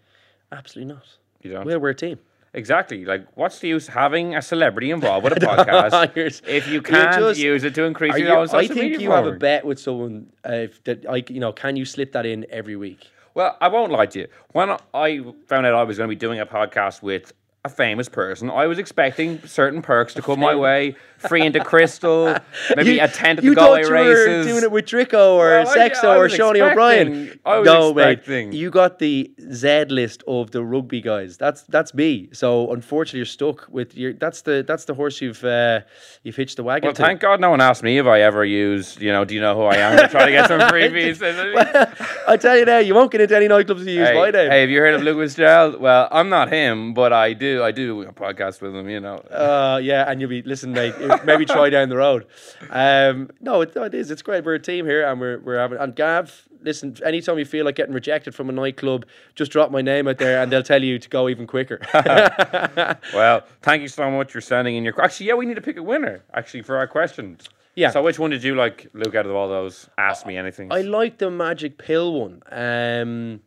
Absolutely 0.52 0.94
not. 0.96 1.06
You 1.42 1.52
don't? 1.52 1.66
Well, 1.66 1.80
we're 1.80 1.90
a 1.90 1.96
team. 1.96 2.20
Exactly. 2.54 3.04
Like, 3.04 3.28
what's 3.36 3.60
the 3.60 3.68
use 3.68 3.88
having 3.88 4.36
a 4.36 4.42
celebrity 4.42 4.90
involved 4.92 5.26
with 5.26 5.34
a 5.34 5.40
podcast 5.46 6.42
if 6.48 6.68
you 6.68 6.82
can't 6.82 7.16
just- 7.18 7.40
use 7.40 7.64
it 7.66 7.76
to 7.76 7.84
increase 7.84 8.18
your 8.18 8.30
you- 8.30 8.34
own 8.34 8.48
I 8.52 8.68
think 8.68 9.00
you 9.00 9.12
have 9.12 9.28
a 9.28 9.34
bet 9.34 9.66
with 9.66 9.80
someone 9.80 10.32
uh, 10.48 10.54
if 10.54 10.84
that 10.86 11.04
like 11.04 11.30
you 11.30 11.40
know 11.42 11.52
can 11.52 11.76
you 11.76 11.86
slip 11.86 12.14
that 12.14 12.26
in 12.26 12.46
every 12.50 12.78
week? 12.78 13.08
Well, 13.34 13.58
I 13.60 13.68
won't 13.68 13.92
lie 13.92 14.06
to 14.06 14.20
you. 14.20 14.28
When 14.54 14.70
I 14.94 15.20
found 15.48 15.66
out 15.66 15.76
I 15.76 15.84
was 15.84 15.98
going 15.98 16.10
to 16.10 16.16
be 16.16 16.18
doing 16.18 16.40
a 16.40 16.46
podcast 16.46 17.02
with 17.04 17.34
a 17.66 17.70
famous 17.70 18.08
person, 18.08 18.50
I 18.52 18.68
was 18.68 18.78
expecting 18.78 19.40
certain 19.48 19.82
perks 19.82 20.14
to 20.14 20.22
come 20.22 20.40
my 20.40 20.54
way. 20.56 20.96
Free 21.18 21.44
into 21.44 21.60
Krystle, 21.60 22.40
maybe 22.76 22.96
you, 22.96 23.02
a 23.04 23.08
tent 23.08 23.40
at 23.40 23.46
the 23.46 23.56
Galway 23.56 23.82
you 23.82 23.90
races. 23.92 24.46
doing 24.46 24.64
it 24.64 24.70
with 24.72 24.86
Drico 24.86 25.34
or 25.36 25.48
Well, 25.48 25.68
I- 25.70 25.86
I 25.86 26.18
or 26.18 26.28
Seánie 26.30 26.60
O'Brien. 26.62 27.40
I 27.44 27.58
was 27.60 27.66
no, 27.66 27.98
expecting. 27.98 28.50
mate, 28.52 28.58
you 28.58 28.70
got 28.70 29.00
the 29.00 29.32
Z 29.52 29.86
list 29.86 30.24
of 30.28 30.52
the 30.52 30.64
rugby 30.64 31.02
guys. 31.02 31.38
That's 31.38 31.64
that's 31.64 31.96
me. 31.96 32.30
So 32.34 32.72
unfortunately, 32.72 33.20
you're 33.20 33.26
stuck 33.26 33.66
with 33.70 33.96
your. 33.98 34.14
That's 34.14 34.42
the 34.42 34.64
that's 34.68 34.86
the 34.86 34.94
horse 34.94 35.20
you've 35.22 35.44
uh, 35.44 35.80
you've 36.24 36.36
hitched 36.36 36.58
the 36.58 36.64
wagon 36.64 36.90
Well, 36.90 36.94
to. 36.94 37.02
thank 37.02 37.22
God 37.22 37.40
no 37.40 37.50
one 37.50 37.62
asked 37.62 37.82
me 37.82 37.98
if 37.98 38.06
I 38.06 38.22
ever 38.22 38.46
used, 38.46 39.02
you 39.02 39.12
know, 39.12 39.26
do 39.26 39.34
you 39.34 39.42
know 39.42 39.56
who 39.56 39.64
I 39.64 39.78
am 39.78 39.98
to 39.98 40.08
try 40.10 40.26
to 40.26 40.32
get 40.32 40.48
some 40.48 40.60
freebies. 40.70 41.18
I 42.28 42.38
tell 42.38 42.58
you 42.58 42.66
now, 42.66 42.80
you 42.80 42.94
won't 42.94 43.12
get 43.12 43.22
into 43.22 43.36
any 43.36 43.48
nightclubs 43.48 43.82
if 43.82 43.88
you 43.88 44.00
use 44.00 44.10
hey, 44.10 44.14
my 44.16 44.30
name. 44.32 44.52
hey, 44.52 44.62
have 44.62 44.70
you 44.70 44.80
heard 44.80 44.94
of 44.94 45.02
Luke 45.02 45.18
Fitzgerald? 45.18 45.80
Well, 45.80 46.08
I'm 46.12 46.30
not 46.30 46.52
him, 46.52 46.94
but 46.94 47.14
I 47.14 47.34
do. 47.34 47.55
I 47.64 47.72
do 47.72 48.02
a 48.04 48.14
podcast 48.14 48.62
with 48.62 48.74
them, 48.74 48.90
You 48.90 49.00
know. 49.00 49.16
Uh, 49.16 49.80
yeah, 49.82 50.10
and 50.10 50.20
you'll 50.20 50.30
be 50.30 50.42
listen, 50.42 50.72
mate. 50.74 50.94
Maybe 51.26 51.46
try 51.46 51.70
down 51.70 51.90
the 51.90 51.98
road. 51.98 52.26
Um, 52.70 53.30
no, 53.42 53.62
it, 53.62 53.76
it 53.76 53.94
is. 53.94 54.12
It's 54.12 54.22
great. 54.22 54.44
We're 54.44 54.56
a 54.56 54.60
team 54.60 54.86
here, 54.86 55.06
and 55.08 55.20
we're 55.20 55.40
we're 55.40 55.58
having. 55.60 55.78
And 55.78 55.96
Gav, 55.96 56.48
listen. 56.62 56.98
Anytime 57.06 57.40
you 57.40 57.46
feel 57.46 57.66
like 57.66 57.76
getting 57.76 57.94
rejected 57.94 58.36
from 58.36 58.50
a 58.50 58.52
nightclub, 58.52 59.06
just 59.36 59.52
drop 59.52 59.72
my 59.72 59.82
name 59.82 60.08
out 60.08 60.18
there, 60.18 60.42
and 60.42 60.52
they'll 60.52 60.64
tell 60.64 60.84
you 60.84 61.00
to 61.00 61.10
go 61.10 61.30
even 61.30 61.48
quicker. 61.48 61.80
Well, 63.14 63.44
thank 63.62 63.82
you 63.82 63.88
so 63.88 64.10
much 64.12 64.32
for 64.32 64.42
sending 64.42 64.76
in 64.76 64.84
your. 64.84 65.02
Actually, 65.02 65.28
yeah, 65.28 65.34
we 65.36 65.46
need 65.46 65.56
to 65.56 65.62
pick 65.62 65.78
a 65.78 65.84
winner. 65.84 66.24
Actually, 66.34 66.64
for 66.64 66.78
our 66.78 66.88
questions. 66.88 67.50
Yeah. 67.76 67.90
So, 67.92 68.02
which 68.02 68.18
one 68.18 68.32
did 68.32 68.44
you 68.44 68.56
like, 68.56 68.88
Luke? 68.94 69.16
Out 69.16 69.26
of 69.26 69.36
all 69.36 69.50
those, 69.50 69.90
ask 69.98 70.26
me 70.26 70.38
anything. 70.38 70.72
I 70.72 70.82
like 70.82 71.18
the 71.18 71.30
magic 71.30 71.78
pill 71.78 72.14
one. 72.14 72.42
Um, 72.52 73.42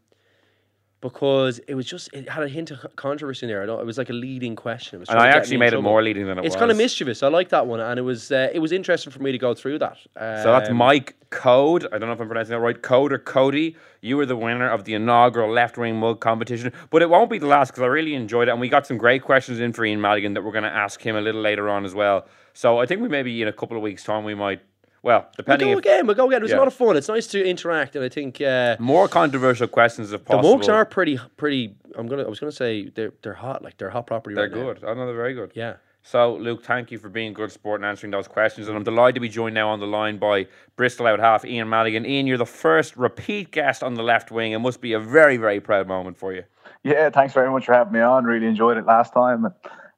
because 1.01 1.61
it 1.69 1.75
was 1.75 1.87
just 1.87 2.11
it 2.13 2.29
had 2.29 2.43
a 2.43 2.49
hint 2.49 2.71
of 2.71 2.85
controversy 2.97 3.47
in 3.47 3.51
there. 3.51 3.63
I 3.63 3.67
don't, 3.67 3.81
it 3.81 3.87
was 3.87 3.99
like 3.99 4.11
a 4.11 4.15
leading 4.15 4.57
question. 4.57 5.05
And 5.09 5.19
I 5.19 5.29
actually 5.29 5.59
made 5.59 5.73
it 5.73 5.81
more 5.81 6.03
leading 6.03 6.27
than 6.27 6.39
it 6.39 6.41
It's 6.41 6.47
was. 6.47 6.55
It's 6.55 6.61
kind 6.61 6.71
of 6.71 6.77
mischievous. 6.77 7.23
I 7.23 7.29
like 7.29 7.51
that 7.51 7.67
one, 7.67 7.81
and 7.81 7.99
it 7.99 8.03
was 8.03 8.33
uh, 8.33 8.49
it 8.53 8.59
was 8.59 8.73
interesting 8.73 9.13
for 9.13 9.23
me 9.23 9.33
to 9.33 9.39
go 9.39 9.55
through 9.55 9.79
that. 9.79 9.97
So 10.17 10.53
that's 10.53 10.71
Um, 10.71 10.77
Mike 10.77 11.15
Code. 11.31 11.87
I 11.87 11.99
don't 11.99 12.09
know 12.09 12.13
if 12.13 12.21
I'm 12.21 12.27
pronouncing 12.27 12.53
that 12.53 12.61
right. 12.61 12.81
Code 12.81 13.13
or 13.13 13.19
Cody. 13.19 13.77
You 14.01 14.17
were 14.17 14.27
the 14.27 14.37
winner 14.37 14.69
of 14.69 14.85
the 14.85 14.95
inaugural 14.95 15.53
left 15.53 15.79
wing 15.79 15.97
mug 15.97 16.21
competition, 16.21 16.73
but 16.91 17.03
it 17.03 17.11
won't 17.11 17.31
be 17.31 17.39
the 17.39 17.47
last 17.47 17.71
because 17.71 17.83
I 17.83 17.87
really 17.87 18.15
enjoyed 18.15 18.49
it, 18.49 18.53
and 18.53 18.61
we 18.61 18.69
got 18.69 18.87
some 18.87 18.99
great 18.99 19.23
questions 19.23 19.61
in 19.61 19.73
for 19.73 19.85
Ian 19.85 20.01
Madigan 20.01 20.35
that 20.35 20.43
we're 20.43 20.53
going 20.53 20.65
to 20.65 20.71
ask 20.71 21.01
him 21.01 21.17
a 21.17 21.21
little 21.21 21.41
later 21.41 21.69
on 21.69 21.85
as 21.85 21.95
well. 21.95 22.27
So 22.55 22.81
I 22.81 22.87
think 22.87 23.03
we 23.03 23.09
maybe 23.09 23.41
in 23.41 23.47
a 23.47 23.53
couple 23.53 23.77
of 23.77 23.83
weeks' 23.83 24.03
time 24.03 24.25
we 24.25 24.35
might. 24.35 24.61
Well, 25.09 25.27
We'll 25.47 25.57
go 25.57 25.71
if 25.71 25.79
again. 25.79 26.07
We'll 26.07 26.17
go 26.17 26.27
again. 26.27 26.41
It 26.41 26.43
was 26.43 26.51
Yeah. 26.51 26.59
a 26.59 26.65
lot 26.65 26.67
of 26.69 26.75
fun. 26.75 26.95
It's 26.99 27.09
nice 27.09 27.27
to 27.29 27.43
interact, 27.43 27.97
and 27.97 28.05
I 28.05 28.11
think 28.11 28.43
uh, 28.43 28.77
more 28.79 29.09
controversial 29.09 29.67
questions 29.67 30.13
if 30.13 30.23
possible. 30.23 30.37
the 30.37 30.43
possible. 30.43 30.59
mugs 30.59 30.69
are 30.69 30.85
pretty 30.85 31.19
pretty. 31.39 31.75
I'm 31.97 32.07
gonna. 32.09 32.25
I 32.25 32.29
was 32.29 32.39
gonna 32.39 32.53
say 32.53 32.91
they're 32.91 33.15
they're 33.23 33.33
hot. 33.33 33.63
Like 33.65 33.79
they're 33.79 33.89
hot 33.89 34.07
property. 34.07 34.35
They're 34.35 34.51
right 34.51 34.55
now. 34.55 34.75
good. 34.75 34.85
I 34.85 34.93
know 34.93 35.07
they're 35.07 35.17
very 35.17 35.33
good. 35.33 35.53
Yeah. 35.55 35.77
So, 36.03 36.35
Luke, 36.37 36.63
thank 36.63 36.91
you 36.91 36.99
for 36.99 37.09
being 37.09 37.33
good 37.33 37.51
sport 37.53 37.81
and 37.81 37.87
answering 37.87 38.11
those 38.11 38.29
questions. 38.29 38.69
And 38.69 38.77
I'm 38.77 38.85
delighted 38.85 39.15
to 39.17 39.21
be 39.21 39.31
joined 39.31 39.55
now 39.55 39.71
on 39.71 39.81
the 39.81 39.87
line 39.87 40.19
by 40.19 40.47
Bristol 40.77 41.07
out 41.07 41.21
half 41.21 41.45
Ian 41.47 41.71
Madigan. 41.71 42.05
Ian, 42.07 42.27
you're 42.27 42.39
the 42.39 42.47
first 42.47 42.95
repeat 42.97 43.51
guest 43.51 43.83
on 43.83 43.95
the 43.95 44.03
left 44.03 44.31
wing. 44.31 44.53
It 44.53 44.59
must 44.59 44.81
be 44.83 44.93
a 44.93 45.01
very, 45.01 45.39
very 45.39 45.61
proud 45.61 45.89
moment 45.89 46.19
for 46.19 46.35
you. 46.35 46.45
Yeah, 46.83 47.09
thanks 47.11 47.33
very 47.33 47.51
much 47.51 47.65
for 47.67 47.73
having 47.73 47.95
me 47.95 48.01
on. 48.01 48.25
Really 48.25 48.47
enjoyed 48.47 48.77
it 48.77 48.85
last 48.87 49.13
time. 49.15 49.47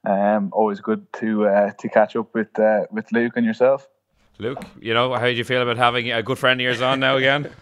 Um, 0.05 0.51
always 0.53 0.81
good 0.81 1.13
to 1.15 1.47
uh, 1.49 1.71
to 1.79 1.89
catch 1.89 2.15
up 2.15 2.33
with 2.33 2.57
uh, 2.61 2.87
with 2.93 3.11
Luke 3.13 3.33
and 3.37 3.45
yourself. 3.45 3.89
Luke, 4.41 4.65
you 4.81 4.95
know, 4.95 5.13
how 5.15 5.27
do 5.27 5.33
you 5.33 5.45
feel 5.45 5.63
about 5.63 5.77
having 5.77 6.11
a 6.11 6.23
good 6.23 6.39
friend 6.39 6.61
of 6.61 6.65
yours 6.65 6.81
on 6.81 7.01
now 7.01 7.17
again? 7.17 7.51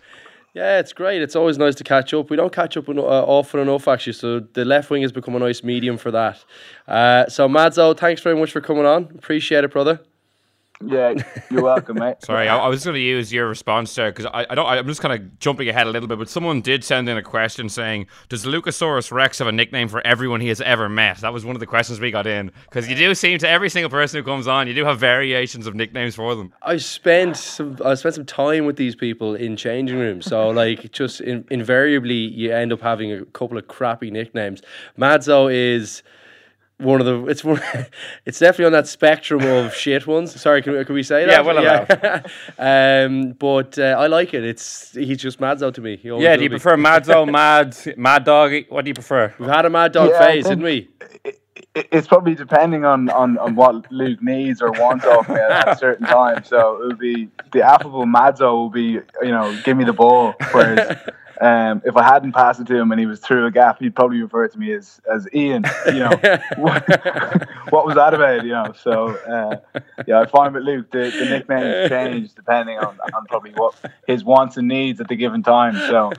Yeah, 0.54 0.80
it's 0.80 0.92
great. 0.94 1.22
It's 1.22 1.36
always 1.36 1.56
nice 1.56 1.76
to 1.76 1.84
catch 1.84 2.12
up. 2.14 2.30
We 2.30 2.36
don't 2.36 2.52
catch 2.52 2.76
up 2.76 2.88
uh, 2.88 2.92
often 2.92 3.60
enough, 3.60 3.86
actually. 3.86 4.14
So 4.14 4.40
the 4.40 4.64
left 4.64 4.90
wing 4.90 5.02
has 5.02 5.12
become 5.12 5.36
a 5.36 5.38
nice 5.38 5.62
medium 5.62 5.98
for 5.98 6.10
that. 6.10 6.42
Uh, 6.88 7.28
so 7.28 7.46
Madzo, 7.48 7.96
thanks 7.96 8.22
very 8.22 8.34
much 8.34 8.50
for 8.50 8.60
coming 8.60 8.84
on. 8.84 9.04
Appreciate 9.16 9.62
it, 9.62 9.70
brother. 9.70 10.00
Yeah, 10.84 11.14
you're 11.50 11.62
welcome, 11.62 11.98
mate. 11.98 12.22
Sorry, 12.22 12.48
I, 12.48 12.56
I 12.56 12.68
was 12.68 12.84
going 12.84 12.94
to 12.94 13.00
use 13.00 13.32
your 13.32 13.48
response 13.48 13.92
there 13.96 14.12
because 14.12 14.26
I, 14.26 14.46
I 14.48 14.54
don't. 14.54 14.66
I'm 14.66 14.86
just 14.86 15.00
kind 15.00 15.20
of 15.20 15.38
jumping 15.40 15.68
ahead 15.68 15.88
a 15.88 15.90
little 15.90 16.08
bit, 16.08 16.18
but 16.18 16.28
someone 16.28 16.60
did 16.60 16.84
send 16.84 17.08
in 17.08 17.16
a 17.16 17.22
question 17.22 17.68
saying, 17.68 18.06
"Does 18.28 18.44
Lucasaurus 18.44 19.10
Rex 19.10 19.40
have 19.40 19.48
a 19.48 19.52
nickname 19.52 19.88
for 19.88 20.06
everyone 20.06 20.40
he 20.40 20.48
has 20.48 20.60
ever 20.60 20.88
met?" 20.88 21.18
That 21.18 21.32
was 21.32 21.44
one 21.44 21.56
of 21.56 21.60
the 21.60 21.66
questions 21.66 21.98
we 21.98 22.12
got 22.12 22.28
in 22.28 22.52
because 22.64 22.88
you 22.88 22.94
do 22.94 23.12
seem 23.16 23.38
to 23.38 23.48
every 23.48 23.68
single 23.70 23.90
person 23.90 24.18
who 24.18 24.24
comes 24.24 24.46
on, 24.46 24.68
you 24.68 24.74
do 24.74 24.84
have 24.84 25.00
variations 25.00 25.66
of 25.66 25.74
nicknames 25.74 26.14
for 26.14 26.36
them. 26.36 26.52
I 26.62 26.76
spent 26.76 27.36
some 27.36 27.76
I 27.84 27.94
spent 27.94 28.14
some 28.14 28.26
time 28.26 28.64
with 28.64 28.76
these 28.76 28.94
people 28.94 29.34
in 29.34 29.56
changing 29.56 29.98
rooms, 29.98 30.26
so 30.26 30.48
like 30.50 30.92
just 30.92 31.20
in, 31.20 31.44
invariably 31.50 32.14
you 32.14 32.52
end 32.52 32.72
up 32.72 32.80
having 32.80 33.12
a 33.12 33.24
couple 33.24 33.58
of 33.58 33.66
crappy 33.66 34.12
nicknames. 34.12 34.62
Madzo 34.96 35.52
is 35.52 36.04
one 36.78 37.00
of 37.00 37.06
the 37.06 37.26
it's 37.26 37.42
one 37.44 37.60
it's 38.24 38.38
definitely 38.38 38.66
on 38.66 38.72
that 38.72 38.86
spectrum 38.86 39.42
of 39.42 39.74
shit 39.82 40.06
ones. 40.06 40.40
Sorry, 40.40 40.62
can, 40.62 40.72
we- 40.74 40.84
can 40.84 40.94
we 40.94 41.02
say 41.02 41.26
that? 41.26 41.44
Yeah, 41.44 41.84
that? 41.84 42.26
well 42.58 43.06
um, 43.06 43.32
but 43.32 43.78
uh, 43.78 43.96
I 43.98 44.06
like 44.06 44.34
it. 44.34 44.44
It's 44.44 44.92
he's 44.94 45.18
just 45.18 45.40
Madzo 45.40 45.72
to 45.74 45.80
me. 45.80 45.96
He 45.96 46.10
always 46.10 46.24
Yeah, 46.24 46.36
do 46.36 46.42
you 46.44 46.48
be. 46.48 46.54
prefer 46.54 46.76
Madzo, 46.76 47.30
Mad, 47.30 47.76
Mad 47.96 48.24
Dog? 48.24 48.52
What 48.68 48.84
do 48.84 48.90
you 48.90 48.94
prefer? 48.94 49.34
We've 49.38 49.48
had 49.48 49.64
a 49.66 49.70
Mad 49.70 49.92
Dog 49.92 50.10
Yeah, 50.10 50.18
phase, 50.18 50.44
didn't 50.44 50.64
we? 50.64 50.88
it- 51.24 51.40
it's 51.92 52.08
probably 52.08 52.34
depending 52.34 52.84
on, 52.84 53.08
on, 53.10 53.38
on 53.38 53.54
what 53.54 53.90
Luke 53.92 54.20
needs 54.22 54.60
or 54.62 54.72
wants 54.72 55.04
off 55.04 55.28
me 55.28 55.36
at, 55.36 55.50
at 55.50 55.68
a 55.68 55.76
certain 55.76 56.06
time. 56.06 56.42
So 56.42 56.82
it 56.82 56.86
would 56.86 56.98
be 56.98 57.28
the 57.52 57.62
affable 57.62 58.04
Madzo 58.04 58.52
will 58.52 58.70
be, 58.70 58.82
you 59.22 59.30
know, 59.30 59.56
give 59.64 59.76
me 59.76 59.84
the 59.84 59.92
ball. 59.92 60.34
Whereas 60.50 60.98
um, 61.40 61.82
if 61.84 61.96
I 61.96 62.02
hadn't 62.02 62.32
passed 62.32 62.60
it 62.60 62.66
to 62.68 62.76
him 62.76 62.90
and 62.90 63.00
he 63.00 63.06
was 63.06 63.20
through 63.20 63.46
a 63.46 63.50
gap, 63.50 63.78
he'd 63.80 63.94
probably 63.94 64.20
refer 64.22 64.48
to 64.48 64.58
me 64.58 64.72
as, 64.72 65.00
as 65.10 65.28
Ian. 65.34 65.64
You 65.86 66.00
know, 66.00 66.20
what, 66.56 66.88
what 67.70 67.86
was 67.86 67.94
that 67.94 68.14
about? 68.14 68.44
You 68.44 68.52
know, 68.52 68.74
so 68.80 69.08
uh, 69.16 69.80
yeah, 70.06 70.20
I 70.20 70.26
find 70.26 70.54
with 70.54 70.64
Luke 70.64 70.90
the, 70.90 71.10
the 71.10 71.26
nicknames 71.26 71.88
change 71.88 72.34
depending 72.34 72.78
on, 72.78 72.98
on 73.14 73.26
probably 73.26 73.52
what 73.52 73.74
his 74.06 74.24
wants 74.24 74.56
and 74.56 74.68
needs 74.68 75.00
at 75.00 75.08
the 75.08 75.16
given 75.16 75.42
time. 75.42 75.74
So 75.76 76.12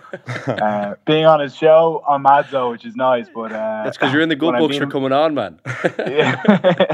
uh, 0.47 0.95
being 1.05 1.25
on 1.25 1.39
his 1.39 1.55
show, 1.55 2.03
I'm 2.07 2.23
Madzo, 2.23 2.71
which 2.71 2.85
is 2.85 2.95
nice, 2.95 3.27
but 3.33 3.51
uh, 3.51 3.83
That's 3.83 3.97
because 3.97 4.13
you're 4.13 4.21
in 4.21 4.29
the 4.29 4.35
good 4.35 4.47
when 4.47 4.55
I'm 4.55 4.61
books 4.61 4.77
for 4.77 4.87
coming 4.87 5.11
on, 5.11 5.33
man. 5.33 5.59
yeah, 5.99 6.41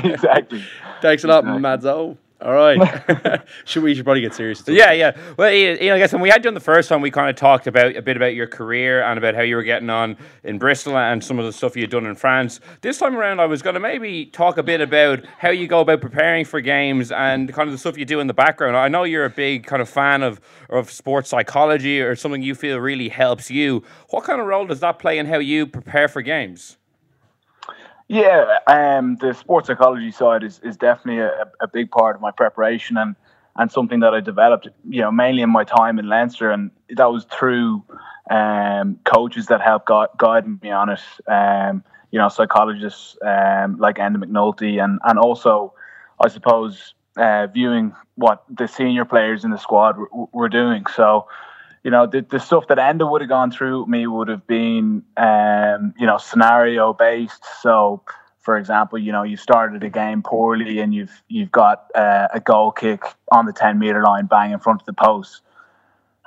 exactly. 0.03 0.63
Thanks 1.01 1.23
a 1.23 1.27
lot, 1.27 1.43
Exactly. 1.43 1.61
Madzo. 1.61 2.17
All 2.41 2.53
right, 2.53 3.41
should 3.65 3.81
we 3.81 3.95
should 3.95 4.03
probably 4.03 4.21
get 4.21 4.33
serious? 4.33 4.61
Yeah, 4.67 4.91
yeah. 4.91 5.17
Well, 5.37 5.51
Ian, 5.51 5.81
Ian, 5.81 5.95
I 5.95 5.99
guess 5.99 6.11
when 6.11 6.21
we 6.21 6.29
had 6.29 6.43
you 6.43 6.49
on 6.49 6.53
the 6.53 6.59
first 6.59 6.89
time, 6.89 7.01
we 7.01 7.09
kind 7.09 7.29
of 7.29 7.37
talked 7.37 7.65
about 7.65 7.95
a 7.95 8.01
bit 8.01 8.17
about 8.17 8.35
your 8.35 8.45
career 8.45 9.01
and 9.03 9.17
about 9.17 9.35
how 9.35 9.41
you 9.41 9.55
were 9.55 9.63
getting 9.63 9.89
on 9.89 10.17
in 10.43 10.57
Bristol 10.57 10.97
and 10.97 11.23
some 11.23 11.39
of 11.39 11.45
the 11.45 11.53
stuff 11.53 11.77
you 11.77 11.83
had 11.83 11.91
done 11.91 12.05
in 12.05 12.13
France. 12.15 12.59
This 12.81 12.97
time 12.97 13.15
around, 13.15 13.39
I 13.39 13.45
was 13.45 13.61
going 13.61 13.75
to 13.75 13.79
maybe 13.79 14.25
talk 14.25 14.57
a 14.57 14.63
bit 14.63 14.81
about 14.81 15.25
how 15.37 15.49
you 15.49 15.65
go 15.65 15.79
about 15.79 16.01
preparing 16.01 16.43
for 16.43 16.59
games 16.59 17.09
and 17.09 17.53
kind 17.53 17.69
of 17.69 17.73
the 17.73 17.79
stuff 17.79 17.97
you 17.97 18.03
do 18.05 18.19
in 18.19 18.27
the 18.27 18.33
background. 18.33 18.75
I 18.75 18.89
know 18.89 19.03
you're 19.03 19.25
a 19.25 19.29
big 19.29 19.65
kind 19.65 19.81
of 19.81 19.87
fan 19.87 20.21
of 20.21 20.41
of 20.69 20.91
sports 20.91 21.29
psychology 21.29 22.01
or 22.01 22.15
something 22.17 22.41
you 22.41 22.53
feel 22.53 22.79
really 22.79 23.07
helps 23.07 23.49
you. 23.49 23.83
What 24.09 24.25
kind 24.25 24.41
of 24.41 24.47
role 24.47 24.65
does 24.65 24.81
that 24.81 24.99
play 24.99 25.19
in 25.19 25.25
how 25.25 25.37
you 25.37 25.67
prepare 25.67 26.09
for 26.09 26.21
games? 26.21 26.77
Yeah, 28.07 28.59
um, 28.67 29.17
the 29.19 29.33
sports 29.33 29.67
psychology 29.67 30.11
side 30.11 30.43
is, 30.43 30.59
is 30.63 30.77
definitely 30.77 31.21
a, 31.21 31.47
a 31.59 31.67
big 31.67 31.89
part 31.89 32.15
of 32.15 32.21
my 32.21 32.31
preparation 32.31 32.97
and, 32.97 33.15
and 33.55 33.71
something 33.71 34.01
that 34.01 34.13
I 34.13 34.19
developed, 34.19 34.67
you 34.87 35.01
know, 35.01 35.11
mainly 35.11 35.41
in 35.41 35.49
my 35.49 35.63
time 35.63 35.97
in 35.97 36.07
Leinster, 36.07 36.51
and 36.51 36.69
that 36.89 37.11
was 37.11 37.25
through 37.25 37.83
um, 38.29 38.99
coaches 39.05 39.47
that 39.47 39.61
helped 39.61 39.87
guide, 39.87 40.09
guide 40.17 40.61
me 40.61 40.69
on 40.69 40.89
it. 40.89 40.99
Um, 41.27 41.83
you 42.11 42.19
know, 42.19 42.29
psychologists 42.29 43.17
um, 43.25 43.77
like 43.77 43.95
Enda 43.95 44.17
McNulty, 44.17 44.81
and 44.83 44.99
and 45.03 45.17
also, 45.17 45.73
I 46.23 46.29
suppose, 46.29 46.93
uh, 47.17 47.47
viewing 47.47 47.93
what 48.15 48.43
the 48.49 48.67
senior 48.67 49.03
players 49.03 49.43
in 49.43 49.51
the 49.51 49.57
squad 49.57 49.97
were, 49.97 50.09
were 50.31 50.49
doing. 50.49 50.85
So, 50.95 51.27
you 51.85 51.91
know, 51.91 52.07
the, 52.07 52.25
the 52.27 52.39
stuff 52.39 52.67
that 52.69 52.79
Enda 52.79 53.09
would 53.09 53.21
have 53.21 53.29
gone 53.29 53.51
through 53.51 53.85
me 53.85 54.07
would 54.07 54.27
have 54.27 54.47
been, 54.47 55.03
um, 55.17 55.93
you 55.99 56.07
know, 56.07 56.17
scenario 56.17 56.93
based. 56.93 57.43
So, 57.61 58.01
for 58.39 58.57
example, 58.57 58.97
you 58.97 59.11
know, 59.11 59.21
you 59.21 59.37
started 59.37 59.83
a 59.83 59.89
game 59.91 60.23
poorly 60.23 60.79
and 60.79 60.95
you've 60.95 61.21
you've 61.27 61.51
got 61.51 61.91
uh, 61.93 62.27
a 62.33 62.39
goal 62.39 62.71
kick 62.71 63.03
on 63.31 63.45
the 63.45 63.53
ten 63.53 63.77
meter 63.77 64.01
line, 64.01 64.25
bang 64.25 64.51
in 64.51 64.57
front 64.57 64.81
of 64.81 64.87
the 64.87 64.93
post. 64.93 65.43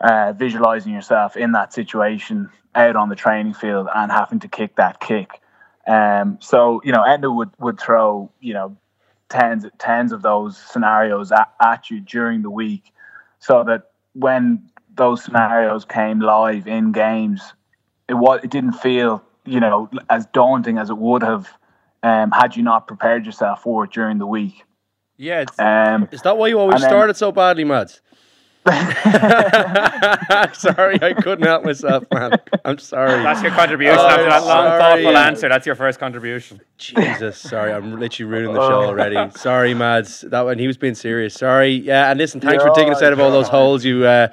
Uh, 0.01 0.33
visualizing 0.33 0.93
yourself 0.93 1.37
in 1.37 1.51
that 1.53 1.73
situation 1.73 2.49
out 2.77 2.95
on 2.95 3.09
the 3.09 3.17
training 3.17 3.53
field 3.53 3.89
and 3.93 4.13
having 4.13 4.39
to 4.39 4.47
kick 4.47 4.77
that 4.77 5.01
kick. 5.01 5.41
Um, 5.89 6.39
so 6.41 6.81
you 6.85 6.93
know, 6.93 7.03
Enda 7.03 7.35
would 7.35 7.51
would 7.59 7.81
throw 7.81 8.31
you 8.39 8.55
know 8.55 8.77
tens 9.29 9.67
tens 9.79 10.13
of 10.13 10.23
those 10.23 10.57
scenarios 10.57 11.33
at, 11.33 11.53
at 11.61 11.91
you 11.91 11.99
during 11.99 12.43
the 12.43 12.51
week, 12.51 12.93
so 13.41 13.65
that 13.65 13.91
when 14.15 14.63
those 14.99 15.25
scenarios 15.25 15.87
came 15.87 16.21
live 16.21 16.67
in 16.69 16.93
games, 16.93 17.55
it 18.09 18.15
was 18.15 18.41
it 18.45 18.51
didn't 18.51 18.73
feel 18.75 19.23
you 19.47 19.61
know 19.61 19.89
as 20.11 20.27
daunting 20.27 20.77
as 20.77 20.91
it 20.91 20.99
would 20.99 21.23
have 21.23 21.49
um, 22.03 22.31
had 22.33 22.55
you 22.57 22.63
not 22.63 22.87
prepared 22.87 23.25
yourself 23.25 23.63
for 23.63 23.85
it 23.85 23.91
during 23.93 24.19
the 24.19 24.27
week. 24.27 24.65
Yeah, 25.17 25.41
it's, 25.41 25.59
Um, 25.59 26.09
Is 26.13 26.23
that 26.23 26.37
why 26.39 26.47
you 26.49 26.59
always 26.61 26.75
And 26.75 26.83
then- 26.85 26.91
started 26.91 27.17
so 27.17 27.33
badly, 27.33 27.65
Mads? 27.65 28.01
sorry, 30.53 30.99
I 31.03 31.15
couldn't 31.23 31.45
help 31.47 31.65
myself, 31.65 32.05
man. 32.13 32.33
I'm 32.65 32.79
sorry. 32.79 33.23
that's 33.23 33.43
your 33.43 33.51
contribution 33.53 33.97
Oh, 33.99 34.07
after 34.07 34.25
that 34.25 34.45
long, 34.45 34.67
sorry. 34.67 34.81
thoughtful 35.03 35.17
answer. 35.17 35.49
That's 35.49 35.67
your 35.67 35.75
first 35.75 35.99
contribution. 35.99 36.61
Jesus, 36.77 37.39
sorry, 37.39 37.73
I'm 37.73 37.99
literally 37.99 38.31
ruining 38.31 38.53
the 38.55 38.61
show 38.69 38.83
already. 38.85 39.17
Sorry, 39.37 39.75
Mads. 39.75 40.21
That 40.23 40.43
one, 40.45 40.59
he 40.59 40.67
was 40.67 40.77
being 40.77 40.95
serious. 40.95 41.35
Sorry. 41.35 41.71
Yeah, 41.71 42.11
and 42.11 42.19
listen, 42.19 42.41
thanks 42.41 42.63
for 42.63 42.69
You're 42.69 42.75
taking 42.77 42.93
us 42.93 43.03
out 43.03 43.13
of 43.13 43.21
all 43.21 43.31
those 43.31 43.49
holes. 43.49 43.85
You, 43.85 44.05
uh, 44.05 44.29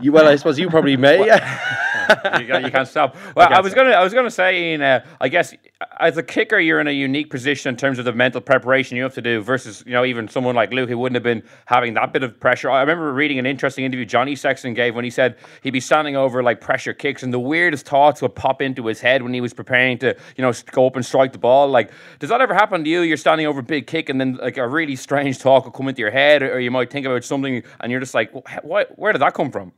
you. 0.00 0.12
Well, 0.12 0.28
I 0.28 0.36
suppose 0.36 0.58
you 0.58 0.68
probably 0.70 0.96
may. 0.96 1.18
you, 1.20 2.46
can't, 2.46 2.64
you 2.64 2.70
can't 2.70 2.88
stop. 2.88 3.16
Well, 3.34 3.46
I, 3.46 3.52
can't 3.52 3.64
was 3.64 3.74
gonna, 3.74 3.90
I 3.90 4.02
was 4.02 4.14
gonna 4.14 4.30
say, 4.30 4.74
uh, 4.74 5.00
I 5.20 5.28
guess 5.28 5.54
as 6.00 6.16
a 6.16 6.22
kicker, 6.22 6.58
you're 6.58 6.80
in 6.80 6.86
a 6.86 6.92
unique 6.92 7.30
position 7.30 7.70
in 7.70 7.76
terms 7.76 7.98
of 7.98 8.04
the 8.04 8.12
mental 8.12 8.40
preparation 8.40 8.96
you 8.96 9.02
have 9.02 9.14
to 9.14 9.22
do 9.22 9.40
versus, 9.42 9.82
you 9.86 9.92
know, 9.92 10.04
even 10.04 10.28
someone 10.28 10.54
like 10.54 10.72
Luke 10.72 10.88
who 10.88 10.98
wouldn't 10.98 11.16
have 11.16 11.22
been 11.22 11.42
having 11.66 11.94
that 11.94 12.12
bit 12.12 12.22
of 12.22 12.38
pressure. 12.40 12.70
I 12.70 12.80
remember 12.80 13.12
reading 13.12 13.38
an 13.38 13.46
interesting 13.46 13.84
interview 13.84 14.04
Johnny 14.04 14.36
Sexton 14.36 14.74
gave 14.74 14.94
when 14.94 15.04
he 15.04 15.10
said 15.10 15.36
he'd 15.62 15.70
be 15.70 15.80
standing 15.80 16.16
over 16.16 16.42
like 16.42 16.60
pressure 16.60 16.92
kicks, 16.92 17.22
and 17.22 17.32
the 17.32 17.40
weirdest 17.40 17.86
thoughts 17.86 18.22
would 18.22 18.34
pop 18.34 18.62
into 18.62 18.86
his 18.86 19.00
head 19.00 19.22
when 19.22 19.34
he 19.34 19.40
was 19.40 19.52
preparing 19.52 19.98
to, 19.98 20.16
you 20.36 20.42
know, 20.42 20.52
go 20.70 20.86
up 20.86 20.96
and 20.96 21.04
strike 21.04 21.32
the 21.32 21.38
ball. 21.38 21.68
Like, 21.68 21.90
does 22.18 22.30
that 22.30 22.40
ever 22.40 22.54
happen 22.54 22.84
to 22.84 22.90
you? 22.90 23.00
You're 23.00 23.16
standing 23.16 23.46
over 23.46 23.60
a 23.60 23.64
big 23.64 23.86
kick, 23.86 24.08
and 24.08 24.20
then 24.20 24.34
like 24.36 24.56
a 24.56 24.66
really 24.66 24.96
strange 24.96 25.38
talk 25.38 25.64
will 25.64 25.72
come 25.72 25.88
into 25.88 26.00
your 26.00 26.10
head, 26.10 26.42
or 26.42 26.60
you 26.60 26.70
might 26.70 26.90
think 26.90 27.06
about 27.06 27.24
something, 27.24 27.62
and 27.80 27.90
you're 27.90 28.00
just 28.00 28.14
like, 28.14 28.32
what? 28.62 28.98
Where 28.98 29.12
did 29.12 29.22
that 29.22 29.34
come 29.34 29.50
from? 29.50 29.72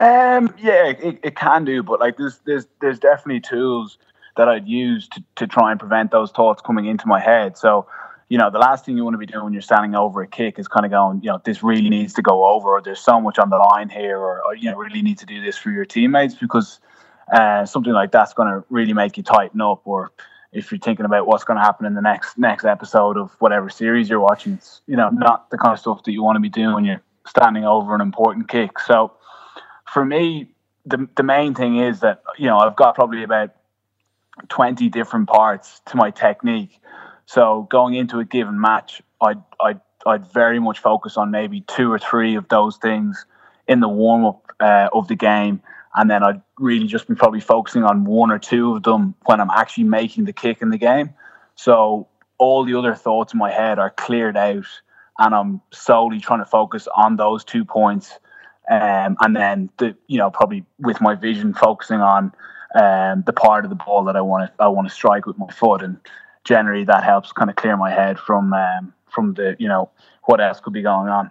Um, 0.00 0.54
yeah, 0.58 0.86
it, 0.86 1.20
it 1.22 1.36
can 1.36 1.64
do, 1.64 1.82
but 1.82 2.00
like 2.00 2.16
there's 2.16 2.40
there's 2.44 2.66
there's 2.80 2.98
definitely 2.98 3.40
tools 3.40 3.98
that 4.36 4.48
I'd 4.48 4.66
use 4.66 5.08
to, 5.08 5.22
to 5.36 5.46
try 5.46 5.70
and 5.70 5.78
prevent 5.78 6.10
those 6.10 6.30
thoughts 6.30 6.62
coming 6.62 6.86
into 6.86 7.06
my 7.06 7.20
head. 7.20 7.56
So, 7.58 7.86
you 8.28 8.38
know, 8.38 8.50
the 8.50 8.58
last 8.58 8.84
thing 8.84 8.96
you 8.96 9.04
want 9.04 9.14
to 9.14 9.18
be 9.18 9.26
doing 9.26 9.44
when 9.44 9.52
you're 9.52 9.62
standing 9.62 9.94
over 9.94 10.22
a 10.22 10.26
kick 10.26 10.58
is 10.58 10.68
kind 10.68 10.86
of 10.86 10.90
going, 10.90 11.20
you 11.22 11.28
know, 11.28 11.40
this 11.44 11.62
really 11.62 11.90
needs 11.90 12.14
to 12.14 12.22
go 12.22 12.46
over, 12.46 12.70
or 12.70 12.80
there's 12.82 13.00
so 13.00 13.20
much 13.20 13.38
on 13.38 13.50
the 13.50 13.58
line 13.58 13.90
here, 13.90 14.18
or, 14.18 14.42
or 14.44 14.54
you 14.54 14.70
know, 14.70 14.76
really 14.76 15.02
need 15.02 15.18
to 15.18 15.26
do 15.26 15.42
this 15.42 15.58
for 15.58 15.70
your 15.70 15.84
teammates 15.84 16.34
because 16.34 16.80
uh, 17.32 17.66
something 17.66 17.92
like 17.92 18.10
that's 18.10 18.32
going 18.32 18.48
to 18.48 18.64
really 18.70 18.94
make 18.94 19.16
you 19.16 19.22
tighten 19.22 19.60
up. 19.60 19.82
Or 19.84 20.12
if 20.52 20.72
you're 20.72 20.78
thinking 20.78 21.04
about 21.04 21.26
what's 21.26 21.44
going 21.44 21.58
to 21.58 21.64
happen 21.64 21.84
in 21.84 21.94
the 21.94 22.02
next 22.02 22.38
next 22.38 22.64
episode 22.64 23.18
of 23.18 23.30
whatever 23.38 23.68
series 23.68 24.08
you're 24.08 24.20
watching, 24.20 24.54
it's 24.54 24.80
you 24.86 24.96
know 24.96 25.10
not 25.10 25.50
the 25.50 25.58
kind 25.58 25.74
of 25.74 25.78
stuff 25.78 26.02
that 26.04 26.12
you 26.12 26.22
want 26.22 26.36
to 26.36 26.40
be 26.40 26.48
doing 26.48 26.74
when 26.74 26.84
you're 26.84 27.02
standing 27.26 27.64
over 27.64 27.94
an 27.94 28.00
important 28.00 28.48
kick. 28.48 28.78
So 28.78 29.12
for 29.92 30.04
me, 30.04 30.48
the 30.86 31.08
the 31.16 31.22
main 31.22 31.54
thing 31.54 31.76
is 31.76 32.00
that 32.00 32.22
you 32.38 32.46
know 32.46 32.58
I've 32.58 32.76
got 32.76 32.94
probably 32.94 33.22
about 33.22 33.50
twenty 34.48 34.88
different 34.88 35.28
parts 35.28 35.80
to 35.86 35.96
my 35.96 36.10
technique. 36.10 36.80
So 37.26 37.66
going 37.70 37.94
into 37.94 38.18
a 38.18 38.24
given 38.24 38.60
match, 38.60 39.02
I'd 39.20 39.42
I'd 39.60 39.80
I'd 40.06 40.32
very 40.32 40.58
much 40.58 40.78
focus 40.78 41.16
on 41.16 41.30
maybe 41.30 41.60
two 41.62 41.92
or 41.92 41.98
three 41.98 42.34
of 42.36 42.48
those 42.48 42.78
things 42.78 43.26
in 43.68 43.80
the 43.80 43.88
warm 43.88 44.24
up 44.24 44.52
uh, 44.60 44.88
of 44.92 45.08
the 45.08 45.14
game, 45.14 45.60
and 45.94 46.10
then 46.10 46.22
I'd 46.22 46.40
really 46.58 46.86
just 46.86 47.06
be 47.06 47.14
probably 47.14 47.40
focusing 47.40 47.84
on 47.84 48.04
one 48.04 48.30
or 48.30 48.38
two 48.38 48.74
of 48.74 48.82
them 48.82 49.14
when 49.26 49.40
I'm 49.40 49.50
actually 49.50 49.84
making 49.84 50.24
the 50.24 50.32
kick 50.32 50.62
in 50.62 50.70
the 50.70 50.78
game. 50.78 51.10
So 51.54 52.08
all 52.38 52.64
the 52.64 52.74
other 52.74 52.94
thoughts 52.94 53.34
in 53.34 53.38
my 53.38 53.52
head 53.52 53.78
are 53.78 53.90
cleared 53.90 54.36
out, 54.38 54.66
and 55.18 55.34
I'm 55.34 55.60
solely 55.70 56.18
trying 56.18 56.40
to 56.40 56.46
focus 56.46 56.88
on 56.96 57.16
those 57.16 57.44
two 57.44 57.64
points 57.64 58.18
um, 58.70 59.16
and 59.20 59.34
then 59.36 59.70
the 59.78 59.96
you 60.06 60.18
know 60.18 60.30
probably 60.30 60.64
with 60.78 61.00
my 61.00 61.14
vision 61.14 61.52
focusing 61.54 62.00
on 62.00 62.32
um, 62.74 63.22
the 63.26 63.32
part 63.32 63.64
of 63.64 63.70
the 63.70 63.76
ball 63.76 64.04
that 64.04 64.16
I 64.16 64.20
want 64.20 64.48
to 64.48 64.62
I 64.62 64.68
want 64.68 64.88
to 64.88 64.94
strike 64.94 65.26
with 65.26 65.38
my 65.38 65.48
foot, 65.48 65.82
and 65.82 65.98
generally 66.44 66.84
that 66.84 67.04
helps 67.04 67.32
kind 67.32 67.50
of 67.50 67.56
clear 67.56 67.76
my 67.76 67.90
head 67.90 68.18
from 68.18 68.52
um, 68.52 68.92
from 69.08 69.34
the 69.34 69.56
you 69.58 69.68
know 69.68 69.90
what 70.24 70.40
else 70.40 70.60
could 70.60 70.72
be 70.72 70.82
going 70.82 71.08
on. 71.08 71.30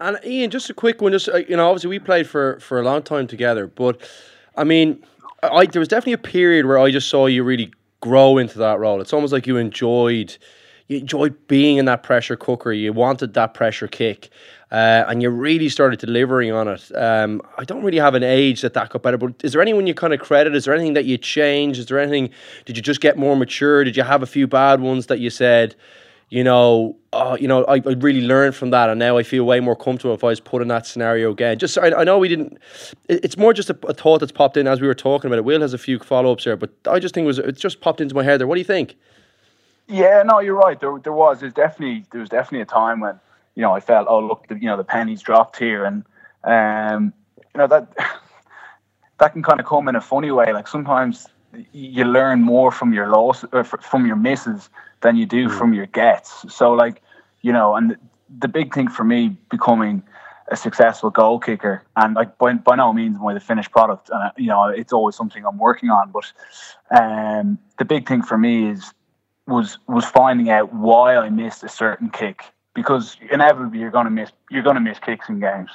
And 0.00 0.18
Ian, 0.24 0.50
just 0.50 0.68
a 0.70 0.74
quick 0.74 1.00
one. 1.00 1.12
Just 1.12 1.28
uh, 1.28 1.36
you 1.36 1.56
know, 1.56 1.68
obviously 1.68 1.90
we 1.90 1.98
played 1.98 2.26
for 2.26 2.58
for 2.60 2.80
a 2.80 2.82
long 2.82 3.02
time 3.02 3.26
together, 3.26 3.66
but 3.66 4.00
I 4.56 4.64
mean, 4.64 5.04
I 5.42 5.66
there 5.66 5.80
was 5.80 5.88
definitely 5.88 6.14
a 6.14 6.18
period 6.18 6.66
where 6.66 6.78
I 6.78 6.90
just 6.90 7.08
saw 7.08 7.26
you 7.26 7.44
really 7.44 7.72
grow 8.00 8.38
into 8.38 8.58
that 8.58 8.78
role. 8.78 9.00
It's 9.00 9.12
almost 9.12 9.32
like 9.32 9.46
you 9.46 9.56
enjoyed, 9.56 10.36
you 10.88 10.98
enjoyed 10.98 11.46
being 11.48 11.78
in 11.78 11.86
that 11.86 12.02
pressure 12.02 12.36
cooker. 12.36 12.72
You 12.72 12.92
wanted 12.92 13.34
that 13.34 13.54
pressure 13.54 13.88
kick. 13.88 14.30
Uh, 14.70 15.04
and 15.08 15.22
you 15.22 15.30
really 15.30 15.68
started 15.68 16.00
delivering 16.00 16.50
on 16.50 16.66
it. 16.68 16.90
Um, 16.96 17.40
I 17.56 17.64
don't 17.64 17.84
really 17.84 17.98
have 17.98 18.14
an 18.14 18.24
age 18.24 18.60
that 18.62 18.74
that 18.74 18.90
got 18.90 19.02
better, 19.02 19.16
but 19.16 19.34
is 19.44 19.52
there 19.52 19.62
anyone 19.62 19.86
you 19.86 19.94
kind 19.94 20.12
of 20.12 20.20
credit? 20.20 20.54
Is 20.54 20.64
there 20.64 20.74
anything 20.74 20.94
that 20.94 21.04
you 21.04 21.16
changed? 21.16 21.78
Is 21.78 21.86
there 21.86 22.00
anything? 22.00 22.30
Did 22.64 22.76
you 22.76 22.82
just 22.82 23.00
get 23.00 23.16
more 23.16 23.36
mature? 23.36 23.84
Did 23.84 23.96
you 23.96 24.02
have 24.02 24.22
a 24.22 24.26
few 24.26 24.48
bad 24.48 24.80
ones 24.80 25.06
that 25.06 25.20
you 25.20 25.30
said, 25.30 25.76
you 26.28 26.42
know, 26.42 26.96
oh, 27.12 27.36
you 27.36 27.46
know, 27.46 27.64
I, 27.66 27.74
I 27.74 27.92
really 27.98 28.22
learned 28.22 28.56
from 28.56 28.70
that, 28.70 28.90
and 28.90 28.98
now 28.98 29.16
I 29.16 29.22
feel 29.22 29.44
way 29.44 29.60
more 29.60 29.76
comfortable 29.76 30.14
if 30.14 30.24
I 30.24 30.28
was 30.28 30.40
put 30.40 30.60
in 30.60 30.68
that 30.68 30.86
scenario 30.86 31.30
again. 31.30 31.58
Just, 31.58 31.78
I, 31.78 31.92
I 31.92 32.02
know 32.02 32.18
we 32.18 32.28
didn't. 32.28 32.58
It, 33.08 33.24
it's 33.24 33.36
more 33.36 33.52
just 33.52 33.70
a, 33.70 33.78
a, 33.86 33.94
thought 33.94 34.18
that's 34.18 34.32
popped 34.32 34.56
in 34.56 34.66
as 34.66 34.80
we 34.80 34.88
were 34.88 34.94
talking 34.94 35.28
about 35.28 35.38
it. 35.38 35.44
Will 35.44 35.60
has 35.60 35.74
a 35.74 35.78
few 35.78 36.00
follow 36.00 36.32
ups 36.32 36.42
here, 36.42 36.56
but 36.56 36.70
I 36.90 36.98
just 36.98 37.14
think 37.14 37.24
it 37.24 37.28
was 37.28 37.38
it 37.38 37.56
just 37.58 37.80
popped 37.80 38.00
into 38.00 38.16
my 38.16 38.24
head 38.24 38.40
there. 38.40 38.48
What 38.48 38.56
do 38.56 38.60
you 38.60 38.64
think? 38.64 38.96
Yeah, 39.86 40.22
no, 40.24 40.40
you're 40.40 40.54
right. 40.54 40.78
There, 40.80 40.98
there 41.02 41.12
was. 41.12 41.40
There's 41.40 41.52
definitely 41.52 42.04
there 42.10 42.20
was 42.20 42.30
definitely 42.30 42.62
a 42.62 42.66
time 42.66 43.00
when 43.00 43.20
you 43.54 43.62
know, 43.62 43.72
I 43.72 43.80
felt, 43.80 44.06
oh 44.08 44.20
look, 44.20 44.48
the, 44.48 44.56
you 44.56 44.66
know, 44.66 44.76
the 44.76 44.84
pennies 44.84 45.22
dropped 45.22 45.58
here, 45.58 45.84
and 45.84 46.04
um, 46.42 47.12
you 47.54 47.58
know 47.58 47.66
that 47.66 47.92
that 49.18 49.32
can 49.32 49.42
kind 49.42 49.60
of 49.60 49.66
come 49.66 49.88
in 49.88 49.96
a 49.96 50.00
funny 50.00 50.30
way. 50.30 50.52
Like 50.52 50.68
sometimes 50.68 51.28
you 51.72 52.04
learn 52.04 52.42
more 52.42 52.72
from 52.72 52.92
your 52.92 53.08
loss 53.08 53.44
or 53.52 53.62
from 53.64 54.06
your 54.06 54.16
misses 54.16 54.68
than 55.02 55.16
you 55.16 55.26
do 55.26 55.48
mm. 55.48 55.58
from 55.58 55.72
your 55.72 55.86
gets. 55.86 56.52
So 56.52 56.72
like, 56.72 57.00
you 57.42 57.52
know, 57.52 57.76
and 57.76 57.92
the, 57.92 57.98
the 58.40 58.48
big 58.48 58.74
thing 58.74 58.88
for 58.88 59.04
me 59.04 59.36
becoming 59.50 60.02
a 60.48 60.56
successful 60.56 61.10
goal 61.10 61.38
kicker, 61.38 61.84
and 61.96 62.14
like 62.16 62.36
by, 62.38 62.52
by 62.54 62.74
no 62.74 62.92
means 62.92 63.16
am 63.16 63.26
I 63.26 63.34
the 63.34 63.40
finished 63.40 63.70
product, 63.70 64.10
and 64.10 64.22
uh, 64.22 64.30
you 64.36 64.48
know, 64.48 64.64
it's 64.64 64.92
always 64.92 65.14
something 65.14 65.44
I'm 65.46 65.58
working 65.58 65.90
on. 65.90 66.10
But 66.10 66.32
um, 66.90 67.58
the 67.78 67.84
big 67.84 68.08
thing 68.08 68.22
for 68.22 68.36
me 68.36 68.70
is 68.70 68.92
was 69.46 69.78
was 69.86 70.04
finding 70.04 70.50
out 70.50 70.72
why 70.72 71.16
I 71.16 71.28
missed 71.28 71.62
a 71.64 71.68
certain 71.68 72.10
kick 72.10 72.42
because 72.74 73.16
inevitably 73.30 73.78
you're 73.78 73.90
going 73.90 74.06
to 74.06 74.10
miss 74.10 74.30
you're 74.50 74.62
going 74.62 74.76
to 74.76 74.80
miss 74.80 74.98
kicks 74.98 75.28
in 75.28 75.40
games. 75.40 75.70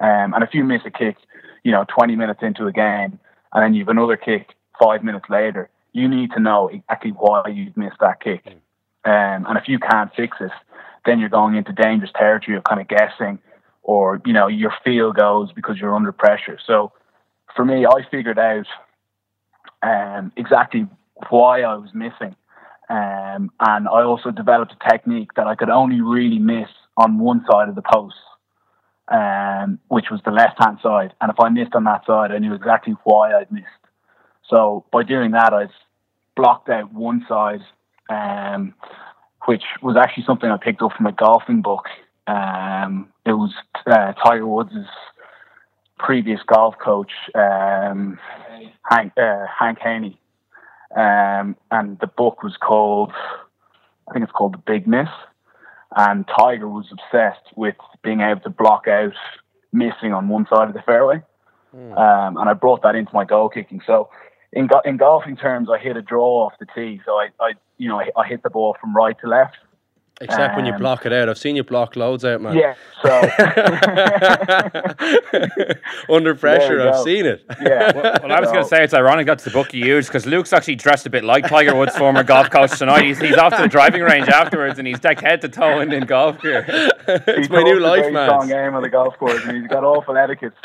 Um, 0.00 0.34
and 0.34 0.42
if 0.42 0.54
you 0.54 0.64
miss 0.64 0.82
a 0.84 0.90
kick, 0.90 1.16
you 1.64 1.72
know, 1.72 1.84
20 1.88 2.16
minutes 2.16 2.40
into 2.42 2.66
a 2.66 2.72
game, 2.72 3.18
and 3.52 3.62
then 3.62 3.74
you've 3.74 3.88
another 3.88 4.16
kick 4.16 4.54
five 4.78 5.02
minutes 5.02 5.26
later, 5.30 5.70
you 5.92 6.06
need 6.08 6.32
to 6.32 6.40
know 6.40 6.68
exactly 6.68 7.12
why 7.12 7.48
you've 7.48 7.76
missed 7.76 7.96
that 8.00 8.20
kick. 8.20 8.46
Um, 9.04 9.46
and 9.46 9.56
if 9.56 9.68
you 9.68 9.78
can't 9.78 10.14
fix 10.14 10.36
it, 10.40 10.50
then 11.06 11.18
you're 11.18 11.30
going 11.30 11.54
into 11.54 11.72
dangerous 11.72 12.10
territory 12.14 12.56
of 12.56 12.64
kind 12.64 12.80
of 12.80 12.88
guessing, 12.88 13.38
or 13.82 14.20
you 14.26 14.32
know, 14.32 14.48
your 14.48 14.72
feel 14.84 15.12
goes 15.12 15.52
because 15.52 15.78
you're 15.78 15.94
under 15.94 16.12
pressure. 16.12 16.58
So, 16.66 16.92
for 17.54 17.64
me, 17.64 17.86
I 17.86 18.04
figured 18.10 18.38
out 18.38 18.66
um, 19.82 20.32
exactly 20.36 20.86
why 21.30 21.62
I 21.62 21.76
was 21.76 21.94
missing 21.94 22.36
um, 22.88 23.50
and 23.60 23.88
I 23.88 24.02
also 24.02 24.30
developed 24.30 24.72
a 24.72 24.90
technique 24.90 25.34
that 25.36 25.46
I 25.46 25.54
could 25.54 25.70
only 25.70 26.00
really 26.00 26.38
miss 26.38 26.68
on 26.96 27.18
one 27.18 27.44
side 27.50 27.68
of 27.68 27.74
the 27.74 27.82
post, 27.82 28.16
um, 29.08 29.78
which 29.88 30.06
was 30.10 30.20
the 30.24 30.30
left 30.30 30.62
hand 30.62 30.78
side. 30.82 31.12
And 31.20 31.30
if 31.30 31.40
I 31.40 31.48
missed 31.48 31.74
on 31.74 31.84
that 31.84 32.06
side, 32.06 32.30
I 32.30 32.38
knew 32.38 32.54
exactly 32.54 32.94
why 33.04 33.34
I'd 33.34 33.50
missed. 33.50 33.66
So 34.48 34.84
by 34.92 35.02
doing 35.02 35.32
that, 35.32 35.52
I 35.52 35.66
blocked 36.36 36.68
out 36.68 36.92
one 36.92 37.26
side, 37.28 37.60
um, 38.08 38.74
which 39.46 39.64
was 39.82 39.96
actually 39.96 40.24
something 40.24 40.48
I 40.48 40.56
picked 40.56 40.82
up 40.82 40.92
from 40.96 41.06
a 41.06 41.12
golfing 41.12 41.62
book. 41.62 41.86
Um, 42.28 43.08
it 43.24 43.32
was 43.32 43.52
uh, 43.86 44.12
Tiger 44.24 44.46
Woods' 44.46 44.86
previous 45.98 46.40
golf 46.46 46.74
coach, 46.82 47.10
um, 47.34 48.18
Hank, 48.88 49.12
uh, 49.16 49.46
Hank 49.58 49.78
Haney. 49.82 50.20
Um, 50.94 51.56
and 51.70 51.98
the 52.00 52.06
book 52.06 52.42
was 52.42 52.56
called, 52.56 53.12
I 54.08 54.12
think 54.12 54.22
it's 54.22 54.32
called 54.32 54.54
The 54.54 54.62
Big 54.66 54.86
Miss. 54.86 55.08
And 55.96 56.26
Tiger 56.38 56.68
was 56.68 56.86
obsessed 56.92 57.56
with 57.56 57.76
being 58.02 58.20
able 58.20 58.40
to 58.42 58.50
block 58.50 58.86
out 58.88 59.14
missing 59.72 60.12
on 60.12 60.28
one 60.28 60.46
side 60.48 60.68
of 60.68 60.74
the 60.74 60.82
fairway. 60.82 61.22
Mm. 61.74 61.98
Um, 61.98 62.36
and 62.36 62.48
I 62.48 62.52
brought 62.52 62.82
that 62.82 62.94
into 62.94 63.12
my 63.14 63.24
goal 63.24 63.48
kicking. 63.48 63.80
So 63.86 64.10
in, 64.52 64.66
go- 64.66 64.82
in 64.84 64.96
golfing 64.96 65.36
terms, 65.36 65.68
I 65.70 65.78
hit 65.78 65.96
a 65.96 66.02
draw 66.02 66.46
off 66.46 66.52
the 66.58 66.66
tee. 66.74 67.00
So 67.04 67.12
I, 67.12 67.28
I 67.40 67.52
you 67.78 67.88
know, 67.88 68.00
I, 68.00 68.10
I 68.16 68.26
hit 68.26 68.42
the 68.42 68.50
ball 68.50 68.76
from 68.80 68.94
right 68.94 69.16
to 69.20 69.28
left. 69.28 69.56
Except 70.18 70.52
um, 70.52 70.56
when 70.56 70.64
you 70.64 70.72
um, 70.72 70.78
block 70.78 71.04
it 71.04 71.12
out. 71.12 71.28
I've 71.28 71.36
seen 71.36 71.56
you 71.56 71.62
block 71.62 71.94
loads 71.94 72.24
out, 72.24 72.40
man. 72.40 72.56
Yeah, 72.56 72.74
so 73.02 73.10
under 76.14 76.34
pressure, 76.34 76.80
I've 76.80 77.02
seen 77.02 77.26
it. 77.26 77.44
Yeah. 77.60 77.92
Well, 77.92 78.18
well 78.22 78.32
I 78.32 78.40
was 78.40 78.48
so. 78.48 78.54
going 78.54 78.64
to 78.64 78.68
say 78.68 78.82
it's 78.82 78.94
ironic 78.94 79.26
that's 79.26 79.44
the 79.44 79.50
book 79.50 79.74
you 79.74 79.84
used 79.84 80.08
because 80.08 80.24
Luke's 80.24 80.54
actually 80.54 80.76
dressed 80.76 81.04
a 81.04 81.10
bit 81.10 81.22
like 81.22 81.46
Tiger 81.46 81.76
Woods' 81.76 81.98
former 81.98 82.22
golf 82.22 82.48
coach 82.48 82.78
tonight. 82.78 83.04
He's, 83.04 83.20
he's 83.20 83.36
off 83.36 83.54
to 83.56 83.62
the 83.62 83.68
driving 83.68 84.00
range 84.00 84.28
afterwards 84.28 84.78
and 84.78 84.88
he's 84.88 84.98
decked 84.98 85.20
head 85.20 85.42
to 85.42 85.50
toe 85.50 85.80
in, 85.80 85.92
in 85.92 86.06
golf 86.06 86.40
gear. 86.40 86.64
it's 87.08 87.50
my 87.50 87.62
new 87.62 87.78
life, 87.78 88.10
man. 88.10 88.28
Strong 88.30 88.48
game 88.48 88.74
on 88.74 88.82
the 88.82 88.88
golf 88.88 89.18
course, 89.18 89.44
and 89.44 89.58
he's 89.58 89.66
got 89.66 89.84
awful 89.84 90.16
etiquette. 90.16 90.54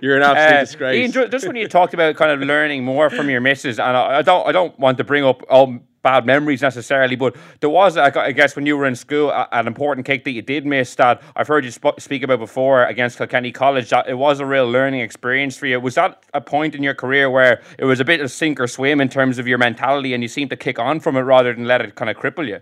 You're 0.00 0.16
an 0.16 0.22
absolute 0.22 0.56
uh, 0.56 0.60
disgrace. 0.60 1.14
Ian, 1.14 1.30
just 1.30 1.44
when 1.44 1.56
you 1.56 1.66
talked 1.66 1.92
about 1.92 2.14
kind 2.14 2.30
of 2.30 2.40
learning 2.46 2.84
more 2.84 3.10
from 3.10 3.28
your 3.28 3.40
misses, 3.40 3.80
and 3.80 3.96
I, 3.96 4.18
I 4.18 4.22
don't, 4.22 4.46
I 4.46 4.52
don't 4.52 4.78
want 4.78 4.98
to 4.98 5.04
bring 5.04 5.24
up 5.24 5.42
all 5.50 5.80
bad 6.02 6.26
memories 6.26 6.62
necessarily, 6.62 7.16
but 7.16 7.36
there 7.60 7.70
was, 7.70 7.96
I 7.96 8.32
guess, 8.32 8.56
when 8.56 8.66
you 8.66 8.76
were 8.76 8.86
in 8.86 8.96
school, 8.96 9.32
an 9.52 9.66
important 9.66 10.06
kick 10.06 10.24
that 10.24 10.30
you 10.32 10.42
did 10.42 10.66
miss 10.66 10.94
that 10.96 11.22
I've 11.36 11.48
heard 11.48 11.64
you 11.64 11.70
sp- 11.72 11.98
speak 11.98 12.22
about 12.22 12.38
before 12.38 12.84
against 12.84 13.18
Kilkenny 13.18 13.52
College. 13.52 13.90
That 13.90 14.08
it 14.08 14.14
was 14.14 14.40
a 14.40 14.46
real 14.46 14.70
learning 14.70 15.00
experience 15.00 15.56
for 15.56 15.66
you. 15.66 15.80
Was 15.80 15.94
that 15.96 16.24
a 16.34 16.40
point 16.40 16.74
in 16.74 16.82
your 16.82 16.94
career 16.94 17.30
where 17.30 17.62
it 17.78 17.84
was 17.84 18.00
a 18.00 18.04
bit 18.04 18.20
of 18.20 18.30
sink 18.30 18.60
or 18.60 18.66
swim 18.66 19.00
in 19.00 19.08
terms 19.08 19.38
of 19.38 19.46
your 19.46 19.58
mentality, 19.58 20.14
and 20.14 20.22
you 20.22 20.28
seemed 20.28 20.50
to 20.50 20.56
kick 20.56 20.78
on 20.78 21.00
from 21.00 21.16
it 21.16 21.20
rather 21.20 21.52
than 21.54 21.66
let 21.66 21.80
it 21.80 21.94
kind 21.94 22.10
of 22.10 22.16
cripple 22.16 22.46
you? 22.46 22.60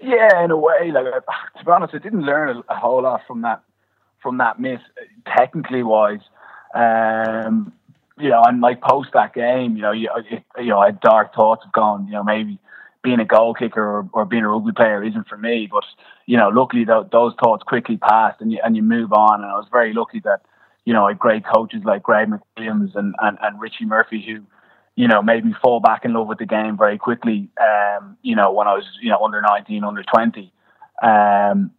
Yeah, 0.00 0.44
in 0.44 0.50
a 0.50 0.56
way. 0.56 0.90
Like 0.92 1.04
to 1.04 1.64
be 1.64 1.70
honest, 1.70 1.94
I 1.94 1.98
didn't 1.98 2.22
learn 2.22 2.62
a, 2.68 2.74
whole 2.76 3.02
lot 3.02 3.22
from 3.26 3.42
that 3.42 3.62
from 4.20 4.38
that 4.38 4.58
miss, 4.58 4.80
technically 5.26 5.82
wise. 5.82 6.20
Um, 6.74 7.72
you 8.18 8.30
know, 8.30 8.42
and 8.44 8.60
like 8.60 8.80
post 8.80 9.10
that 9.14 9.34
game, 9.34 9.76
you 9.76 9.82
know, 9.82 9.92
you, 9.92 10.08
you 10.58 10.68
know, 10.68 10.78
I 10.78 10.86
had 10.86 11.00
dark 11.00 11.34
thoughts 11.34 11.64
of 11.64 11.72
going, 11.72 12.06
you 12.06 12.12
know, 12.12 12.22
maybe 12.22 12.58
being 13.02 13.20
a 13.20 13.24
goal 13.24 13.54
kicker 13.54 13.82
or, 13.82 14.08
or 14.12 14.24
being 14.24 14.44
a 14.44 14.48
rugby 14.48 14.72
player 14.72 15.04
isn't 15.04 15.28
for 15.28 15.36
me. 15.36 15.68
But 15.70 15.84
you 16.26 16.36
know, 16.36 16.48
luckily 16.48 16.84
th- 16.84 17.10
those 17.12 17.34
thoughts 17.42 17.62
quickly 17.64 17.96
passed, 17.96 18.40
and 18.40 18.50
you 18.52 18.58
and 18.64 18.76
you 18.76 18.82
move 18.82 19.12
on. 19.12 19.42
And 19.42 19.50
I 19.50 19.54
was 19.54 19.66
very 19.70 19.92
lucky 19.92 20.20
that 20.20 20.40
you 20.84 20.92
know 20.92 21.06
I 21.06 21.10
had 21.10 21.18
great 21.18 21.44
coaches 21.44 21.82
like 21.84 22.02
Greg 22.02 22.28
McWilliams 22.28 22.96
and, 22.96 23.14
and, 23.20 23.38
and 23.42 23.60
Richie 23.60 23.84
Murphy 23.84 24.24
who 24.26 24.44
you 24.96 25.08
know 25.08 25.22
made 25.22 25.44
me 25.44 25.54
fall 25.62 25.80
back 25.80 26.04
in 26.04 26.14
love 26.14 26.28
with 26.28 26.38
the 26.38 26.46
game 26.46 26.76
very 26.78 26.98
quickly. 26.98 27.50
Um, 27.60 28.16
you 28.22 28.34
know, 28.34 28.52
when 28.52 28.66
I 28.66 28.74
was 28.74 28.84
you 29.00 29.10
know 29.10 29.18
under 29.18 29.42
nineteen, 29.42 29.84
under 29.84 30.02
twenty. 30.02 30.52
Um, 31.02 31.72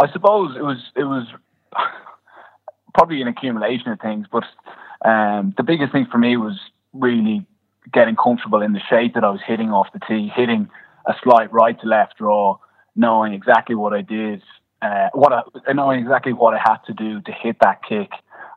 I 0.00 0.10
suppose 0.12 0.56
it 0.56 0.62
was 0.62 0.78
it 0.96 1.04
was 1.04 1.26
probably 2.94 3.20
an 3.20 3.28
accumulation 3.28 3.88
of 3.88 4.00
things, 4.00 4.26
but 4.30 4.44
um, 5.08 5.54
the 5.56 5.62
biggest 5.62 5.92
thing 5.92 6.06
for 6.10 6.18
me 6.18 6.36
was 6.36 6.58
really 6.92 7.46
getting 7.92 8.16
comfortable 8.16 8.62
in 8.62 8.72
the 8.72 8.80
shape 8.88 9.14
that 9.14 9.24
I 9.24 9.30
was 9.30 9.40
hitting 9.46 9.70
off 9.70 9.88
the 9.92 10.00
tee, 10.08 10.30
hitting 10.34 10.68
a 11.06 11.14
slight 11.22 11.52
right 11.52 11.78
to 11.80 11.86
left 11.86 12.16
draw, 12.16 12.58
knowing 12.96 13.34
exactly 13.34 13.74
what 13.74 13.92
I 13.92 14.00
did, 14.00 14.42
uh, 14.80 15.08
what 15.12 15.32
I, 15.32 15.42
knowing 15.72 16.00
exactly 16.00 16.32
what 16.32 16.54
I 16.54 16.58
had 16.58 16.78
to 16.86 16.92
do 16.92 17.20
to 17.20 17.32
hit 17.32 17.56
that 17.60 17.82
kick. 17.86 18.10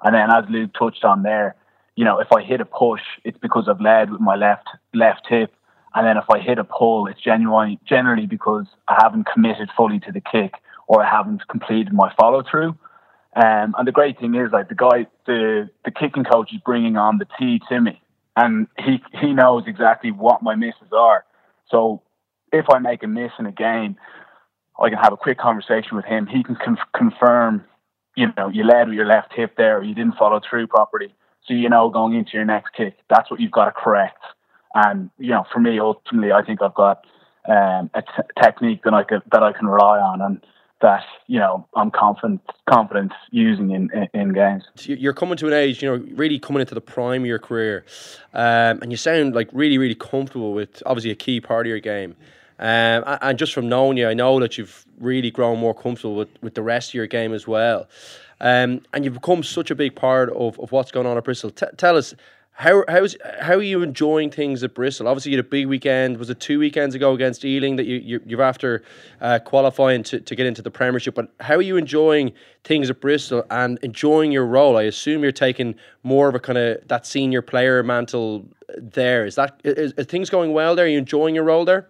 And 0.04 0.15
then, 0.15 0.32
as 0.32 0.45
Luke 0.50 0.71
touched 0.78 1.04
on 1.04 1.23
there, 1.23 1.56
you 1.95 2.06
know, 2.06 2.19
if 2.19 2.32
I 2.32 2.43
hit 2.43 2.62
a 2.62 2.65
push, 2.65 3.02
it's 3.23 3.38
because 3.39 3.67
I've 3.67 3.82
led 3.82 4.12
with 4.12 4.21
my 4.21 4.36
left 4.36 4.67
left 4.93 5.26
hip, 5.28 5.54
and 5.95 6.06
then 6.06 6.17
if 6.17 6.26
I 6.30 6.39
hit 6.39 6.60
a 6.60 6.63
pull, 6.63 7.08
it's 7.08 7.19
genuinely 7.19 7.80
generally 7.88 8.28
because 8.28 8.67
I 8.88 8.97
haven't 9.02 9.28
committed 9.34 9.69
fully 9.76 10.00
to 10.02 10.12
the 10.12 10.21
kick 10.21 10.54
or 10.88 11.04
I 11.04 11.10
haven't 11.10 11.47
completed 11.47 11.91
my 11.91 12.13
follow 12.19 12.43
through. 12.50 12.78
Um, 13.38 13.76
and 13.78 13.88
the 13.88 13.91
great 13.91 14.19
thing 14.19 14.34
is, 14.34 14.52
like 14.52 14.67
the 14.67 14.76
guy, 14.76 15.06
the 15.28 15.69
the 15.86 15.91
kicking 15.91 16.23
coach 16.23 16.52
is 16.52 16.60
bringing 16.65 16.97
on 16.97 17.19
the 17.19 17.28
tee 17.38 17.62
to 17.69 17.80
me, 17.80 18.02
and 18.36 18.67
he 18.80 19.00
he 19.21 19.32
knows 19.32 19.63
exactly 19.67 20.12
what 20.12 20.41
my 20.41 20.56
misses 20.56 20.91
are. 20.91 21.23
So 21.69 22.02
if 22.52 22.65
I 22.73 22.80
make 22.80 23.04
a 23.04 23.08
miss 23.08 23.32
in 23.38 23.45
a 23.45 23.52
game, 23.52 23.95
I 24.82 24.89
can 24.89 24.97
have 24.97 25.13
a 25.13 25.17
quick 25.17 25.38
conversation 25.38 25.95
with 25.95 26.06
him. 26.06 26.26
He 26.26 26.43
can 26.43 26.56
con- 26.56 26.80
confirm, 26.95 27.63
you 28.15 28.26
know, 28.38 28.47
you 28.47 28.63
led 28.63 28.88
with 28.88 28.95
your 28.95 29.06
left 29.06 29.34
hip 29.36 29.54
there, 29.56 29.78
or 29.78 29.84
you 29.84 29.93
didn't 29.93 30.15
follow 30.17 30.41
through 30.50 30.65
properly. 30.65 31.13
So 31.45 31.54
you 31.54 31.69
know, 31.69 31.91
going 31.91 32.15
into 32.15 32.32
your 32.34 32.45
next 32.45 32.73
kick, 32.76 32.95
that's 33.08 33.30
what 33.30 33.39
you've 33.39 33.52
got 33.52 33.65
to 33.65 33.71
correct. 33.71 34.23
And 34.73 35.12
you 35.19 35.30
know, 35.30 35.45
for 35.54 35.60
me, 35.60 35.80
ultimately, 35.80 36.32
I 36.32 36.43
think 36.43 36.63
I've 36.63 36.73
got 36.73 37.06
um, 37.47 37.91
a 37.93 38.02
t- 38.02 38.41
technique 38.41 38.82
that 38.84 38.95
I 38.95 39.04
could 39.04 39.21
that 39.32 39.43
I 39.43 39.54
can 39.54 39.67
rely 39.67 40.00
on, 40.00 40.21
and 40.21 40.41
that 40.82 41.04
you 41.28 41.40
know 41.40 41.68
I'm 41.76 41.92
confident 41.92 42.42
confident 42.70 43.12
using 43.32 43.72
in, 43.72 43.90
in, 43.94 44.08
in 44.13 44.34
games. 44.34 44.63
You're 44.84 45.13
coming 45.13 45.38
to 45.38 45.48
an 45.48 45.54
age, 45.54 45.82
you 45.82 45.90
know, 45.90 46.06
really 46.16 46.40
coming 46.40 46.62
into 46.62 46.76
the 46.76 46.82
prime 46.82 47.22
of 47.22 47.28
your 47.28 47.40
career, 47.40 47.86
um, 48.34 48.80
and 48.82 48.92
you 48.92 48.98
sound 48.98 49.36
like 49.36 49.50
really 49.54 49.78
really 49.78 49.96
comfortable 49.96 50.54
with 50.54 50.82
obviously 50.86 51.12
a 51.12 51.16
key 51.16 51.42
part 51.42 51.66
of 51.66 51.70
your 51.70 51.80
game. 51.80 52.16
Um, 52.60 53.04
and 53.22 53.38
just 53.38 53.54
from 53.54 53.70
knowing 53.70 53.98
you, 53.98 54.08
I 54.08 54.16
know 54.16 54.40
that 54.40 54.58
you've 54.58 54.86
really 55.00 55.30
grown 55.30 55.60
more 55.60 55.76
comfortable 55.76 56.16
with, 56.16 56.30
with 56.42 56.56
the 56.56 56.63
rest 56.63 56.90
of 56.90 56.94
your 56.96 57.06
game 57.06 57.34
as 57.34 57.48
well. 57.48 57.88
Um, 58.40 58.82
and 58.94 59.06
you've 59.06 59.13
become 59.13 59.44
such 59.44 59.70
a 59.72 59.76
big 59.76 59.96
part 59.96 60.30
of, 60.32 60.60
of 60.60 60.72
what's 60.72 60.92
going 60.92 61.06
on 61.06 61.18
at 61.18 61.24
Bristol. 61.24 61.52
T- 61.52 61.66
tell 61.78 61.98
us, 61.98 62.16
How 62.58 62.84
how's 62.88 63.15
how 63.39 63.54
are 63.54 63.62
you 63.62 63.84
enjoying 63.84 64.32
things 64.32 64.63
at 64.63 64.74
Bristol? 64.74 65.08
Obviously, 65.08 65.32
you 65.32 65.38
had 65.38 65.46
a 65.46 65.48
big 65.48 65.67
weekend. 65.67 66.17
Was 66.17 66.32
it 66.32 66.39
two 66.39 66.58
weekends 66.58 66.96
ago 66.96 67.13
against 67.13 67.46
Ealing 67.46 67.76
that 67.76 67.86
you, 67.86 67.98
you 67.98 68.20
you're 68.26 68.41
after 68.41 68.82
uh, 69.22 69.38
qualifying 69.46 70.02
to, 70.06 70.20
to 70.20 70.36
get 70.36 70.48
into 70.48 70.63
the 70.63 70.72
Premiership? 70.72 71.13
But 71.13 71.32
how 71.39 71.54
are 71.54 71.62
you 71.62 71.78
enjoying 71.78 72.34
things 72.63 72.89
at 72.89 73.00
Bristol 73.00 73.43
and 73.52 73.78
enjoying 73.84 74.32
your 74.32 74.48
role? 74.48 74.76
I 74.76 74.84
assume 74.84 75.22
you're 75.22 75.32
taking 75.32 75.76
more 76.02 76.30
of 76.30 76.34
a 76.34 76.39
kind 76.39 76.58
of 76.58 76.80
that 76.88 77.06
senior 77.06 77.43
player 77.43 77.84
mantle 77.84 78.48
there. 78.76 79.28
Is 79.28 79.36
that 79.36 79.62
is, 79.63 79.93
is 79.93 80.08
things 80.08 80.32
going 80.32 80.52
well 80.52 80.76
there? 80.76 80.86
Are 80.86 80.89
you 80.89 80.98
enjoying 80.98 81.36
your 81.36 81.43
role 81.43 81.63
there? 81.63 81.88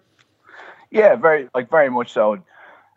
Yeah, 0.91 1.15
very 1.15 1.47
like 1.55 1.69
very 1.69 1.89
much 1.89 2.11
so. 2.11 2.43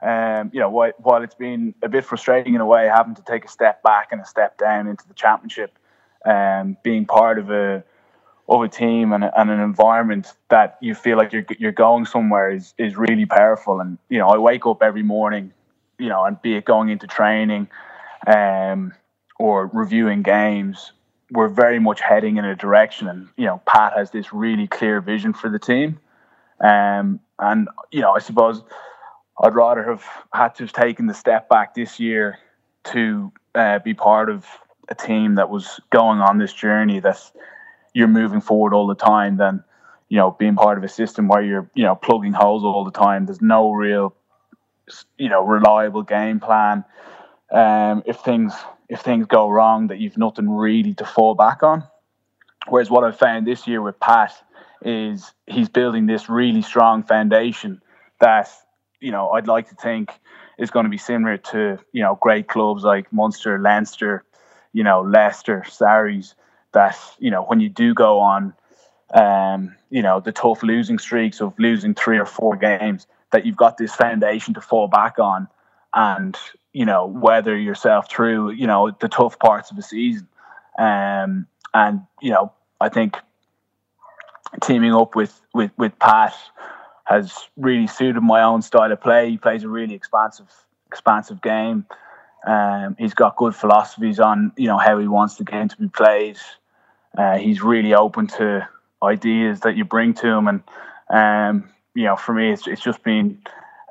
Um, 0.03 0.51
you 0.53 0.59
know, 0.59 0.71
while, 0.71 0.91
while 0.99 1.23
it's 1.23 1.37
been 1.37 1.73
a 1.85 1.89
bit 1.89 2.05
frustrating 2.05 2.57
in 2.57 2.61
a 2.61 2.67
way, 2.67 2.91
having 2.93 3.15
to 3.15 3.23
take 3.23 3.45
a 3.45 3.49
step 3.49 3.81
back 3.85 4.09
and 4.11 4.21
a 4.21 4.25
step 4.25 4.59
down 4.59 4.89
into 4.89 5.07
the 5.07 5.15
championship 5.15 5.79
um, 6.25 6.77
being 6.83 7.07
part 7.07 7.39
of 7.39 7.51
a 7.51 7.85
of 8.49 8.63
a 8.63 8.69
team 8.69 9.13
and, 9.13 9.23
and 9.25 9.49
an 9.49 9.61
environment 9.61 10.33
that 10.49 10.77
you 10.81 10.95
feel 10.95 11.17
like 11.17 11.33
you're 11.33 11.47
you're 11.59 11.73
going 11.73 12.05
somewhere 12.05 12.51
is 12.51 12.75
is 12.79 12.97
really 12.97 13.27
powerful. 13.27 13.81
And 13.81 13.99
you 14.09 14.19
know, 14.19 14.29
I 14.29 14.39
wake 14.39 14.67
up 14.67 14.83
every 14.83 15.03
morning, 15.03 15.53
you 15.99 16.09
know, 16.09 16.25
and 16.25 16.41
be 16.43 16.57
it 16.57 16.65
going 16.65 16.89
into 16.89 17.07
training, 17.07 17.69
um, 18.27 18.93
or 19.39 19.69
reviewing 19.73 20.23
games, 20.23 20.93
we're 21.31 21.49
very 21.49 21.79
much 21.79 22.01
heading 22.01 22.37
in 22.37 22.45
a 22.45 22.57
direction. 22.57 23.09
And 23.09 23.29
you 23.37 23.47
know, 23.47 23.63
Pat 23.67 23.93
has 23.97 24.11
this 24.11 24.33
really 24.33 24.67
clear 24.67 25.01
vision 25.01 25.33
for 25.33 25.49
the 25.49 25.59
team. 25.59 26.01
Um, 26.61 27.21
and 27.39 27.69
you 27.91 28.01
know, 28.01 28.13
I 28.13 28.19
suppose 28.19 28.63
I'd 29.43 29.55
rather 29.55 29.85
have 29.85 30.05
had 30.35 30.57
to 30.57 30.65
have 30.65 30.73
taken 30.73 31.07
the 31.07 31.15
step 31.15 31.49
back 31.49 31.75
this 31.75 32.01
year 32.01 32.39
to 32.85 33.33
uh, 33.55 33.79
be 33.79 33.95
part 33.95 34.29
of 34.29 34.45
a 34.91 34.95
team 34.95 35.37
that 35.37 35.49
was 35.49 35.81
going 35.91 36.21
on 36.21 36.39
this 36.39 36.53
journey 36.53 37.01
that 37.01 37.19
you're 37.95 38.09
moving 38.09 38.41
forward 38.41 38.75
all 38.75 38.87
the 38.87 38.95
time 38.95 39.37
than 39.37 39.63
you 40.09 40.17
know 40.17 40.33
being 40.33 40.57
part 40.57 40.77
of 40.77 40.85
a 40.85 40.89
system 40.89 41.29
where 41.29 41.43
you're 41.43 41.71
you 41.75 41.85
know 41.85 41.95
plugging 41.95 42.33
holes 42.33 42.65
all 42.65 42.85
the 42.85 42.91
time 42.91 43.27
there's 43.27 43.41
no 43.41 43.73
real 43.73 44.15
you 45.17 45.29
know 45.29 45.45
reliable 45.45 46.03
game 46.03 46.41
plan. 46.41 46.85
Um, 47.53 48.03
if 48.07 48.19
things 48.21 48.53
if 48.89 49.01
things 49.01 49.27
go 49.27 49.49
wrong 49.49 49.89
that 49.89 49.99
you've 49.99 50.19
nothing 50.19 50.49
really 50.49 50.95
to 50.95 51.05
fall 51.05 51.35
back 51.35 51.63
on. 51.63 51.85
Whereas 52.69 52.91
what 52.91 53.05
i've 53.05 53.19
found 53.19 53.47
this 53.47 53.67
year 53.67 53.81
with 53.81 53.99
pat 54.01 54.33
is 54.83 55.33
he's 55.47 55.69
building 55.69 56.07
this 56.07 56.29
really 56.29 56.63
strong 56.63 57.03
foundation 57.03 57.81
that 58.19 58.51
you 59.01 59.11
know 59.11 59.31
i'd 59.31 59.47
like 59.47 59.69
to 59.71 59.75
think 59.77 60.11
is 60.59 60.71
going 60.71 60.85
to 60.85 60.91
be 60.91 60.99
similar 60.99 61.39
to 61.39 61.79
you 61.93 62.03
know 62.03 62.19
great 62.21 62.49
clubs 62.49 62.85
like 62.85 63.11
munster 63.13 63.59
leinster 63.59 64.25
you 64.73 64.85
know, 64.85 65.03
Leicester, 65.03 65.65
Sarries, 65.69 66.35
that, 66.73 66.97
you 67.19 67.31
know, 67.31 67.43
when 67.43 67.61
you 67.61 67.69
do 67.69 67.95
go 67.95 68.21
on, 68.21 68.55
um, 69.13 69.75
you 69.91 70.03
know, 70.03 70.21
the 70.21 70.33
tough 70.33 70.63
losing 70.63 70.99
streaks 70.99 71.41
of 71.41 71.59
losing 71.59 71.95
three 71.95 72.19
or 72.19 72.27
four 72.27 72.57
games, 72.57 73.07
that 73.33 73.47
you've 73.47 73.57
got 73.57 73.77
this 73.77 73.95
foundation 73.95 74.55
to 74.55 74.61
fall 74.61 74.89
back 74.89 75.19
on 75.19 75.49
and, 75.95 76.37
you 76.73 76.85
know, 76.85 77.07
weather 77.07 77.57
yourself 77.57 78.11
through, 78.11 78.51
you 78.51 78.67
know, 78.67 78.91
the 79.01 79.09
tough 79.09 79.39
parts 79.39 79.71
of 79.71 79.77
the 79.77 79.83
season. 79.83 80.29
Um, 80.79 81.47
and, 81.75 82.03
you 82.21 82.31
know, 82.31 82.53
I 82.81 82.89
think 82.89 83.17
teaming 84.63 84.95
up 84.95 85.15
with, 85.15 85.41
with, 85.55 85.71
with 85.77 85.99
Pat 85.99 86.35
has 87.05 87.33
really 87.57 87.87
suited 87.87 88.21
my 88.21 88.43
own 88.43 88.63
style 88.63 88.93
of 88.93 89.01
play. 89.01 89.31
He 89.31 89.39
plays 89.39 89.65
a 89.65 89.69
really 89.69 89.95
expansive, 89.95 90.47
expansive 90.87 91.43
game. 91.43 91.87
Um, 92.47 92.97
he's 92.99 93.15
got 93.15 93.37
good 93.37 93.55
philosophies 93.55 94.19
on 94.19 94.53
you 94.57 94.67
know 94.67 94.79
how 94.79 94.99
he 94.99 95.09
wants 95.09 95.37
the 95.37 95.45
game 95.45 95.69
to 95.69 95.77
be 95.77 95.89
played. 95.89 96.39
Uh, 97.17 97.37
he's 97.39 97.63
really 97.63 97.95
open 97.95 98.27
to 98.29 98.69
ideas 99.03 99.61
that 99.61 99.77
you 99.77 99.85
bring 99.85 100.15
to 100.15 100.27
him, 100.27 100.49
and 100.49 100.63
um, 101.11 101.71
you 101.95 102.05
know, 102.05 102.17
for 102.17 102.33
me, 102.33 102.53
it's 102.53 102.67
it's 102.67 102.83
just 102.83 103.03
been 103.03 103.43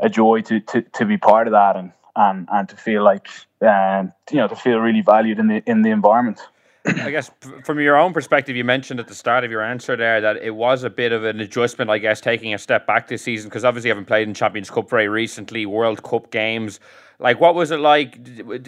a 0.02 0.10
joy 0.10 0.42
to 0.42 0.60
to, 0.62 0.82
to 0.82 1.06
be 1.06 1.18
part 1.18 1.48
of 1.48 1.52
that 1.52 1.76
and 1.76 1.92
and 2.16 2.48
and 2.52 2.70
to 2.70 2.76
feel 2.76 3.04
like 3.04 3.28
um, 3.62 4.14
you 4.32 4.38
know 4.38 4.48
to 4.48 4.56
feel 4.56 4.80
really 4.80 5.02
valued 5.02 5.40
in 5.40 5.48
the 5.48 5.64
in 5.66 5.82
the 5.82 5.92
environment. 5.92 6.40
I 6.86 7.12
guess 7.12 7.30
from 7.66 7.80
your 7.80 7.98
own 7.98 8.14
perspective, 8.14 8.56
you 8.56 8.64
mentioned 8.64 9.00
at 9.00 9.08
the 9.08 9.16
start 9.16 9.44
of 9.44 9.52
your 9.52 9.62
answer 9.62 9.98
there 9.98 10.22
that 10.22 10.38
it 10.38 10.52
was 10.52 10.84
a 10.84 10.90
bit 10.90 11.12
of 11.12 11.26
an 11.26 11.40
adjustment, 11.42 11.90
I 11.90 11.98
guess, 11.98 12.22
taking 12.22 12.54
a 12.54 12.58
step 12.58 12.88
back 12.88 13.08
this 13.08 13.22
season 13.22 13.50
because 13.50 13.66
obviously 13.66 13.90
you 13.90 13.92
haven't 13.92 14.06
played 14.06 14.28
in 14.28 14.34
Champions 14.34 14.70
Cup 14.70 14.90
very 14.90 15.10
recently, 15.10 15.66
World 15.66 16.04
Cup 16.04 16.32
games. 16.32 16.80
Like, 17.20 17.42
what 17.42 17.54
was 17.54 17.72
it 17.72 17.82
like? 17.82 18.18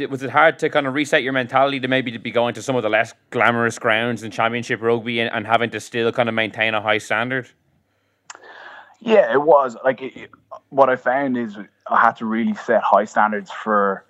Was 0.10 0.24
it 0.24 0.30
hard 0.30 0.60
to 0.60 0.70
kind 0.70 0.88
of 0.88 0.94
reset 0.94 1.24
your 1.24 1.32
mentality 1.32 1.80
to 1.80 1.88
maybe 1.88 2.12
to 2.12 2.20
be 2.20 2.32
going 2.32 2.54
to 2.56 2.62
some 2.62 2.76
of 2.76 2.84
the 2.84 2.90
less 2.90 3.14
glamorous 3.30 3.80
grounds 3.80 4.24
in 4.24 4.32
Championship 4.32 4.82
rugby 4.82 5.22
and, 5.22 5.32
and 5.34 5.48
having 5.48 5.70
to 5.70 5.80
still 5.80 6.12
kind 6.12 6.28
of 6.28 6.36
maintain 6.36 6.74
a 6.74 6.82
high 6.82 6.98
standard? 6.98 7.50
Yeah, 9.00 9.32
it 9.32 9.42
was. 9.42 9.78
Like, 9.86 10.02
it, 10.02 10.32
what 10.70 10.90
I 10.90 10.98
found 10.98 11.38
is 11.38 11.58
I 11.88 12.02
had 12.02 12.18
to 12.18 12.26
really 12.26 12.56
set 12.56 12.84
high 12.84 13.06
standards 13.06 13.52
for. 13.52 14.06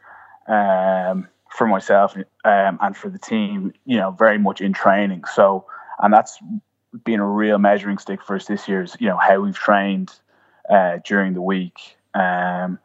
Um, 0.48 1.28
for 1.52 1.68
myself 1.68 2.16
um, 2.46 2.80
and 2.82 2.96
for 2.96 3.10
the 3.10 3.20
team, 3.20 3.74
you 3.86 3.98
know, 3.98 4.12
very 4.12 4.38
much 4.38 4.62
in 4.62 4.74
training. 4.74 5.24
So, 5.34 5.66
and 6.00 6.14
that's 6.14 6.40
been 7.04 7.20
a 7.20 7.28
real 7.28 7.58
measuring 7.58 7.98
stick 7.98 8.24
for 8.24 8.36
us 8.36 8.46
this 8.46 8.68
year 8.68 8.84
is, 8.84 8.96
you 9.00 9.08
know, 9.08 9.18
how 9.18 9.42
we've 9.42 9.56
trained 9.56 10.14
uh, 10.70 11.00
during 11.06 11.34
the 11.34 11.42
week. 11.42 11.98
Um, 12.14 12.80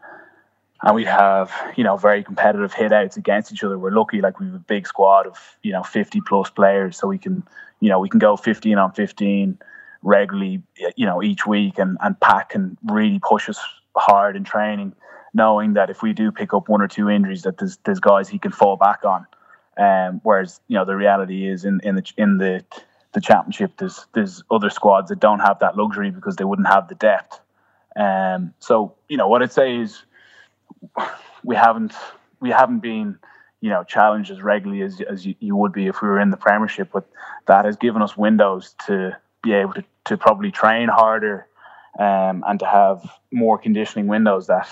and 0.83 0.95
we 0.95 1.05
have, 1.05 1.53
you 1.77 1.85
know, 1.85 1.97
very 1.97 2.23
competitive 2.23 2.73
hit 2.73 2.93
outs 2.93 3.17
against 3.17 3.53
each 3.53 3.65
other. 3.65 3.79
We're 3.79 3.93
lucky, 3.93 4.21
like 4.21 4.39
we 4.41 4.47
have 4.47 4.55
a 4.55 4.59
big 4.59 4.87
squad 4.87 5.27
of, 5.27 5.39
you 5.63 5.73
know, 5.73 5.83
50 5.83 6.21
plus 6.23 6.51
players. 6.51 6.97
So 6.97 7.09
we 7.09 7.19
can, 7.19 7.43
you 7.81 7.89
know, 7.89 7.99
we 7.99 8.09
can 8.09 8.19
go 8.19 8.37
15 8.37 8.77
on 8.79 8.93
15 8.93 9.59
regularly, 10.03 10.63
you 10.97 11.07
know, 11.07 11.23
each 11.23 11.47
week 11.47 11.79
and, 11.79 11.97
and 12.03 12.21
Pat 12.21 12.51
can 12.51 12.77
really 12.85 13.21
push 13.27 13.49
us 13.49 13.59
hard 13.97 14.37
in 14.37 14.45
training 14.45 14.93
knowing 15.37 15.75
that 15.75 15.91
if 15.91 16.03
we 16.03 16.15
do 16.15 16.33
pick 16.33 16.55
up 16.55 16.69
one 16.69 16.81
or 16.81 16.89
two 16.89 17.09
injuries, 17.09 17.43
that 17.43 17.59
there's 17.59 17.77
there's 17.85 18.01
guys 18.01 18.29
he 18.29 18.39
can 18.39 18.51
fall 18.51 18.77
back 18.77 19.05
on. 19.05 19.27
Um, 19.77 20.21
whereas 20.25 20.61
you 20.67 20.77
know 20.77 20.85
the 20.85 20.97
reality 20.97 21.47
is 21.47 21.65
in 21.65 21.81
in 21.85 21.95
the 21.95 22.13
in 22.17 22.39
the 22.39 22.65
the 23.13 23.21
championship, 23.21 23.73
there's 23.77 24.07
there's 24.15 24.43
other 24.51 24.71
squads 24.71 25.11
that 25.11 25.21
don't 25.21 25.41
have 25.41 25.59
that 25.61 25.77
luxury 25.77 26.11
because 26.11 26.37
they 26.37 26.45
wouldn't 26.45 26.69
have 26.69 26.89
the 26.89 26.95
depth. 26.95 27.39
Um, 27.95 28.55
so 28.59 28.95
you 29.09 29.19
know 29.19 29.29
what 29.29 29.43
I'd 29.43 29.53
say 29.53 29.77
is 29.77 30.03
we 31.45 31.55
haven't 31.55 31.93
we 32.41 32.51
haven't 32.51 32.81
been 32.81 33.19
you 33.61 33.69
know 33.71 33.85
challenged 33.85 34.31
as 34.31 34.43
regularly 34.43 34.83
as 34.83 35.01
as 35.03 35.27
you, 35.27 35.35
you 35.41 35.55
would 35.55 35.73
be 35.73 35.87
if 35.87 36.01
we 36.01 36.09
were 36.09 36.21
in 36.21 36.31
the 36.31 36.37
Premiership, 36.39 36.89
but 36.93 37.07
that 37.47 37.67
has 37.67 37.77
given 37.77 38.01
us 38.01 38.17
windows 38.17 38.75
to 38.87 39.17
be 39.43 39.53
able 39.53 39.75
to 39.75 39.85
to 40.07 40.17
probably 40.17 40.51
train 40.51 40.89
harder 40.89 41.47
um, 41.99 42.45
and 42.47 42.61
to 42.61 42.67
have 42.67 43.03
more 43.33 43.59
conditioning 43.59 44.07
windows 44.07 44.47
that 44.47 44.69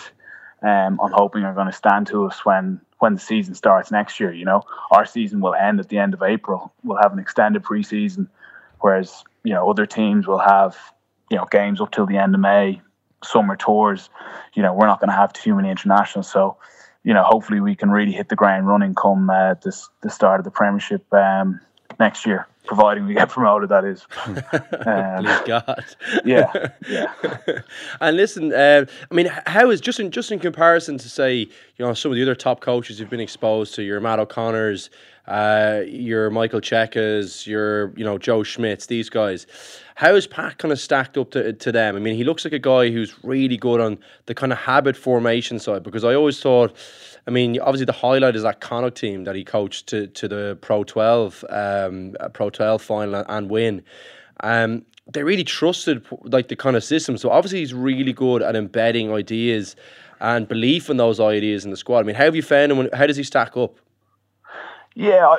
um, 0.65 0.99
I'm 1.03 1.13
hoping 1.13 1.45
are 1.45 1.55
going 1.55 1.67
to 1.67 1.73
stand 1.73 2.07
to 2.09 2.25
us 2.27 2.45
when 2.45 2.81
when 2.99 3.15
the 3.15 3.21
season 3.21 3.55
starts 3.55 3.91
next 3.91 4.19
year. 4.19 4.33
You 4.33 4.47
know, 4.47 4.63
our 4.91 5.05
season 5.05 5.41
will 5.41 5.55
end 5.55 5.79
at 5.79 5.91
the 5.91 5.99
end 5.99 6.15
of 6.15 6.23
April. 6.23 6.73
We'll 6.83 7.03
have 7.03 7.13
an 7.13 7.19
extended 7.19 7.63
preseason, 7.63 8.29
whereas 8.81 9.25
you 9.43 9.53
know 9.53 9.69
other 9.69 9.85
teams 9.85 10.27
will 10.27 10.39
have 10.39 10.77
you 11.31 11.37
know 11.37 11.47
games 11.51 11.83
up 11.83 11.91
till 11.91 12.07
the 12.07 12.17
end 12.17 12.35
of 12.35 12.41
May, 12.41 12.81
summer 13.23 13.57
tours. 13.57 14.09
You 14.55 14.63
know, 14.63 14.73
we're 14.73 14.87
not 14.87 15.01
going 15.01 15.11
to 15.11 15.17
have 15.17 15.35
too 15.35 15.55
many 15.55 15.69
internationals, 15.71 16.31
so 16.31 16.57
you 17.03 17.13
know, 17.13 17.23
hopefully 17.23 17.61
we 17.61 17.75
can 17.75 17.91
really 17.91 18.13
hit 18.13 18.31
the 18.31 18.37
ground 18.37 18.67
running 18.67 18.95
come 18.95 19.29
uh, 19.29 19.55
this 19.63 19.91
the 20.01 20.09
start 20.09 20.41
of 20.41 20.45
the 20.45 20.51
Premiership 20.51 21.13
um, 21.13 21.61
next 22.01 22.25
year 22.25 22.47
providing 22.65 23.07
we 23.07 23.15
get 23.15 23.29
promoted. 23.29 23.69
That 23.69 23.85
is, 23.85 24.07
um, 24.27 25.25
please 25.25 25.41
God. 25.47 25.85
Yeah, 26.25 26.71
yeah. 26.89 27.13
and 28.01 28.17
listen, 28.17 28.53
uh, 28.53 28.87
I 29.11 29.15
mean, 29.15 29.31
how 29.47 29.71
is 29.71 29.81
just 29.81 30.01
in 30.01 30.11
just 30.11 30.33
in 30.33 30.39
comparison 30.39 30.99
to 30.99 31.09
say, 31.09 31.37
you 31.37 31.49
know, 31.79 31.95
some 31.95 32.11
of 32.11 32.17
the 32.17 32.23
other 32.23 32.35
top 32.35 32.61
coaches 32.61 32.99
who've 32.99 33.11
been 33.11 33.21
exposed 33.21 33.75
to 33.77 33.83
your 33.83 34.01
Matt 34.01 34.19
O'Connors, 34.19 34.91
uh, 35.27 35.83
your 35.87 36.31
Michael 36.31 36.61
Cheika's, 36.61 37.47
your 37.47 37.97
you 37.97 38.05
know 38.05 38.19
Joe 38.19 38.41
Schmidts, 38.41 38.87
these 38.87 39.09
guys. 39.09 39.47
How 39.97 40.15
is 40.17 40.27
Pat 40.27 40.59
kind 40.59 40.73
of 40.73 40.81
stacked 40.81 41.17
up 41.17 41.31
to, 41.33 41.53
to 41.53 41.71
them? 41.71 41.95
I 41.95 42.01
mean, 42.01 42.17
he 42.17 42.25
looks 42.25 42.45
like 42.45 42.53
a 42.53 42.59
guy 42.59 42.91
who's 42.91 43.15
really 43.23 43.57
good 43.57 43.81
on 43.81 43.99
the 44.27 44.35
kind 44.35 44.53
of 44.53 44.59
habit 44.59 44.97
formation 44.97 45.61
side 45.61 45.85
because 45.85 46.03
I 46.03 46.15
always 46.15 46.41
thought 46.41 46.77
I 47.27 47.31
mean, 47.31 47.59
obviously 47.61 47.87
the 47.87 47.93
highlight 47.93 48.37
is 48.37 48.43
that 48.43 48.61
Connacht 48.61 48.97
team 48.97 49.25
that 49.25 49.35
he 49.35 49.45
coached 49.45 49.87
to 49.89 50.07
to 50.09 50.29
the 50.29 50.59
Pro 50.61 50.85
12, 50.85 51.45
um, 51.49 52.17
Pro 52.33 52.51
12 52.55 52.83
final 52.83 53.25
and 53.29 53.51
win. 53.51 53.83
Um, 54.41 54.85
they 55.13 55.23
really 55.23 55.45
trusted 55.45 56.05
like 56.23 56.49
the 56.49 56.57
kind 56.57 56.77
of 56.77 56.85
system. 56.85 57.19
So 57.19 57.31
obviously 57.31 57.59
he's 57.59 57.75
really 57.75 58.13
good 58.13 58.43
at 58.43 58.57
embedding 58.57 59.13
ideas 59.13 59.77
and 60.21 60.49
belief 60.49 60.89
in 60.89 60.97
those 60.97 61.21
ideas 61.21 61.65
in 61.65 61.71
the 61.71 61.77
squad. 61.77 61.99
I 61.99 62.03
mean, 62.05 62.17
how 62.17 62.25
have 62.25 62.37
you 62.37 62.43
found 62.43 62.73
him? 62.73 62.89
How 62.95 63.07
does 63.07 63.17
he 63.17 63.23
stack 63.23 63.57
up? 63.57 63.75
Yeah, 64.95 65.27
I, 65.27 65.37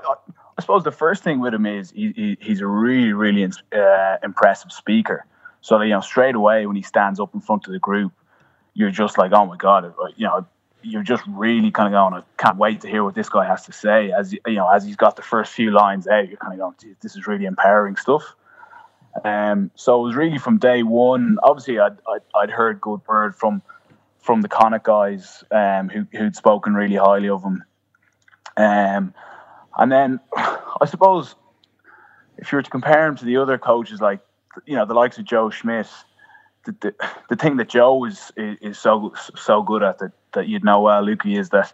I 0.57 0.61
suppose 0.61 0.83
the 0.83 0.91
first 0.91 1.23
thing 1.23 1.39
with 1.39 1.53
him 1.53 1.65
is 1.65 1.91
he, 1.91 2.13
he, 2.15 2.37
he's 2.39 2.61
a 2.61 2.67
really, 2.67 3.13
really 3.13 3.49
uh, 3.73 4.17
impressive 4.23 4.71
speaker. 4.71 5.25
So 5.61 5.81
you 5.81 5.89
know, 5.91 6.01
straight 6.01 6.35
away 6.35 6.65
when 6.67 6.75
he 6.75 6.81
stands 6.81 7.19
up 7.19 7.33
in 7.33 7.41
front 7.41 7.65
of 7.65 7.73
the 7.73 7.79
group, 7.79 8.13
you're 8.73 8.91
just 8.91 9.17
like, 9.17 9.31
oh 9.33 9.45
my 9.45 9.57
god, 9.57 9.91
you 10.15 10.27
know, 10.27 10.45
you're 10.85 11.03
just 11.03 11.23
really 11.27 11.71
kind 11.71 11.87
of 11.87 11.97
going, 11.97 12.21
I 12.21 12.41
can't 12.41 12.57
wait 12.57 12.81
to 12.81 12.87
hear 12.87 13.03
what 13.03 13.15
this 13.15 13.29
guy 13.29 13.45
has 13.45 13.65
to 13.65 13.71
say. 13.71 14.11
As 14.11 14.33
you 14.33 14.39
know, 14.45 14.69
as 14.69 14.85
he's 14.85 14.95
got 14.95 15.15
the 15.15 15.21
first 15.21 15.51
few 15.51 15.71
lines 15.71 16.07
out, 16.07 16.29
you're 16.29 16.37
kind 16.37 16.53
of 16.53 16.59
going, 16.59 16.95
this 17.01 17.15
is 17.15 17.27
really 17.27 17.45
empowering 17.45 17.95
stuff. 17.95 18.35
Um, 19.23 19.71
so 19.75 19.99
it 19.99 20.03
was 20.03 20.15
really 20.15 20.37
from 20.37 20.57
day 20.57 20.83
one. 20.83 21.37
Obviously, 21.41 21.79
I'd, 21.79 21.97
I'd, 22.07 22.21
I'd 22.35 22.49
heard 22.51 22.81
good 22.81 23.01
word 23.07 23.35
from 23.35 23.61
from 24.19 24.41
the 24.41 24.49
Connacht 24.49 24.83
guys 24.83 25.43
um, 25.51 25.89
who 25.89 26.05
who'd 26.11 26.35
spoken 26.35 26.73
really 26.73 26.95
highly 26.95 27.29
of 27.29 27.43
him. 27.43 27.63
Um, 28.57 29.13
and 29.77 29.91
then 29.91 30.19
I 30.35 30.85
suppose 30.87 31.35
if 32.37 32.51
you 32.51 32.57
were 32.57 32.63
to 32.63 32.69
compare 32.69 33.07
him 33.07 33.15
to 33.17 33.25
the 33.25 33.37
other 33.37 33.57
coaches, 33.57 34.01
like 34.01 34.19
you 34.65 34.75
know 34.75 34.85
the 34.85 34.93
likes 34.93 35.17
of 35.17 35.25
Joe 35.25 35.49
Schmidt, 35.49 35.87
the 36.65 36.93
the, 37.29 37.35
thing 37.35 37.57
that 37.57 37.69
Joe 37.69 38.05
is, 38.05 38.31
is, 38.35 38.57
is 38.61 38.79
so 38.79 39.13
so 39.35 39.61
good 39.61 39.83
at 39.83 39.99
that 39.99 40.11
that 40.33 40.47
you'd 40.47 40.63
know 40.63 40.81
well, 40.81 41.03
Lukey, 41.03 41.39
is 41.39 41.49
that 41.49 41.73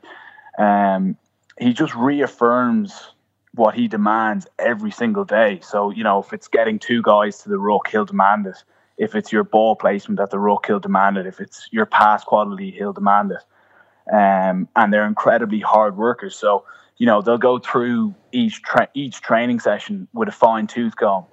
um, 0.58 1.18
he 1.60 1.74
just 1.74 1.96
reaffirms 1.96 3.12
what 3.54 3.76
he 3.76 3.88
demands 3.88 4.48
every 4.60 4.92
single 4.92 5.26
day. 5.26 5.60
So, 5.62 5.92
you 5.92 6.04
know, 6.04 6.20
if 6.20 6.32
it's 6.34 6.48
getting 6.48 6.80
two 6.80 7.02
guys 7.02 7.40
to 7.40 7.50
the 7.50 7.58
ruck, 7.58 7.90
he'll 7.90 8.06
demand 8.06 8.48
it. 8.48 8.64
If 8.98 9.16
it's 9.16 9.32
your 9.32 9.44
ball 9.44 9.76
placement 9.76 10.20
at 10.20 10.30
the 10.30 10.40
ruck, 10.40 10.68
he'll 10.68 10.80
demand 10.80 11.18
it. 11.18 11.26
If 11.26 11.40
it's 11.40 11.68
your 11.72 11.86
pass 11.86 12.24
quality, 12.24 12.72
he'll 12.72 12.94
demand 12.94 13.32
it. 13.32 14.14
Um, 14.14 14.68
and 14.76 14.94
they're 14.94 15.06
incredibly 15.06 15.60
hard 15.60 15.98
workers. 15.98 16.36
So, 16.36 16.66
you 16.98 17.06
know, 17.06 17.22
they'll 17.22 17.38
go 17.38 17.60
through 17.60 18.14
each 18.32 18.62
tra- 18.62 18.90
each 18.94 19.22
training 19.22 19.60
session 19.60 20.08
with 20.14 20.30
a 20.30 20.32
fine 20.32 20.68
tooth 20.68 20.96
comb. 20.96 21.26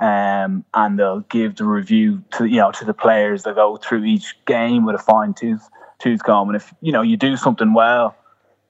Um, 0.00 0.64
and 0.74 0.98
they'll 0.98 1.20
give 1.20 1.56
the 1.56 1.64
review 1.64 2.22
to 2.32 2.44
you 2.44 2.56
know 2.56 2.70
to 2.72 2.84
the 2.84 2.94
players. 2.94 3.42
They'll 3.42 3.54
go 3.54 3.76
through 3.76 4.04
each 4.04 4.36
game 4.46 4.84
with 4.84 4.94
a 4.94 4.98
fine 4.98 5.34
tooth 5.34 5.68
tooth 5.98 6.22
comb. 6.22 6.48
And 6.48 6.56
if 6.56 6.72
you 6.80 6.92
know 6.92 7.02
you 7.02 7.16
do 7.16 7.36
something 7.36 7.74
well, 7.74 8.16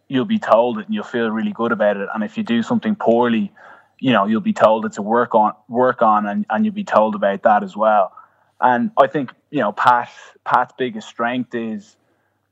you'll 0.08 0.24
be 0.24 0.38
told 0.38 0.78
it 0.78 0.86
and 0.86 0.94
you'll 0.94 1.04
feel 1.04 1.30
really 1.30 1.52
good 1.52 1.72
about 1.72 1.98
it. 1.98 2.08
And 2.14 2.24
if 2.24 2.38
you 2.38 2.42
do 2.42 2.62
something 2.62 2.96
poorly, 2.96 3.52
you 3.98 4.12
know, 4.12 4.24
you'll 4.24 4.40
be 4.40 4.52
told 4.54 4.86
it's 4.86 4.98
a 4.98 5.02
work 5.02 5.34
on 5.34 5.52
work 5.68 6.02
on 6.02 6.26
and, 6.26 6.46
and 6.48 6.64
you'll 6.64 6.74
be 6.74 6.84
told 6.84 7.14
about 7.14 7.42
that 7.42 7.62
as 7.62 7.76
well. 7.76 8.12
And 8.60 8.90
I 8.96 9.06
think, 9.06 9.32
you 9.50 9.60
know, 9.60 9.72
Pat 9.72 10.08
Pat's 10.44 10.72
biggest 10.78 11.08
strength 11.08 11.54
is 11.54 11.96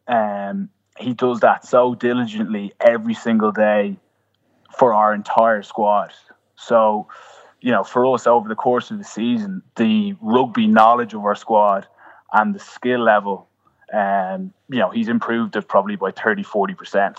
um 0.07 0.69
he 0.99 1.13
does 1.13 1.41
that 1.41 1.65
so 1.65 1.95
diligently 1.95 2.73
every 2.81 3.15
single 3.15 3.53
day 3.53 3.97
for 4.77 4.93
our 4.95 5.15
entire 5.15 5.63
squad. 5.63 6.13
So, 6.57 7.09
you 7.67 7.73
know, 7.73 7.83
for 7.83 8.07
us 8.15 8.29
over 8.29 8.49
the 8.49 8.55
course 8.55 8.93
of 8.93 8.99
the 8.99 9.05
season, 9.05 9.61
the 9.75 10.15
rugby 10.21 10.69
knowledge 10.69 11.15
of 11.15 11.25
our 11.25 11.35
squad 11.35 11.85
and 12.33 12.55
the 12.55 12.61
skill 12.61 13.01
level, 13.01 13.49
um, 13.93 14.53
you 14.69 14.79
know, 14.79 14.91
he's 14.91 15.09
improved 15.09 15.57
it 15.57 15.67
probably 15.67 15.97
by 15.97 16.13
30, 16.13 16.45
40%. 16.45 17.17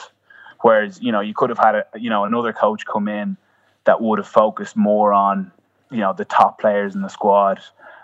Whereas, 0.62 1.02
you 1.02 1.12
know, 1.12 1.20
you 1.20 1.34
could 1.34 1.50
have 1.50 1.60
had 1.60 1.76
a, 1.76 1.86
you 1.96 2.10
know, 2.10 2.24
another 2.24 2.54
coach 2.54 2.86
come 2.86 3.10
in 3.10 3.36
that 3.84 4.02
would 4.02 4.20
have 4.20 4.28
focused 4.28 4.78
more 4.78 5.12
on, 5.12 5.52
you 5.92 5.98
know, 5.98 6.14
the 6.14 6.24
top 6.24 6.62
players 6.62 6.96
in 6.96 7.02
the 7.02 7.10
squad 7.10 7.60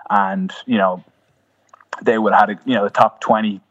and, 0.09 0.51
you 0.65 0.77
know, 0.77 1.01
they 2.01 2.17
would 2.17 2.33
have 2.33 2.49
had, 2.49 2.57
a, 2.57 2.59
you 2.65 2.75
know, 2.75 2.83
the 2.83 2.89
top 2.89 3.21
20, 3.21 3.61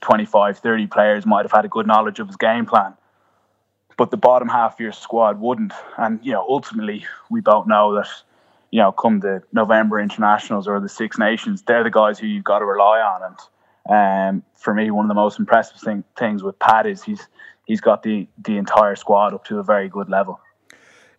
25, 0.00 0.58
30 0.58 0.86
players 0.88 1.24
might 1.24 1.42
have 1.42 1.52
had 1.52 1.64
a 1.64 1.68
good 1.68 1.86
knowledge 1.86 2.18
of 2.18 2.26
his 2.26 2.36
game 2.36 2.66
plan. 2.66 2.94
But 3.96 4.10
the 4.10 4.16
bottom 4.16 4.48
half 4.48 4.74
of 4.74 4.80
your 4.80 4.92
squad 4.92 5.40
wouldn't. 5.40 5.72
And, 5.98 6.20
you 6.22 6.32
know, 6.32 6.44
ultimately, 6.48 7.06
we 7.30 7.40
both 7.40 7.66
know 7.66 7.94
that, 7.94 8.08
you 8.70 8.80
know, 8.80 8.92
come 8.92 9.20
the 9.20 9.42
November 9.52 10.00
internationals 10.00 10.66
or 10.66 10.80
the 10.80 10.88
Six 10.88 11.18
Nations, 11.18 11.62
they're 11.62 11.84
the 11.84 11.90
guys 11.90 12.18
who 12.18 12.26
you've 12.26 12.44
got 12.44 12.60
to 12.60 12.64
rely 12.64 13.00
on. 13.00 13.22
And 13.22 13.36
um, 13.88 14.42
for 14.54 14.74
me, 14.74 14.90
one 14.90 15.04
of 15.04 15.08
the 15.08 15.14
most 15.14 15.38
impressive 15.38 15.80
thing, 15.80 16.04
things 16.18 16.42
with 16.42 16.58
Pat 16.58 16.86
is 16.86 17.02
he's 17.02 17.26
he's 17.66 17.80
got 17.80 18.02
the 18.02 18.28
the 18.42 18.56
entire 18.56 18.96
squad 18.96 19.34
up 19.34 19.44
to 19.46 19.58
a 19.58 19.62
very 19.62 19.88
good 19.88 20.08
level. 20.08 20.40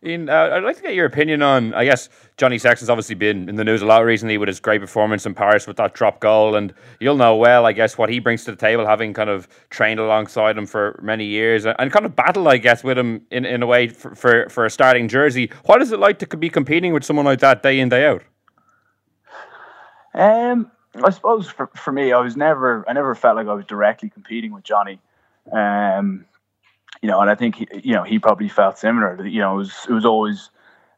Ian, 0.05 0.29
uh, 0.29 0.49
I'd 0.51 0.63
like 0.63 0.75
to 0.77 0.81
get 0.81 0.95
your 0.95 1.05
opinion 1.05 1.41
on. 1.41 1.73
I 1.73 1.85
guess 1.85 2.09
Johnny 2.35 2.57
Sexton's 2.57 2.89
obviously 2.89 3.15
been 3.15 3.47
in 3.47 3.55
the 3.55 3.63
news 3.63 3.81
a 3.81 3.85
lot 3.85 4.03
recently 4.03 4.37
with 4.37 4.47
his 4.47 4.59
great 4.59 4.81
performance 4.81 5.25
in 5.25 5.33
Paris 5.33 5.65
with 5.65 5.77
that 5.77 5.93
drop 5.93 6.19
goal, 6.19 6.55
and 6.55 6.73
you'll 6.99 7.15
know 7.15 7.35
well, 7.37 7.65
I 7.65 7.71
guess, 7.71 7.97
what 7.97 8.09
he 8.09 8.19
brings 8.19 8.43
to 8.45 8.51
the 8.51 8.57
table, 8.57 8.85
having 8.85 9.13
kind 9.13 9.29
of 9.29 9.47
trained 9.69 10.01
alongside 10.01 10.57
him 10.57 10.65
for 10.65 10.99
many 11.01 11.25
years 11.25 11.65
and 11.65 11.91
kind 11.91 12.05
of 12.05 12.15
battle, 12.15 12.49
I 12.49 12.57
guess, 12.57 12.83
with 12.83 12.97
him 12.97 13.25
in, 13.31 13.45
in 13.45 13.63
a 13.63 13.65
way 13.65 13.87
for, 13.87 14.13
for, 14.13 14.49
for 14.49 14.65
a 14.65 14.69
starting 14.69 15.07
jersey. 15.07 15.49
What 15.65 15.81
is 15.81 15.93
it 15.93 15.99
like 15.99 16.19
to 16.19 16.37
be 16.37 16.49
competing 16.49 16.91
with 16.91 17.05
someone 17.05 17.25
like 17.25 17.39
that 17.39 17.63
day 17.63 17.79
in 17.79 17.87
day 17.87 18.05
out? 18.05 18.23
Um, 20.13 20.69
I 21.01 21.09
suppose 21.11 21.47
for, 21.47 21.69
for 21.75 21.93
me, 21.93 22.11
I 22.11 22.19
was 22.19 22.35
never, 22.35 22.83
I 22.89 22.93
never 22.93 23.15
felt 23.15 23.37
like 23.37 23.47
I 23.47 23.53
was 23.53 23.65
directly 23.65 24.09
competing 24.09 24.51
with 24.51 24.63
Johnny. 24.63 24.99
Um, 25.51 26.25
you 27.03 27.09
know, 27.09 27.19
and 27.19 27.29
I 27.29 27.35
think 27.35 27.57
he, 27.57 27.67
you 27.83 27.93
know 27.93 28.03
he 28.03 28.17
probably 28.17 28.49
felt 28.49 28.79
similar. 28.79 29.23
You 29.27 29.41
know, 29.41 29.53
it 29.53 29.57
was 29.57 29.73
it 29.89 29.93
was 29.93 30.05
always 30.05 30.49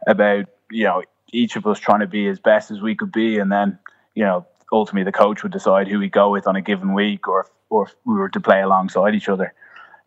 about 0.08 0.46
you 0.72 0.86
know 0.86 1.04
each 1.34 1.58
of 1.58 1.66
us 1.66 1.80
trying 1.80 2.00
to 2.00 2.08
be 2.08 2.28
as 2.28 2.40
best 2.40 2.72
as 2.72 2.80
we 2.80 2.96
could 2.96 3.12
be, 3.12 3.40
and 3.40 3.52
then 3.52 3.78
you 4.14 4.24
know 4.24 4.46
ultimately 4.72 5.04
the 5.04 5.12
coach 5.12 5.44
would 5.44 5.52
decide 5.52 5.88
who 5.88 6.00
we 6.00 6.08
go 6.08 6.30
with 6.30 6.48
on 6.48 6.56
a 6.56 6.62
given 6.62 6.94
week, 6.94 7.28
or 7.28 7.48
or 7.70 7.88
if 7.88 7.96
we 8.06 8.14
were 8.14 8.30
to 8.30 8.40
play 8.40 8.62
alongside 8.62 9.16
each 9.16 9.28
other. 9.28 9.54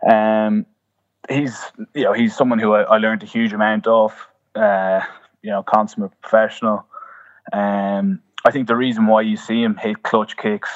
Um, 0.08 0.64
he's 1.28 1.60
you 1.94 2.04
know 2.04 2.12
he's 2.12 2.34
someone 2.34 2.60
who 2.60 2.72
I, 2.72 2.82
I 2.82 2.98
learned 2.98 3.22
a 3.22 3.26
huge 3.26 3.52
amount 3.52 3.86
of. 3.86 4.14
Uh, 4.54 5.02
you 5.42 5.50
know, 5.50 5.62
consummate 5.62 6.12
professional. 6.20 6.84
Um, 7.52 8.20
I 8.44 8.50
think 8.50 8.68
the 8.68 8.76
reason 8.76 9.06
why 9.06 9.22
you 9.22 9.36
see 9.36 9.62
him 9.62 9.76
hit 9.76 10.02
clutch 10.02 10.36
kicks 10.36 10.70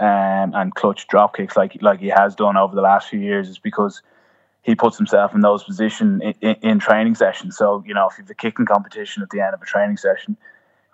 um, 0.00 0.54
and 0.54 0.74
clutch 0.74 1.06
drop 1.08 1.36
kicks 1.36 1.56
like 1.56 1.80
like 1.80 2.00
he 2.00 2.08
has 2.08 2.34
done 2.34 2.56
over 2.56 2.74
the 2.74 2.82
last 2.82 3.08
few 3.08 3.20
years 3.20 3.48
is 3.48 3.58
because 3.58 4.02
he 4.66 4.74
puts 4.74 4.96
himself 4.96 5.32
in 5.32 5.42
those 5.42 5.62
positions 5.62 6.20
in, 6.24 6.34
in, 6.40 6.56
in, 6.60 6.78
training 6.80 7.14
sessions. 7.14 7.56
So, 7.56 7.84
you 7.86 7.94
know, 7.94 8.08
if 8.08 8.18
you 8.18 8.24
have 8.24 8.30
a 8.30 8.34
kicking 8.34 8.66
competition 8.66 9.22
at 9.22 9.30
the 9.30 9.40
end 9.40 9.54
of 9.54 9.62
a 9.62 9.64
training 9.64 9.96
session, 9.96 10.36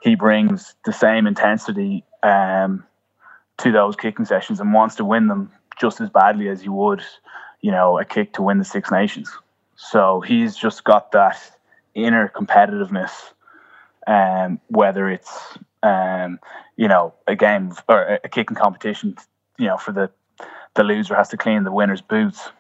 he 0.02 0.14
brings 0.14 0.74
the 0.84 0.92
same 0.92 1.26
intensity 1.26 2.04
um, 2.22 2.84
to 3.56 3.72
those 3.72 3.96
kicking 3.96 4.26
sessions 4.26 4.60
and 4.60 4.74
wants 4.74 4.96
to 4.96 5.06
win 5.06 5.28
them 5.28 5.50
just 5.80 6.02
as 6.02 6.10
badly 6.10 6.50
as 6.50 6.60
he 6.60 6.68
would, 6.68 7.02
you 7.62 7.70
know, 7.70 7.98
a 7.98 8.04
kick 8.04 8.34
to 8.34 8.42
win 8.42 8.58
the 8.58 8.64
Six 8.64 8.90
Nations. 8.90 9.30
So 9.74 10.20
he's 10.20 10.54
just 10.54 10.84
got 10.84 11.10
that 11.12 11.38
inner 11.94 12.28
competitiveness, 12.28 13.32
um, 14.06 14.60
whether 14.68 15.08
it's, 15.08 15.56
um, 15.82 16.38
you 16.76 16.88
know, 16.88 17.14
a 17.26 17.34
game 17.34 17.72
or 17.88 18.18
a 18.22 18.28
kicking 18.28 18.56
competition, 18.56 19.16
you 19.56 19.66
know, 19.66 19.78
for 19.78 19.92
the, 19.92 20.10
the 20.74 20.84
loser 20.84 21.14
has 21.14 21.30
to 21.30 21.38
clean 21.38 21.64
the 21.64 21.72
winner's 21.72 22.02
boots 22.02 22.50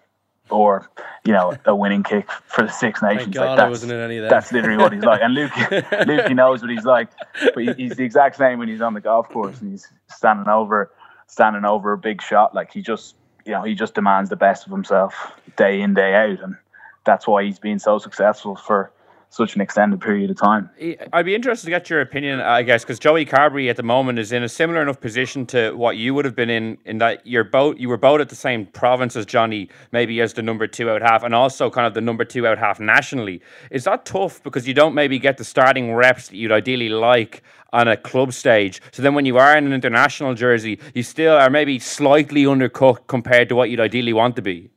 or 0.50 0.90
you 1.24 1.32
know 1.32 1.56
a 1.64 1.74
winning 1.74 2.02
kick 2.02 2.30
for 2.30 2.62
the 2.62 2.70
Six 2.70 3.02
Nations. 3.02 3.34
God, 3.34 3.46
like 3.46 3.56
that's, 3.56 3.70
wasn't 3.70 3.92
in 3.92 4.00
any 4.00 4.18
of 4.18 4.22
that. 4.22 4.30
That's 4.30 4.52
literally 4.52 4.76
what 4.76 4.92
he's 4.92 5.02
like. 5.02 5.20
And 5.22 5.34
Luke, 5.34 5.52
Luke, 6.06 6.26
he 6.26 6.34
knows 6.34 6.62
what 6.62 6.70
he's 6.70 6.84
like. 6.84 7.08
But 7.54 7.76
he's 7.76 7.96
the 7.96 8.04
exact 8.04 8.36
same 8.36 8.58
when 8.58 8.68
he's 8.68 8.80
on 8.80 8.94
the 8.94 9.00
golf 9.00 9.28
course 9.28 9.60
and 9.60 9.70
he's 9.70 9.88
standing 10.08 10.48
over, 10.48 10.92
standing 11.26 11.64
over 11.64 11.92
a 11.92 11.98
big 11.98 12.22
shot. 12.22 12.54
Like 12.54 12.72
he 12.72 12.82
just, 12.82 13.14
you 13.44 13.52
know, 13.52 13.62
he 13.62 13.74
just 13.74 13.94
demands 13.94 14.30
the 14.30 14.36
best 14.36 14.66
of 14.66 14.72
himself 14.72 15.32
day 15.56 15.80
in 15.80 15.94
day 15.94 16.14
out, 16.14 16.42
and 16.42 16.56
that's 17.04 17.26
why 17.26 17.44
he's 17.44 17.58
been 17.58 17.78
so 17.78 17.98
successful 17.98 18.56
for 18.56 18.92
such 19.32 19.54
an 19.54 19.62
extended 19.62 19.98
period 19.98 20.30
of 20.30 20.36
time. 20.36 20.68
I'd 21.14 21.24
be 21.24 21.34
interested 21.34 21.64
to 21.64 21.70
get 21.70 21.88
your 21.88 22.02
opinion, 22.02 22.40
I 22.40 22.62
guess, 22.62 22.84
because 22.84 22.98
Joey 22.98 23.24
Carbery 23.24 23.70
at 23.70 23.76
the 23.76 23.82
moment 23.82 24.18
is 24.18 24.30
in 24.30 24.42
a 24.42 24.48
similar 24.48 24.82
enough 24.82 25.00
position 25.00 25.46
to 25.46 25.72
what 25.72 25.96
you 25.96 26.12
would 26.12 26.26
have 26.26 26.36
been 26.36 26.50
in, 26.50 26.76
in 26.84 26.98
that 26.98 27.26
you're 27.26 27.42
both 27.42 27.80
you 27.80 27.88
were 27.88 27.96
both 27.96 28.20
at 28.20 28.28
the 28.28 28.36
same 28.36 28.66
province 28.66 29.16
as 29.16 29.24
Johnny, 29.24 29.70
maybe 29.90 30.20
as 30.20 30.34
the 30.34 30.42
number 30.42 30.66
two 30.66 30.90
out 30.90 31.00
half, 31.00 31.22
and 31.22 31.34
also 31.34 31.70
kind 31.70 31.86
of 31.86 31.94
the 31.94 32.00
number 32.02 32.26
two 32.26 32.46
out 32.46 32.58
half 32.58 32.78
nationally. 32.78 33.40
Is 33.70 33.84
that 33.84 34.04
tough 34.04 34.42
because 34.42 34.68
you 34.68 34.74
don't 34.74 34.94
maybe 34.94 35.18
get 35.18 35.38
the 35.38 35.44
starting 35.44 35.94
reps 35.94 36.28
that 36.28 36.36
you'd 36.36 36.52
ideally 36.52 36.90
like 36.90 37.42
on 37.72 37.88
a 37.88 37.96
club 37.96 38.34
stage? 38.34 38.82
So 38.92 39.00
then 39.00 39.14
when 39.14 39.24
you 39.24 39.38
are 39.38 39.56
in 39.56 39.64
an 39.64 39.72
international 39.72 40.34
jersey, 40.34 40.78
you 40.94 41.02
still 41.02 41.36
are 41.36 41.48
maybe 41.48 41.78
slightly 41.78 42.44
undercooked 42.44 43.06
compared 43.06 43.48
to 43.48 43.56
what 43.56 43.70
you'd 43.70 43.80
ideally 43.80 44.12
want 44.12 44.36
to 44.36 44.42
be. 44.42 44.68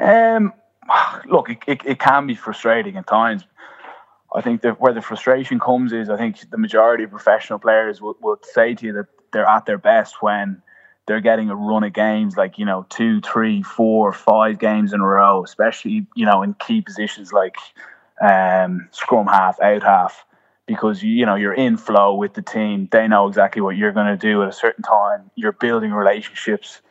Um 0.00 0.54
look, 1.26 1.50
it, 1.50 1.58
it, 1.66 1.80
it, 1.84 1.98
can 1.98 2.26
be 2.26 2.34
frustrating 2.34 2.96
at 2.96 3.06
times. 3.06 3.44
I 4.34 4.40
think 4.40 4.62
that 4.62 4.80
where 4.80 4.92
the 4.92 5.00
frustration 5.00 5.58
comes 5.58 5.92
is 5.92 6.10
I 6.10 6.16
think 6.16 6.50
the 6.50 6.58
majority 6.58 7.04
of 7.04 7.10
professional 7.10 7.58
players 7.58 8.00
will, 8.00 8.16
will 8.20 8.38
say 8.42 8.74
to 8.74 8.86
you 8.86 8.92
that 8.94 9.06
they're 9.32 9.46
at 9.46 9.66
their 9.66 9.78
best 9.78 10.22
when 10.22 10.62
they're 11.06 11.20
getting 11.20 11.48
a 11.48 11.56
run 11.56 11.84
of 11.84 11.92
games 11.94 12.36
like, 12.36 12.58
you 12.58 12.66
know, 12.66 12.86
two, 12.90 13.20
three, 13.22 13.62
four, 13.62 14.12
five 14.12 14.58
games 14.58 14.92
in 14.92 15.00
a 15.00 15.06
row, 15.06 15.42
especially, 15.42 16.06
you 16.14 16.26
know, 16.26 16.42
in 16.42 16.54
key 16.54 16.82
positions 16.82 17.32
like 17.32 17.56
um, 18.20 18.88
scrum 18.90 19.26
half, 19.26 19.58
out 19.60 19.82
half, 19.82 20.26
because, 20.66 21.02
you 21.02 21.24
know, 21.24 21.34
you're 21.34 21.54
in 21.54 21.78
flow 21.78 22.14
with 22.14 22.34
the 22.34 22.42
team. 22.42 22.88
They 22.92 23.08
know 23.08 23.26
exactly 23.26 23.62
what 23.62 23.76
you're 23.76 23.92
going 23.92 24.06
to 24.06 24.18
do 24.18 24.42
at 24.42 24.50
a 24.50 24.52
certain 24.52 24.84
time. 24.84 25.30
You're 25.34 25.52
building 25.52 25.92
relationships. 25.92 26.82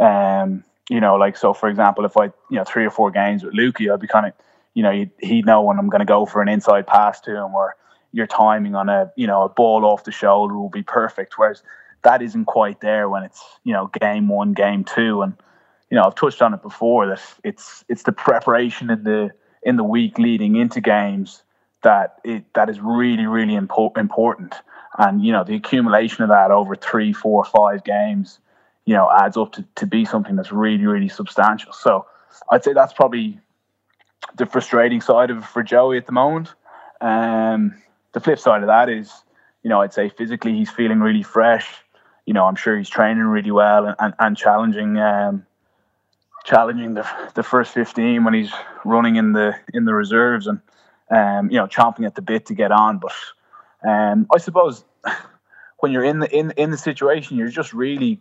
Um, 0.00 0.64
you 0.90 1.00
know, 1.00 1.14
like 1.14 1.36
so 1.36 1.54
for 1.54 1.68
example, 1.68 2.04
if 2.04 2.16
I 2.16 2.24
you 2.24 2.58
know 2.58 2.64
three 2.64 2.84
or 2.84 2.90
four 2.90 3.12
games 3.12 3.44
with 3.44 3.54
Lukey, 3.54 3.90
I'd 3.90 4.00
be 4.00 4.08
kind 4.08 4.26
of 4.26 4.32
you 4.74 4.82
know 4.82 5.06
he'd, 5.20 5.46
know 5.46 5.62
when 5.62 5.78
I'm 5.78 5.88
going 5.88 6.00
to 6.00 6.04
go 6.04 6.26
for 6.26 6.42
an 6.42 6.48
inside 6.48 6.86
pass 6.86 7.20
to 7.22 7.30
him, 7.30 7.54
or 7.54 7.76
your 8.12 8.26
timing 8.26 8.74
on 8.74 8.88
a 8.88 9.12
you 9.16 9.28
know 9.28 9.44
a 9.44 9.48
ball 9.48 9.84
off 9.84 10.02
the 10.02 10.10
shoulder 10.10 10.58
will 10.58 10.68
be 10.68 10.82
perfect. 10.82 11.38
Whereas 11.38 11.62
that 12.02 12.22
isn't 12.22 12.46
quite 12.46 12.80
there 12.80 13.08
when 13.08 13.22
it's 13.22 13.40
you 13.62 13.72
know 13.72 13.88
game 14.00 14.26
one, 14.28 14.52
game 14.52 14.82
two, 14.82 15.22
and 15.22 15.34
you 15.90 15.96
know 15.96 16.02
I've 16.02 16.16
touched 16.16 16.42
on 16.42 16.54
it 16.54 16.62
before 16.62 17.06
that 17.06 17.22
it's 17.44 17.84
it's 17.88 18.02
the 18.02 18.12
preparation 18.12 18.90
in 18.90 19.04
the 19.04 19.30
in 19.62 19.76
the 19.76 19.84
week 19.84 20.18
leading 20.18 20.56
into 20.56 20.80
games 20.80 21.44
that 21.84 22.16
it 22.24 22.52
that 22.54 22.68
is 22.68 22.80
really 22.80 23.26
really 23.26 23.54
impo- 23.54 23.96
important, 23.96 24.56
and 24.98 25.24
you 25.24 25.30
know 25.30 25.44
the 25.44 25.54
accumulation 25.54 26.24
of 26.24 26.30
that 26.30 26.50
over 26.50 26.74
three, 26.74 27.12
four, 27.12 27.44
five 27.44 27.84
games, 27.84 28.40
you 28.90 28.96
know, 28.96 29.08
adds 29.08 29.36
up 29.36 29.52
to, 29.52 29.64
to 29.76 29.86
be 29.86 30.04
something 30.04 30.34
that's 30.34 30.50
really 30.50 30.84
really 30.84 31.08
substantial. 31.08 31.72
So 31.72 32.06
I'd 32.50 32.64
say 32.64 32.72
that's 32.72 32.92
probably 32.92 33.38
the 34.34 34.46
frustrating 34.46 35.00
side 35.00 35.30
of 35.30 35.38
it 35.38 35.44
for 35.44 35.62
Joey 35.62 35.96
at 35.96 36.06
the 36.06 36.12
moment. 36.12 36.52
Um, 37.00 37.80
the 38.14 38.18
flip 38.18 38.40
side 38.40 38.62
of 38.62 38.66
that 38.66 38.88
is, 38.88 39.12
you 39.62 39.70
know, 39.70 39.80
I'd 39.80 39.92
say 39.92 40.08
physically 40.08 40.54
he's 40.54 40.70
feeling 40.70 40.98
really 40.98 41.22
fresh. 41.22 41.68
You 42.26 42.34
know, 42.34 42.46
I'm 42.46 42.56
sure 42.56 42.76
he's 42.76 42.88
training 42.88 43.22
really 43.22 43.52
well 43.52 43.86
and, 43.86 43.94
and, 44.00 44.14
and 44.18 44.36
challenging 44.36 44.98
um, 44.98 45.46
challenging 46.44 46.94
the 46.94 47.08
the 47.36 47.44
first 47.44 47.72
15 47.72 48.24
when 48.24 48.34
he's 48.34 48.50
running 48.84 49.14
in 49.14 49.34
the 49.34 49.54
in 49.72 49.84
the 49.84 49.94
reserves 49.94 50.48
and 50.48 50.58
um, 51.12 51.48
you 51.48 51.58
know 51.58 51.68
chomping 51.68 52.06
at 52.06 52.16
the 52.16 52.22
bit 52.22 52.46
to 52.46 52.54
get 52.54 52.72
on. 52.72 52.98
But 52.98 53.12
um, 53.88 54.26
I 54.34 54.38
suppose 54.38 54.84
when 55.78 55.92
you're 55.92 56.02
in 56.02 56.18
the 56.18 56.36
in 56.36 56.50
in 56.56 56.72
the 56.72 56.78
situation, 56.78 57.36
you're 57.36 57.50
just 57.50 57.72
really 57.72 58.20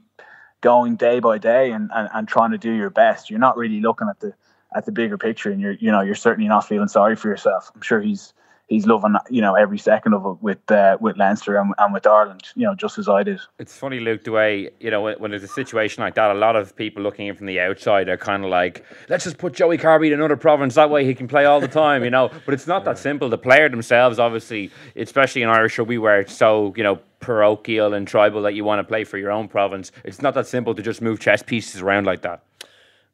going 0.62 0.96
day 0.96 1.20
by 1.20 1.38
day 1.38 1.72
and, 1.72 1.90
and, 1.94 2.10
and 2.14 2.28
trying 2.28 2.52
to 2.52 2.58
do 2.58 2.72
your 2.72 2.90
best. 2.90 3.30
You're 3.30 3.40
not 3.40 3.58
really 3.58 3.82
looking 3.82 4.08
at 4.10 4.20
the 4.20 4.34
at 4.76 4.86
the 4.86 4.92
bigger 4.92 5.18
picture, 5.18 5.52
and 5.52 5.60
you're 5.60 5.74
you 5.74 5.92
know 5.92 6.02
you're 6.02 6.16
certainly 6.16 6.48
not 6.48 6.68
feeling 6.68 6.88
sorry 6.88 7.16
for 7.16 7.28
yourself. 7.28 7.72
I'm 7.74 7.82
sure 7.82 8.02
he's 8.02 8.34
he's 8.68 8.86
loving 8.86 9.16
you 9.30 9.42
know 9.42 9.56
every 9.56 9.80
second 9.80 10.14
of 10.14 10.26
it 10.26 10.44
with 10.44 10.72
uh, 10.72 10.98
with 11.02 11.18
Leinster 11.18 11.58
and, 11.58 11.74
and 11.78 11.94
with 11.94 12.06
Ireland, 12.06 12.44
you 12.56 12.66
know, 12.66 12.76
just 12.76 12.98
as 12.98 13.10
I 13.10 13.24
did. 13.24 13.40
It's 13.58 13.76
funny, 13.76 14.00
Luke, 14.00 14.24
the 14.24 14.32
way 14.32 14.70
you 14.80 14.92
know 14.92 15.02
when, 15.02 15.32
there's 15.32 15.44
a 15.44 15.48
situation 15.48 16.04
like 16.04 16.16
that, 16.16 16.32
a 16.32 16.36
lot 16.36 16.56
of 16.56 16.76
people 16.76 17.04
looking 17.04 17.28
in 17.28 17.36
from 17.36 17.48
the 17.48 17.60
outside 17.60 18.08
are 18.08 18.18
kind 18.18 18.44
of 18.44 18.52
like, 18.52 18.86
let's 19.10 19.24
just 19.24 19.38
put 19.38 19.54
Joey 19.54 19.78
Carbery 19.78 20.08
in 20.08 20.14
another 20.14 20.38
province. 20.38 20.76
That 20.76 20.90
way 20.90 21.06
he 21.06 21.16
can 21.16 21.28
play 21.28 21.46
all 21.46 21.60
the 21.60 21.68
time, 21.68 22.04
you 22.04 22.12
know. 22.12 22.30
But 22.46 22.54
it's 22.54 22.68
not 22.68 22.86
that 22.86 22.98
simple. 22.98 23.30
The 23.30 23.38
player 23.38 23.70
themselves, 23.70 24.20
obviously, 24.20 24.72
especially 24.96 25.42
in 25.42 25.50
Irish 25.50 25.80
where 25.80 26.20
it's 26.20 26.36
so 26.36 26.74
you 26.78 26.84
know 26.84 27.00
parochial 27.20 27.94
and 27.94 28.08
tribal 28.08 28.42
that 28.44 28.54
you 28.54 28.64
want 28.64 28.80
to 28.80 28.84
play 28.84 29.04
for 29.04 29.18
your 29.18 29.32
own 29.32 29.48
province. 29.48 29.92
It's 30.04 30.22
not 30.22 30.34
that 30.36 30.48
simple 30.48 30.74
to 30.76 30.82
just 30.82 31.02
move 31.02 31.20
chess 31.20 31.44
pieces 31.44 31.82
around 31.82 32.06
like 32.06 32.22
that. 32.22 32.44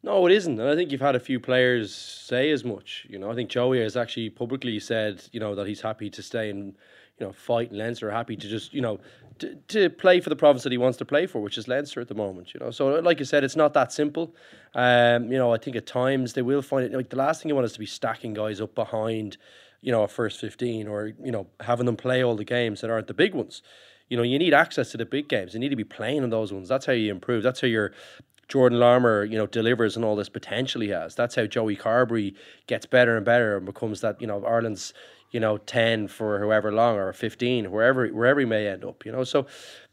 No, 0.05 0.23
it 0.27 0.33
isn't. 0.33 0.59
And 0.59 0.69
I 0.69 0.75
think 0.75 0.91
you've 0.91 1.01
had 1.01 1.15
a 1.15 1.19
few 1.19 1.39
players 1.39 1.93
say 1.93 2.51
as 2.51 2.63
much. 2.63 3.07
You 3.09 3.17
know, 3.17 3.31
I 3.31 3.33
think 3.33 3.49
Joey 3.49 3.81
has 3.81 3.97
actually 3.97 4.29
publicly 4.29 4.79
said, 4.79 5.23
you 5.31 5.39
know, 5.39 5.55
that 5.55 5.65
he's 5.65 5.81
happy 5.81 6.11
to 6.11 6.21
stay 6.21 6.51
and, 6.51 6.75
you 7.19 7.25
know, 7.25 7.31
fight 7.33 7.71
in 7.71 7.79
Leinster, 7.79 8.11
happy 8.11 8.35
to 8.35 8.47
just, 8.47 8.71
you 8.71 8.81
know, 8.81 8.99
to, 9.39 9.55
to 9.69 9.89
play 9.89 10.19
for 10.19 10.29
the 10.29 10.35
province 10.35 10.61
that 10.61 10.71
he 10.71 10.77
wants 10.77 10.99
to 10.99 11.05
play 11.05 11.25
for, 11.25 11.41
which 11.41 11.57
is 11.57 11.67
Leinster 11.67 12.01
at 12.01 12.07
the 12.07 12.13
moment, 12.13 12.53
you 12.53 12.59
know. 12.59 12.69
So, 12.69 12.99
like 12.99 13.17
you 13.17 13.25
said, 13.25 13.43
it's 13.43 13.55
not 13.55 13.73
that 13.73 13.91
simple. 13.91 14.35
Um, 14.75 15.31
you 15.31 15.39
know, 15.39 15.51
I 15.51 15.57
think 15.57 15.75
at 15.75 15.87
times 15.87 16.33
they 16.33 16.43
will 16.43 16.61
find 16.61 16.85
it, 16.85 16.95
like, 16.95 17.09
the 17.09 17.15
last 17.15 17.41
thing 17.41 17.49
you 17.49 17.55
want 17.55 17.65
is 17.65 17.73
to 17.73 17.79
be 17.79 17.87
stacking 17.87 18.35
guys 18.35 18.61
up 18.61 18.75
behind, 18.75 19.37
you 19.81 19.91
know, 19.91 20.03
a 20.03 20.07
first 20.07 20.39
15 20.39 20.87
or, 20.87 21.13
you 21.23 21.31
know, 21.31 21.47
having 21.61 21.87
them 21.87 21.97
play 21.97 22.23
all 22.23 22.35
the 22.35 22.45
games 22.45 22.81
that 22.81 22.91
aren't 22.91 23.07
the 23.07 23.15
big 23.15 23.33
ones 23.33 23.63
you 24.09 24.17
know, 24.17 24.23
you 24.23 24.37
need 24.37 24.53
access 24.53 24.91
to 24.91 24.97
the 24.97 25.05
big 25.05 25.27
games. 25.27 25.53
You 25.53 25.59
need 25.59 25.69
to 25.69 25.75
be 25.75 25.83
playing 25.83 26.23
in 26.23 26.29
those 26.29 26.53
ones. 26.53 26.69
That's 26.69 26.85
how 26.85 26.93
you 26.93 27.11
improve. 27.11 27.43
That's 27.43 27.61
how 27.61 27.67
you're 27.67 27.91
Jordan 28.47 28.79
Larmour, 28.79 29.25
you 29.25 29.37
know, 29.37 29.47
delivers 29.47 29.95
and 29.95 30.05
all 30.05 30.15
this 30.15 30.29
potential 30.29 30.81
he 30.81 30.89
has. 30.89 31.15
That's 31.15 31.35
how 31.35 31.45
Joey 31.45 31.75
Carbery 31.75 32.35
gets 32.67 32.85
better 32.85 33.17
and 33.17 33.25
better 33.25 33.57
and 33.57 33.65
becomes 33.65 34.01
that, 34.01 34.21
you 34.21 34.27
know, 34.27 34.43
Ireland's, 34.45 34.93
you 35.31 35.39
know, 35.39 35.57
ten 35.57 36.07
for 36.07 36.39
however 36.39 36.71
long 36.71 36.97
or 36.97 37.11
fifteen, 37.13 37.71
wherever 37.71 38.07
wherever 38.07 38.39
he 38.39 38.45
may 38.45 38.67
end 38.67 38.85
up, 38.85 39.05
you 39.05 39.11
know. 39.11 39.23
So 39.23 39.47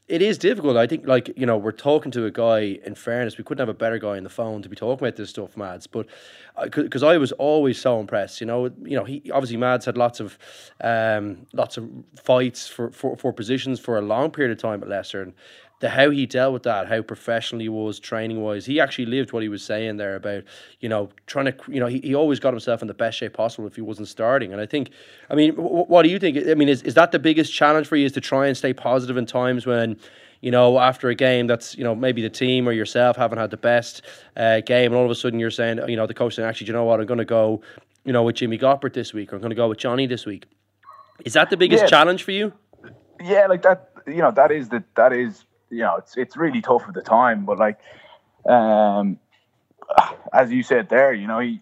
it 0.09 0.20
is 0.20 0.36
difficult. 0.36 0.76
I 0.76 0.86
think, 0.86 1.07
like 1.07 1.32
you 1.36 1.46
know, 1.46 1.57
we're 1.57 1.72
talking 1.72 2.11
to 2.12 2.26
a 2.26 2.30
guy. 2.30 2.78
In 2.84 2.94
fairness, 2.94 3.38
we 3.38 3.44
couldn't 3.44 3.61
have 3.61 3.68
a 3.68 3.78
better 3.78 3.98
guy 3.98 4.16
on 4.16 4.24
the 4.24 4.28
phone 4.28 4.61
to 4.62 4.68
be 4.68 4.76
talking 4.76 5.07
about 5.07 5.16
this 5.16 5.30
stuff, 5.30 5.57
Mads. 5.57 5.86
But 5.86 6.07
because 6.70 7.03
I 7.03 7.16
was 7.18 7.32
always 7.32 7.80
so 7.80 8.00
impressed, 8.00 8.40
you 8.40 8.46
know, 8.46 8.66
you 8.82 8.96
know, 8.96 9.05
he 9.05 9.30
obviously 9.32 9.57
Mads 9.57 9.84
had 9.84 9.96
lots 9.96 10.20
of 10.20 10.38
um, 10.80 11.46
lots 11.53 11.76
of 11.76 11.88
fights 12.20 12.68
for, 12.68 12.90
for 12.90 13.16
for 13.16 13.32
positions 13.32 13.78
for 13.78 13.96
a 13.96 14.03
long 14.03 14.30
period 14.30 14.53
of 14.53 14.59
time 14.59 14.82
at 14.82 14.88
Leinster, 14.88 15.22
and 15.22 15.34
the 15.83 15.91
how 15.91 16.11
he 16.11 16.26
dealt 16.26 16.53
with 16.53 16.62
that, 16.62 16.89
how 16.89 17.03
professional 17.03 17.61
he 17.61 17.68
was 17.68 17.99
training 17.99 18.41
wise. 18.41 18.64
He 18.64 18.78
actually 18.78 19.07
lived 19.07 19.33
what 19.33 19.43
he 19.43 19.49
was 19.49 19.64
saying 19.64 19.97
there 19.97 20.14
about, 20.14 20.45
you 20.78 20.89
know, 20.89 21.09
trying 21.26 21.47
to, 21.47 21.55
you 21.66 21.80
know, 21.80 21.89
he, 21.89 21.99
he 21.99 22.14
always 22.14 22.39
got 22.39 22.53
himself 22.53 22.83
in 22.83 22.89
the 22.89 22.95
best 22.95 23.18
shape 23.18 23.33
possible 23.33 23.66
if 23.66 23.74
he 23.74 23.80
wasn't 23.80 24.07
starting. 24.07 24.53
And 24.53 24.61
I 24.61 24.66
think, 24.66 24.91
I 25.28 25.35
mean, 25.35 25.57
w- 25.57 25.85
what 25.87 26.05
do 26.05 26.09
you 26.09 26.20
think? 26.20 26.39
I 26.49 26.55
mean, 26.55 26.68
is, 26.68 26.83
is 26.83 26.95
that 26.95 27.11
the 27.11 27.18
biggest 27.18 27.53
challenge 27.53 27.89
for 27.89 27.97
you 27.97 28.07
is 28.07 28.12
to 28.12 28.20
try 28.20 28.47
and 28.47 28.57
stay 28.57 28.72
positive 28.72 29.16
in 29.16 29.26
times 29.26 29.66
when, 29.66 29.97
you 30.41 30.53
know, 30.53 30.78
after 30.78 31.09
a 31.09 31.16
game 31.16 31.49
that's, 31.49 31.76
you 31.76 31.83
know, 31.83 31.97
maybe 31.97 32.22
the 32.22 32.30
team 32.30 32.68
or 32.68 32.72
yourself 32.72 33.16
haven't 33.16 33.39
had 33.39 33.51
the 33.51 33.57
best 33.57 34.03
uh, 34.37 34.61
game 34.61 34.93
and 34.93 34.95
all 34.95 35.05
of 35.05 35.11
a 35.11 35.16
sudden 35.16 35.41
you're 35.41 35.51
saying, 35.51 35.80
you 35.89 35.97
know, 35.97 36.07
the 36.07 36.14
coach 36.14 36.37
saying, 36.37 36.49
actually, 36.49 36.68
you 36.68 36.74
know 36.74 36.85
what, 36.85 37.01
I'm 37.01 37.07
going 37.07 37.18
to 37.18 37.24
go, 37.24 37.61
you 38.05 38.12
know, 38.12 38.22
with 38.22 38.37
Jimmy 38.37 38.57
Gopperth 38.57 38.93
this 38.93 39.12
week 39.12 39.33
or 39.33 39.37
I'm 39.37 39.43
going 39.43 39.51
to 39.51 39.57
go 39.57 39.68
with 39.68 39.78
Johnny 39.78 40.07
this 40.07 40.26
week. 40.26 40.47
Is 41.24 41.33
that 41.33 41.51
the 41.51 41.57
biggest 41.57 41.83
yeah. 41.83 41.89
challenge 41.89 42.22
for 42.22 42.30
you? 42.30 42.53
Yeah, 43.20 43.49
like 43.49 43.62
that, 43.62 43.91
you 44.07 44.22
know, 44.22 44.30
that 44.30 44.53
is 44.53 44.68
the, 44.68 44.85
that 44.95 45.12
is 45.12 45.45
you 45.73 45.79
know, 45.79 45.97
it's 45.97 46.16
it's 46.16 46.37
really 46.37 46.61
tough 46.61 46.85
at 46.87 46.95
the 46.95 47.03
time. 47.03 47.45
But 47.45 47.59
like, 47.59 47.79
um, 48.47 49.18
as 50.33 50.53
you 50.53 50.62
said 50.62 50.89
there, 50.89 51.12
you 51.12 51.27
know, 51.27 51.41
you, 51.41 51.59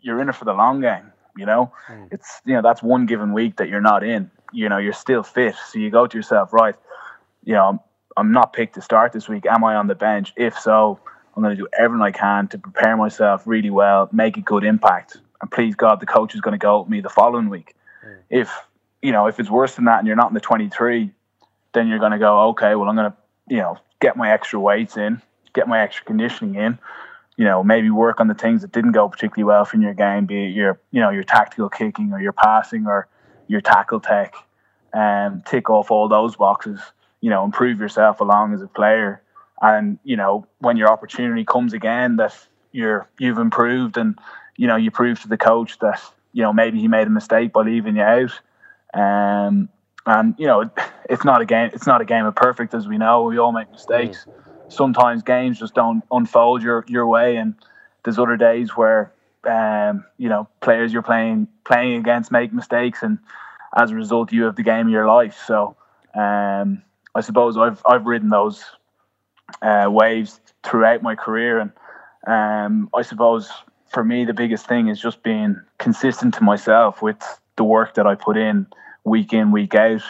you're 0.00 0.20
in 0.20 0.28
it 0.28 0.34
for 0.34 0.44
the 0.44 0.54
long 0.54 0.80
game. 0.80 1.12
You 1.36 1.46
know, 1.46 1.72
mm. 1.88 2.08
it's 2.12 2.40
you 2.44 2.54
know 2.54 2.62
that's 2.62 2.82
one 2.82 3.06
given 3.06 3.32
week 3.32 3.56
that 3.56 3.68
you're 3.68 3.80
not 3.80 4.04
in. 4.04 4.30
You 4.52 4.68
know, 4.68 4.78
you're 4.78 4.92
still 4.92 5.22
fit, 5.22 5.54
so 5.70 5.78
you 5.78 5.90
go 5.90 6.06
to 6.06 6.16
yourself, 6.16 6.52
right? 6.52 6.74
You 7.44 7.54
know, 7.54 7.68
I'm, 7.68 7.80
I'm 8.16 8.32
not 8.32 8.52
picked 8.52 8.74
to 8.74 8.82
start 8.82 9.12
this 9.12 9.28
week. 9.28 9.46
Am 9.46 9.62
I 9.64 9.76
on 9.76 9.86
the 9.86 9.94
bench? 9.94 10.32
If 10.36 10.58
so, 10.58 10.98
I'm 11.34 11.42
going 11.42 11.56
to 11.56 11.62
do 11.62 11.68
everything 11.78 12.02
I 12.02 12.10
can 12.10 12.48
to 12.48 12.58
prepare 12.58 12.96
myself 12.96 13.46
really 13.46 13.70
well, 13.70 14.08
make 14.12 14.36
a 14.36 14.40
good 14.40 14.64
impact, 14.64 15.18
and 15.40 15.50
please 15.50 15.74
God, 15.76 16.00
the 16.00 16.06
coach 16.06 16.34
is 16.34 16.40
going 16.40 16.52
to 16.52 16.58
go 16.58 16.80
with 16.80 16.88
me 16.88 17.00
the 17.00 17.08
following 17.08 17.48
week. 17.48 17.74
Mm. 18.04 18.18
If 18.28 18.50
you 19.02 19.12
know, 19.12 19.26
if 19.26 19.40
it's 19.40 19.50
worse 19.50 19.76
than 19.76 19.86
that 19.86 19.98
and 19.98 20.06
you're 20.06 20.16
not 20.16 20.28
in 20.28 20.34
the 20.34 20.40
23, 20.40 21.10
then 21.72 21.88
you're 21.88 21.98
going 21.98 22.12
to 22.12 22.18
go, 22.18 22.48
okay, 22.50 22.74
well, 22.74 22.88
I'm 22.88 22.96
going 22.96 23.10
to 23.10 23.16
you 23.50 23.58
know, 23.58 23.76
get 24.00 24.16
my 24.16 24.32
extra 24.32 24.58
weights 24.58 24.96
in, 24.96 25.20
get 25.52 25.68
my 25.68 25.80
extra 25.80 26.04
conditioning 26.06 26.54
in, 26.54 26.78
you 27.36 27.44
know, 27.44 27.62
maybe 27.62 27.90
work 27.90 28.20
on 28.20 28.28
the 28.28 28.34
things 28.34 28.62
that 28.62 28.72
didn't 28.72 28.92
go 28.92 29.08
particularly 29.08 29.44
well 29.44 29.64
from 29.64 29.82
your 29.82 29.94
game, 29.94 30.26
be 30.26 30.46
it 30.46 30.54
your, 30.54 30.80
you 30.92 31.00
know, 31.00 31.10
your 31.10 31.24
tactical 31.24 31.68
kicking 31.68 32.12
or 32.12 32.20
your 32.20 32.32
passing 32.32 32.86
or 32.86 33.08
your 33.48 33.60
tackle 33.60 34.00
tech, 34.00 34.34
and 34.92 35.44
tick 35.44 35.68
off 35.68 35.90
all 35.90 36.08
those 36.08 36.36
boxes, 36.36 36.80
you 37.20 37.30
know, 37.30 37.44
improve 37.44 37.80
yourself 37.80 38.20
along 38.20 38.54
as 38.54 38.62
a 38.62 38.68
player. 38.68 39.20
And, 39.60 39.98
you 40.04 40.16
know, 40.16 40.46
when 40.58 40.76
your 40.76 40.88
opportunity 40.88 41.44
comes 41.44 41.72
again 41.72 42.16
that 42.16 42.34
you're 42.72 43.08
you've 43.18 43.38
improved 43.38 43.96
and, 43.96 44.18
you 44.56 44.66
know, 44.66 44.76
you 44.76 44.90
prove 44.90 45.20
to 45.22 45.28
the 45.28 45.36
coach 45.36 45.78
that, 45.80 46.00
you 46.32 46.42
know, 46.42 46.52
maybe 46.52 46.80
he 46.80 46.88
made 46.88 47.08
a 47.08 47.10
mistake 47.10 47.52
by 47.52 47.62
leaving 47.62 47.96
you 47.96 48.02
out. 48.02 48.32
Um, 48.94 49.68
and 50.10 50.34
you 50.38 50.46
know, 50.46 50.68
it's 51.08 51.24
not 51.24 51.40
a 51.40 51.44
game. 51.44 51.70
It's 51.72 51.86
not 51.86 52.00
a 52.00 52.04
game 52.04 52.26
of 52.26 52.34
perfect, 52.34 52.74
as 52.74 52.88
we 52.88 52.98
know. 52.98 53.24
We 53.24 53.38
all 53.38 53.52
make 53.52 53.70
mistakes. 53.70 54.26
Mm. 54.26 54.72
Sometimes 54.72 55.22
games 55.22 55.58
just 55.58 55.74
don't 55.74 56.02
unfold 56.10 56.62
your 56.62 56.84
your 56.88 57.06
way, 57.06 57.36
and 57.36 57.54
there's 58.04 58.18
other 58.18 58.36
days 58.36 58.76
where 58.76 59.12
um, 59.44 60.04
you 60.18 60.28
know 60.28 60.48
players 60.60 60.92
you're 60.92 61.02
playing 61.02 61.48
playing 61.64 61.94
against 61.94 62.32
make 62.32 62.52
mistakes, 62.52 63.02
and 63.02 63.18
as 63.76 63.90
a 63.90 63.94
result, 63.94 64.32
you 64.32 64.44
have 64.44 64.56
the 64.56 64.62
game 64.62 64.86
of 64.86 64.92
your 64.92 65.06
life. 65.06 65.38
So 65.46 65.76
um, 66.14 66.82
I 67.14 67.20
suppose 67.20 67.56
I've 67.56 67.82
I've 67.86 68.06
ridden 68.06 68.30
those 68.30 68.64
uh, 69.62 69.86
waves 69.88 70.40
throughout 70.64 71.02
my 71.02 71.14
career, 71.14 71.60
and 71.60 71.72
um, 72.26 72.90
I 72.94 73.02
suppose 73.02 73.50
for 73.86 74.04
me 74.04 74.24
the 74.24 74.34
biggest 74.34 74.66
thing 74.66 74.88
is 74.88 75.00
just 75.00 75.22
being 75.22 75.60
consistent 75.78 76.34
to 76.34 76.44
myself 76.44 77.02
with 77.02 77.18
the 77.56 77.64
work 77.64 77.94
that 77.94 78.06
I 78.06 78.14
put 78.14 78.36
in 78.36 78.66
week 79.04 79.32
in, 79.32 79.52
week 79.52 79.74
out, 79.74 80.02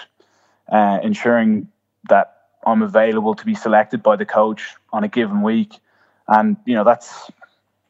uh, 0.70 0.98
ensuring 1.02 1.68
that 2.08 2.36
I'm 2.66 2.82
available 2.82 3.34
to 3.34 3.44
be 3.44 3.54
selected 3.54 4.02
by 4.02 4.16
the 4.16 4.26
coach 4.26 4.74
on 4.92 5.04
a 5.04 5.08
given 5.08 5.42
week. 5.42 5.74
And, 6.28 6.56
you 6.64 6.74
know, 6.74 6.84
that's 6.84 7.30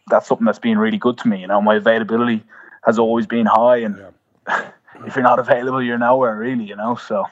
that's 0.09 0.27
something 0.27 0.45
that's 0.45 0.59
been 0.59 0.79
really 0.79 0.99
good 0.99 1.19
to 1.19 1.29
me. 1.29 1.41
You 1.41 1.47
know, 1.47 1.61
my 1.61 1.77
availability 1.77 2.43
has 2.85 2.99
always 2.99 3.27
been 3.27 3.47
high 3.47 3.79
and 3.79 3.97
yeah. 4.49 4.71
if 5.07 5.15
you're 5.15 5.23
not 5.23 5.39
available, 5.39 5.83
you're 5.83 5.99
nowhere 5.99 6.37
really, 6.37 6.65
you 6.65 6.77
know. 6.77 6.97
So 6.97 7.27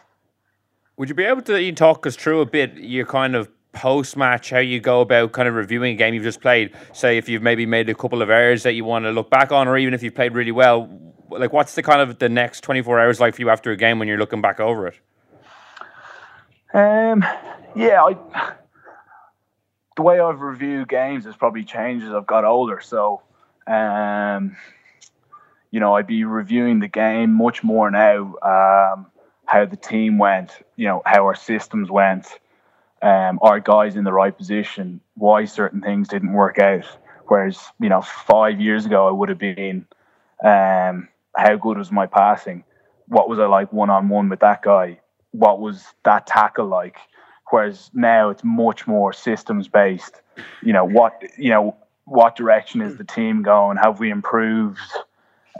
would 0.96 1.08
you 1.08 1.14
be 1.14 1.24
able 1.24 1.42
to 1.42 1.72
talk 1.72 2.06
us 2.06 2.16
through 2.16 2.40
a 2.40 2.46
bit 2.46 2.74
your 2.74 3.06
kind 3.06 3.36
of 3.36 3.48
post 3.72 4.16
match, 4.16 4.50
how 4.50 4.58
you 4.58 4.80
go 4.80 5.00
about 5.00 5.32
kind 5.32 5.48
of 5.48 5.54
reviewing 5.54 5.94
a 5.94 5.96
game 5.96 6.14
you've 6.14 6.24
just 6.24 6.40
played? 6.40 6.72
Say 6.92 7.18
if 7.18 7.28
you've 7.28 7.42
maybe 7.42 7.66
made 7.66 7.88
a 7.88 7.94
couple 7.94 8.22
of 8.22 8.30
errors 8.30 8.62
that 8.64 8.72
you 8.72 8.84
want 8.84 9.04
to 9.04 9.12
look 9.12 9.30
back 9.30 9.52
on, 9.52 9.68
or 9.68 9.78
even 9.78 9.94
if 9.94 10.02
you've 10.02 10.14
played 10.14 10.34
really 10.34 10.52
well, 10.52 10.90
like 11.30 11.52
what's 11.52 11.74
the 11.74 11.82
kind 11.82 12.00
of 12.00 12.18
the 12.18 12.28
next 12.28 12.62
24 12.62 13.00
hours 13.00 13.20
like 13.20 13.34
for 13.34 13.42
you 13.42 13.50
after 13.50 13.70
a 13.70 13.76
game 13.76 13.98
when 13.98 14.08
you're 14.08 14.18
looking 14.18 14.40
back 14.40 14.60
over 14.60 14.86
it 14.86 14.96
um 16.74 17.24
yeah 17.74 18.02
i 18.02 18.16
the 19.96 20.02
way 20.02 20.20
i've 20.20 20.40
reviewed 20.40 20.88
games 20.88 21.24
has 21.24 21.36
probably 21.36 21.64
changed 21.64 22.04
as 22.04 22.12
i've 22.12 22.26
got 22.26 22.44
older 22.44 22.80
so 22.80 23.22
um 23.66 24.56
you 25.70 25.80
know 25.80 25.94
i'd 25.94 26.06
be 26.06 26.24
reviewing 26.24 26.78
the 26.78 26.88
game 26.88 27.32
much 27.32 27.62
more 27.62 27.90
now 27.90 28.34
um 28.42 29.06
how 29.46 29.64
the 29.64 29.76
team 29.76 30.18
went 30.18 30.52
you 30.76 30.86
know 30.86 31.02
how 31.04 31.24
our 31.24 31.34
systems 31.34 31.90
went 31.90 32.38
um, 33.02 33.38
our 33.42 33.60
guys 33.60 33.96
in 33.96 34.04
the 34.04 34.12
right 34.12 34.36
position, 34.36 35.00
why 35.14 35.44
certain 35.44 35.80
things 35.80 36.08
didn't 36.08 36.32
work 36.32 36.58
out. 36.58 36.84
Whereas, 37.26 37.60
you 37.78 37.88
know, 37.88 38.02
five 38.02 38.60
years 38.60 38.86
ago, 38.86 39.06
I 39.06 39.10
would 39.10 39.28
have 39.28 39.38
been, 39.38 39.86
um, 40.42 41.08
how 41.38 41.56
good 41.56 41.78
was 41.78 41.90
my 41.92 42.06
passing? 42.06 42.64
What 43.06 43.28
was 43.28 43.38
I 43.38 43.46
like 43.46 43.72
one 43.72 43.90
on 43.90 44.08
one 44.08 44.28
with 44.28 44.40
that 44.40 44.62
guy? 44.62 45.00
What 45.30 45.60
was 45.60 45.84
that 46.04 46.26
tackle 46.26 46.66
like? 46.66 46.96
Whereas 47.50 47.90
now 47.94 48.30
it's 48.30 48.44
much 48.44 48.86
more 48.86 49.12
systems 49.12 49.68
based. 49.68 50.20
You 50.62 50.72
know, 50.72 50.84
what, 50.84 51.22
you 51.38 51.50
know, 51.50 51.76
what 52.04 52.36
direction 52.36 52.82
is 52.82 52.96
the 52.96 53.04
team 53.04 53.42
going? 53.42 53.78
Have 53.78 54.00
we 54.00 54.10
improved 54.10 54.80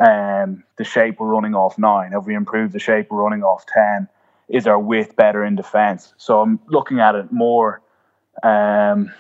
um, 0.01 0.65
the 0.77 0.85
shape 0.85 1.21
we're 1.21 1.29
running 1.29 1.55
off 1.55 1.79
nine? 1.79 2.13
Have 2.13 2.27
we 2.27 2.35
improved 2.35 2.73
the 2.75 2.79
shape 2.79 3.11
we're 3.11 3.23
running 3.23 3.43
off 3.43 3.65
10? 3.73 4.09
Is 4.49 4.67
our 4.67 4.79
width 4.79 5.17
better 5.17 5.45
in 5.45 5.57
defense? 5.57 6.13
So 6.17 6.41
I'm 6.41 6.61
looking 6.67 7.01
at 7.01 7.15
it 7.15 7.33
more 7.33 7.83
um, 8.43 9.13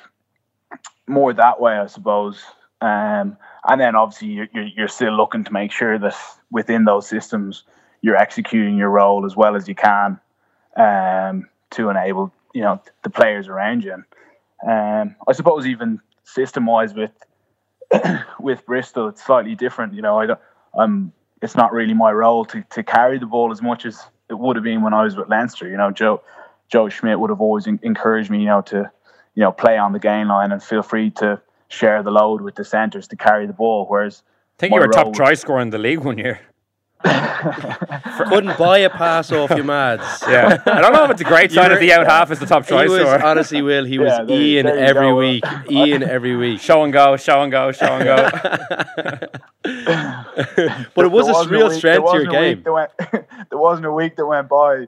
more 1.07 1.33
that 1.33 1.61
way, 1.61 1.73
I 1.73 1.87
suppose. 1.87 2.43
Um, 2.81 3.37
and 3.67 3.81
then 3.81 3.97
obviously 3.97 4.29
you're, 4.29 4.49
you're 4.53 4.89
still 4.89 5.17
looking 5.17 5.45
to 5.45 5.53
make 5.53 5.73
sure 5.73 5.99
that 5.99 6.15
within 6.51 6.85
those 6.85 7.09
systems 7.09 7.65
you're 8.03 8.17
executing 8.17 8.77
your 8.77 8.91
role 8.91 9.27
as 9.27 9.35
well 9.35 9.57
as 9.57 9.67
you 9.67 9.75
can 9.75 10.21
um, 10.77 11.49
to 11.71 11.91
enable 11.91 12.33
you 12.55 12.63
know 12.63 12.81
the 13.03 13.11
players 13.11 13.49
around 13.49 13.85
you. 13.85 13.93
And, 13.93 15.11
um, 15.11 15.17
I 15.27 15.33
suppose 15.33 15.67
even 15.67 16.01
system 16.25 16.67
wise 16.67 16.95
with 16.95 17.13
with 18.41 18.65
Bristol, 18.67 19.09
it's 19.09 19.25
slightly 19.25 19.55
different. 19.55 19.95
You 19.95 20.03
know, 20.03 20.19
I 20.19 20.27
don't, 20.27 20.41
I'm. 20.79 21.13
It's 21.41 21.55
not 21.55 21.73
really 21.73 21.95
my 21.95 22.11
role 22.11 22.45
to, 22.47 22.65
to 22.71 22.83
carry 22.83 23.19
the 23.19 23.27
ball 23.27 23.53
as 23.53 23.63
much 23.63 23.87
as 23.87 24.03
it 24.29 24.35
would 24.35 24.57
have 24.57 24.65
been 24.65 24.83
when 24.83 24.93
I 24.93 25.05
was 25.05 25.15
with 25.17 25.29
Leinster. 25.29 25.69
You 25.69 25.77
know, 25.77 25.93
Joe 25.93 26.21
Joe 26.69 26.89
Schmidt 26.89 27.21
would 27.21 27.31
have 27.31 27.41
always 27.41 27.67
encouraged 27.67 28.29
me, 28.31 28.41
you 28.41 28.47
know, 28.47 28.63
to 28.63 28.91
you 29.35 29.45
know, 29.45 29.53
play 29.53 29.79
on 29.79 29.93
the 29.93 30.01
gain 30.01 30.27
line 30.27 30.51
and 30.51 30.61
feel 30.61 30.83
free 30.83 31.11
to 31.11 31.41
share 31.69 32.03
the 32.03 32.11
load 32.11 32.41
with 32.41 32.55
the 32.55 32.65
centres 32.65 33.09
to 33.09 33.17
carry 33.17 33.47
the 33.47 33.53
ball. 33.53 33.87
Whereas 33.87 34.23
I 34.27 34.61
think 34.61 34.75
you 34.75 34.81
were 34.81 34.89
top 34.89 35.15
try 35.15 35.35
scorer 35.35 35.61
in 35.61 35.71
the 35.71 35.79
league 35.79 36.01
one 36.01 36.19
year. 36.19 36.41
Couldn't 37.05 38.59
buy 38.59 38.79
a 38.79 38.91
pass 38.91 39.31
off 39.31 39.51
you, 39.51 39.63
Mads. 39.63 40.03
Yeah, 40.29 40.61
I 40.67 40.81
don't 40.81 40.93
know 40.93 41.05
if 41.05 41.13
it's 41.13 41.21
a 41.21 41.25
great 41.25 41.53
sign 41.53 41.71
of 41.71 41.79
the 41.79 41.93
out 41.93 42.07
half 42.07 42.31
is 42.33 42.41
the 42.41 42.47
top 42.47 42.67
try 42.67 42.87
scorer. 42.87 43.23
Honestly, 43.23 43.63
Will 43.63 43.85
he 43.85 43.99
was 43.99 44.11
yeah, 44.11 44.25
there, 44.25 44.41
Ian 44.41 44.67
there 44.67 44.79
every 44.79 45.09
go. 45.09 45.17
week. 45.17 45.45
Ian 45.71 46.03
every 46.03 46.37
week. 46.37 46.61
Show 46.61 46.83
and 46.83 46.93
go, 46.93 47.17
show 47.17 47.43
and 47.43 47.53
go, 47.53 47.71
show 47.71 47.87
and 47.87 48.05
go. 48.05 48.29
but 50.95 51.05
it 51.05 51.11
was 51.11 51.29
a 51.29 51.49
real 51.49 51.71
strength 51.71 52.11
to 52.11 52.17
your 52.17 52.27
game. 52.27 52.65
Went, 52.67 52.91
there 52.99 53.59
wasn't 53.59 53.87
a 53.87 53.93
week 53.93 54.17
that 54.17 54.27
went 54.27 54.49
by 54.49 54.87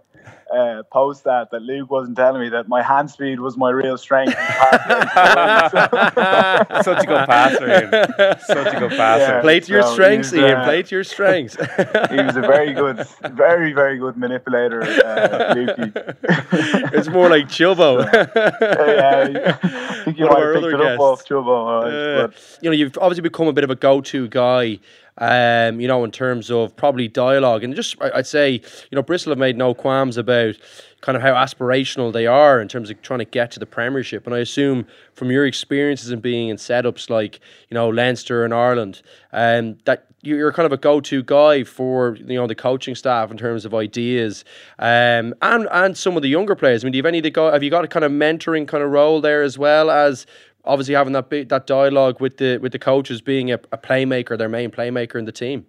uh, 0.53 0.83
post 0.93 1.25
that 1.25 1.51
that 1.51 1.63
Luke 1.63 1.91
wasn't 1.91 2.17
telling 2.17 2.41
me 2.41 2.49
that 2.51 2.69
my 2.69 2.83
hand 2.83 3.11
speed 3.11 3.41
was 3.41 3.57
my 3.57 3.71
real 3.71 3.97
strength. 3.97 4.33
Such 6.83 7.03
a 7.03 7.07
good 7.07 7.27
passer, 7.27 7.69
Ian. 7.69 7.91
Such 8.41 8.75
a 8.75 8.79
good 8.81 8.91
passer. 8.91 9.35
Yeah, 9.35 9.41
Play 9.41 9.61
to 9.61 9.73
your 9.73 9.83
so 9.83 9.93
strengths, 9.93 10.33
Ian. 10.33 10.57
Uh, 10.57 10.65
Play 10.65 10.83
to 10.83 10.95
your 10.95 11.05
strengths. 11.05 11.55
he 12.11 12.17
was 12.17 12.37
a 12.37 12.41
very 12.41 12.73
good, 12.73 13.07
very, 13.33 13.73
very 13.73 13.99
good 13.99 14.17
manipulator, 14.17 14.83
uh, 14.83 15.55
Lukey. 15.55 16.93
it's 16.95 17.09
more 17.09 17.29
like 17.29 17.47
Chubbo. 17.49 18.05
yeah, 18.61 19.59
I 19.63 20.05
think 20.05 20.19
you 20.19 20.25
One 20.27 20.35
might 20.35 20.43
have 20.43 20.55
picked 20.55 20.67
it 20.67 20.73
guests. 20.79 20.95
up 20.95 21.01
off 21.01 21.25
Chubbo. 21.27 22.25
Right, 22.27 22.59
you 22.61 22.71
know, 22.71 22.75
you've 22.75 22.97
obviously 22.99 23.23
become 23.23 23.49
a 23.49 23.53
bit 23.53 23.65
of 23.65 23.71
a 23.71 23.77
go-to 23.77 24.29
guy 24.29 24.79
um, 25.21 25.81
you 25.81 25.87
know, 25.87 26.03
in 26.03 26.11
terms 26.11 26.51
of 26.51 26.75
probably 26.77 27.07
dialogue. 27.07 27.62
And 27.62 27.75
just, 27.75 28.01
I'd 28.03 28.27
say, 28.27 28.53
you 28.53 28.97
know, 28.97 29.03
Bristol 29.03 29.31
have 29.31 29.39
made 29.39 29.57
no 29.57 29.75
qualms 29.75 30.16
about 30.16 30.57
kind 31.03 31.16
of 31.16 31.23
how 31.23 31.33
aspirational 31.35 32.12
they 32.12 32.27
are 32.27 32.61
in 32.61 32.68
terms 32.68 32.91
of 32.91 33.01
trying 33.03 33.21
to 33.21 33.25
get 33.25 33.51
to 33.53 33.61
the 33.61 33.66
Premiership. 33.66 34.27
And 34.27 34.35
I 34.35 34.39
assume 34.39 34.87
from 35.14 35.31
your 35.31 35.47
experiences 35.47 36.11
in 36.11 36.21
being 36.21 36.49
in 36.49 36.57
setups 36.57 37.09
like, 37.09 37.41
you 37.68 37.75
know, 37.75 37.89
Leinster 37.89 38.45
and 38.45 38.53
Ireland, 38.53 39.03
um, 39.33 39.79
that 39.85 40.07
you're 40.23 40.53
kind 40.53 40.66
of 40.66 40.73
a 40.73 40.77
go-to 40.77 41.23
guy 41.23 41.64
for 41.64 42.16
you 42.16 42.35
know 42.35 42.47
the 42.47 42.55
coaching 42.55 42.95
staff 42.95 43.31
in 43.31 43.39
terms 43.39 43.64
of 43.64 43.75
ideas, 43.75 44.45
um, 44.79 45.35
and 45.41 45.66
and 45.71 45.97
some 45.97 46.16
of 46.16 46.23
the 46.23 46.29
younger 46.29 46.55
players. 46.55 46.85
I 46.85 46.87
mean, 46.87 46.93
do 46.93 46.99
you 46.99 47.03
have 47.03 47.09
any 47.09 47.23
to 47.23 47.31
go? 47.31 47.51
Have 47.51 47.62
you 47.62 47.71
got 47.71 47.85
a 47.85 47.89
kind 47.89 48.05
of 48.05 48.12
mentoring 48.12 48.68
kind 48.68 48.85
of 48.85 48.91
role 48.91 49.21
there 49.21 49.43
as 49.43 49.57
well 49.57 49.91
as 49.91 50.27
obviously 50.65 50.95
having 50.95 51.13
that 51.13 51.31
that 51.31 51.67
dialogue 51.67 52.21
with 52.21 52.37
the 52.37 52.59
with 52.59 52.73
the 52.73 52.79
coaches 52.79 53.21
being 53.21 53.51
a, 53.51 53.55
a 53.73 53.79
playmaker, 53.79 54.37
their 54.37 54.49
main 54.49 54.71
playmaker 54.71 55.17
in 55.17 55.25
the 55.25 55.33
team. 55.33 55.67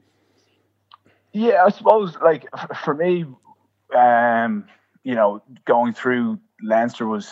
Yeah, 1.34 1.64
I 1.66 1.70
suppose 1.70 2.18
like 2.22 2.46
for 2.84 2.94
me, 2.94 3.26
um, 3.96 4.66
you 5.04 5.16
know, 5.16 5.42
going 5.66 5.94
through 5.94 6.40
Leinster 6.62 7.08
was, 7.08 7.30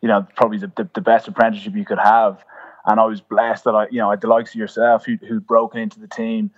you 0.00 0.08
know, 0.08 0.26
probably 0.36 0.58
the, 0.58 0.72
the, 0.76 0.88
the, 0.94 1.00
best 1.00 1.28
apprenticeship 1.28 1.74
you 1.76 1.84
could 1.84 1.98
have. 1.98 2.42
And 2.86 2.98
I 2.98 3.04
was 3.04 3.20
blessed 3.20 3.64
that 3.64 3.74
I, 3.74 3.86
you 3.90 3.98
know, 3.98 4.10
I 4.10 4.16
the 4.16 4.26
likes 4.26 4.50
of 4.50 4.56
yourself 4.56 5.04
who 5.04 5.16
who'd 5.16 5.46
broken 5.46 5.80
into 5.80 6.00
the 6.00 6.08
team, 6.08 6.50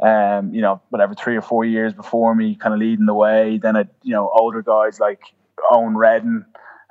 um, 0.00 0.54
you 0.54 0.60
know, 0.60 0.80
whatever 0.90 1.14
three 1.14 1.36
or 1.36 1.42
four 1.42 1.64
years 1.64 1.92
before 1.92 2.34
me, 2.34 2.54
kind 2.54 2.72
of 2.72 2.80
leading 2.80 3.06
the 3.06 3.14
way. 3.14 3.58
Then 3.58 3.76
I, 3.76 3.84
you 4.02 4.12
know, 4.12 4.30
older 4.32 4.62
guys 4.62 5.00
like 5.00 5.20
Eoin 5.72 5.94
Reddan, 5.94 6.44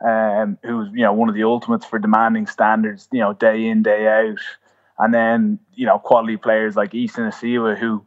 um, 0.03 0.57
who 0.63 0.77
was 0.77 0.89
you 0.93 1.01
know 1.01 1.13
one 1.13 1.29
of 1.29 1.35
the 1.35 1.43
ultimates 1.43 1.85
for 1.85 1.99
demanding 1.99 2.47
standards, 2.47 3.07
you 3.11 3.19
know, 3.19 3.33
day 3.33 3.65
in 3.67 3.83
day 3.83 4.07
out, 4.07 4.39
and 4.99 5.13
then 5.13 5.59
you 5.73 5.85
know 5.85 5.99
quality 5.99 6.37
players 6.37 6.75
like 6.75 6.93
Isa 6.93 7.21
Nacewa, 7.21 7.77
who 7.77 8.05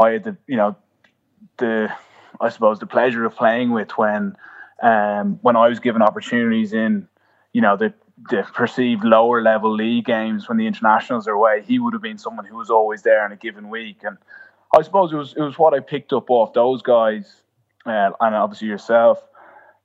I 0.00 0.10
had 0.10 0.24
the 0.24 0.36
you 0.46 0.56
know 0.56 0.76
the 1.58 1.92
I 2.40 2.48
suppose 2.48 2.78
the 2.78 2.86
pleasure 2.86 3.24
of 3.24 3.34
playing 3.34 3.72
with 3.72 3.96
when 3.98 4.36
um, 4.82 5.38
when 5.42 5.56
I 5.56 5.68
was 5.68 5.80
given 5.80 6.02
opportunities 6.02 6.72
in 6.72 7.08
you 7.52 7.60
know 7.60 7.76
the 7.76 7.92
the 8.30 8.46
perceived 8.54 9.04
lower 9.04 9.42
level 9.42 9.74
league 9.74 10.04
games 10.04 10.48
when 10.48 10.58
the 10.58 10.66
internationals 10.66 11.26
are 11.26 11.32
away, 11.32 11.62
he 11.66 11.78
would 11.78 11.92
have 11.92 12.02
been 12.02 12.18
someone 12.18 12.44
who 12.44 12.56
was 12.56 12.70
always 12.70 13.02
there 13.02 13.24
in 13.26 13.32
a 13.32 13.36
given 13.36 13.68
week. 13.68 13.98
And 14.04 14.16
I 14.76 14.82
suppose 14.82 15.12
it 15.12 15.16
was 15.16 15.34
it 15.36 15.40
was 15.40 15.58
what 15.58 15.74
I 15.74 15.80
picked 15.80 16.12
up 16.12 16.30
off 16.30 16.52
those 16.52 16.82
guys, 16.82 17.42
uh, 17.84 18.10
and 18.20 18.34
obviously 18.34 18.68
yourself, 18.68 19.22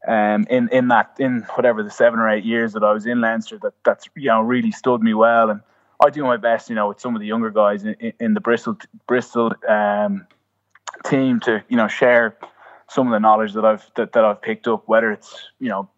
um, 0.08 0.46
in 0.50 0.70
in 0.70 0.88
that 0.88 1.16
in 1.20 1.42
whatever 1.56 1.84
the 1.84 1.92
seven 1.92 2.20
or 2.20 2.30
eight 2.30 2.46
years 2.46 2.74
that 2.74 2.84
I 2.84 2.94
was 2.94 3.06
in 3.06 3.22
Leinster 3.22 3.58
that 3.60 3.74
that's 3.84 4.08
you 4.16 4.28
know 4.28 4.42
really 4.42 4.72
stood 4.72 5.02
me 5.02 5.14
well. 5.14 5.50
And 5.50 5.62
I 6.04 6.10
do 6.10 6.24
my 6.24 6.38
best 6.38 6.70
you 6.70 6.76
know 6.76 6.90
with 6.90 7.00
some 7.00 7.16
of 7.16 7.20
the 7.20 7.28
younger 7.28 7.52
guys 7.52 7.84
in, 7.84 7.96
in 8.20 8.34
the 8.34 8.42
Bristol 8.42 8.78
Bristol 9.08 9.54
um, 9.68 10.26
team 11.06 11.40
to 11.42 11.64
you 11.70 11.78
know 11.78 11.88
share 11.88 12.38
some 12.90 13.08
of 13.08 13.12
the 13.12 13.20
knowledge 13.20 13.54
that 13.54 13.66
I've 13.66 13.90
that, 13.96 14.14
that 14.14 14.24
I've 14.24 14.42
picked 14.42 14.68
up 14.68 14.84
whether 14.88 15.12
it's 15.12 15.50
you 15.60 15.70
know 15.70 15.90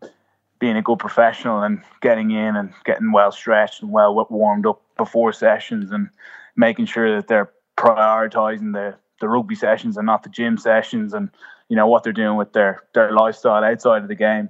being 0.60 0.76
a 0.76 0.82
good 0.82 0.99
professional 0.99 1.64
and 1.64 1.82
getting 2.01 2.32
in 2.32 2.55
and 2.55 2.74
getting 2.84 3.12
well 3.12 3.32
stretched 3.32 3.82
and 3.82 3.91
well 3.91 4.28
warmed 4.30 4.66
up 4.66 4.82
before 4.97 5.32
sessions 5.32 5.91
and 5.91 6.10
making 6.55 6.86
sure 6.86 7.16
that 7.16 7.28
they're 7.28 7.51
prioritizing 7.78 8.74
the 8.74 8.95
the 9.20 9.28
rugby 9.28 9.55
sessions 9.55 9.97
and 9.97 10.05
not 10.05 10.24
the 10.24 10.30
gym 10.30 10.57
sessions. 10.57 11.14
And 11.14 11.30
you 11.70 11.76
know 11.76 11.88
what 11.88 12.03
they're 12.03 12.13
doing 12.13 12.36
with 12.36 12.51
their 12.53 12.84
their 12.93 13.11
lifestyle 13.11 13.63
outside 13.63 14.01
of 14.01 14.07
the 14.07 14.15
game, 14.15 14.49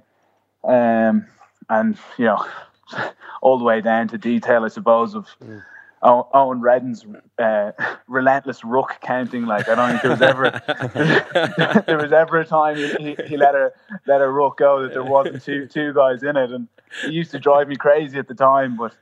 um, 0.64 1.26
and 1.68 1.96
you 2.18 2.24
know 2.24 2.44
all 3.42 3.58
the 3.58 3.64
way 3.64 3.80
down 3.80 4.08
to 4.08 4.18
detail, 4.18 4.64
I 4.64 4.68
suppose 4.68 5.14
of. 5.14 5.26
Mm. 5.42 5.62
Eoin 6.02 6.62
Reddan's 6.62 7.04
uh, 7.38 7.72
relentless 8.08 8.64
ruck 8.64 9.02
counting. 9.02 9.44
Like 9.44 9.68
I 9.68 9.74
don't 9.74 9.90
think 9.90 10.00
there 10.00 10.10
was 10.10 10.22
ever 10.22 11.82
there 11.86 11.98
was 11.98 12.10
ever 12.10 12.40
a 12.40 12.46
time 12.46 12.76
he, 12.76 12.88
he, 12.96 13.16
he, 13.28 13.36
let 13.36 13.54
a 13.54 13.70
let 14.06 14.22
a 14.22 14.28
ruck 14.28 14.56
go 14.56 14.82
that 14.82 14.94
there 14.94 15.04
wasn't 15.04 15.42
two 15.42 15.66
two 15.66 15.92
guys 15.92 16.22
in 16.22 16.38
it, 16.38 16.52
and 16.52 16.68
it 17.04 17.12
used 17.12 17.32
to 17.32 17.38
drive 17.38 17.68
me 17.68 17.76
crazy 17.76 18.18
at 18.18 18.28
the 18.28 18.34
time. 18.34 18.78
But 18.78 18.96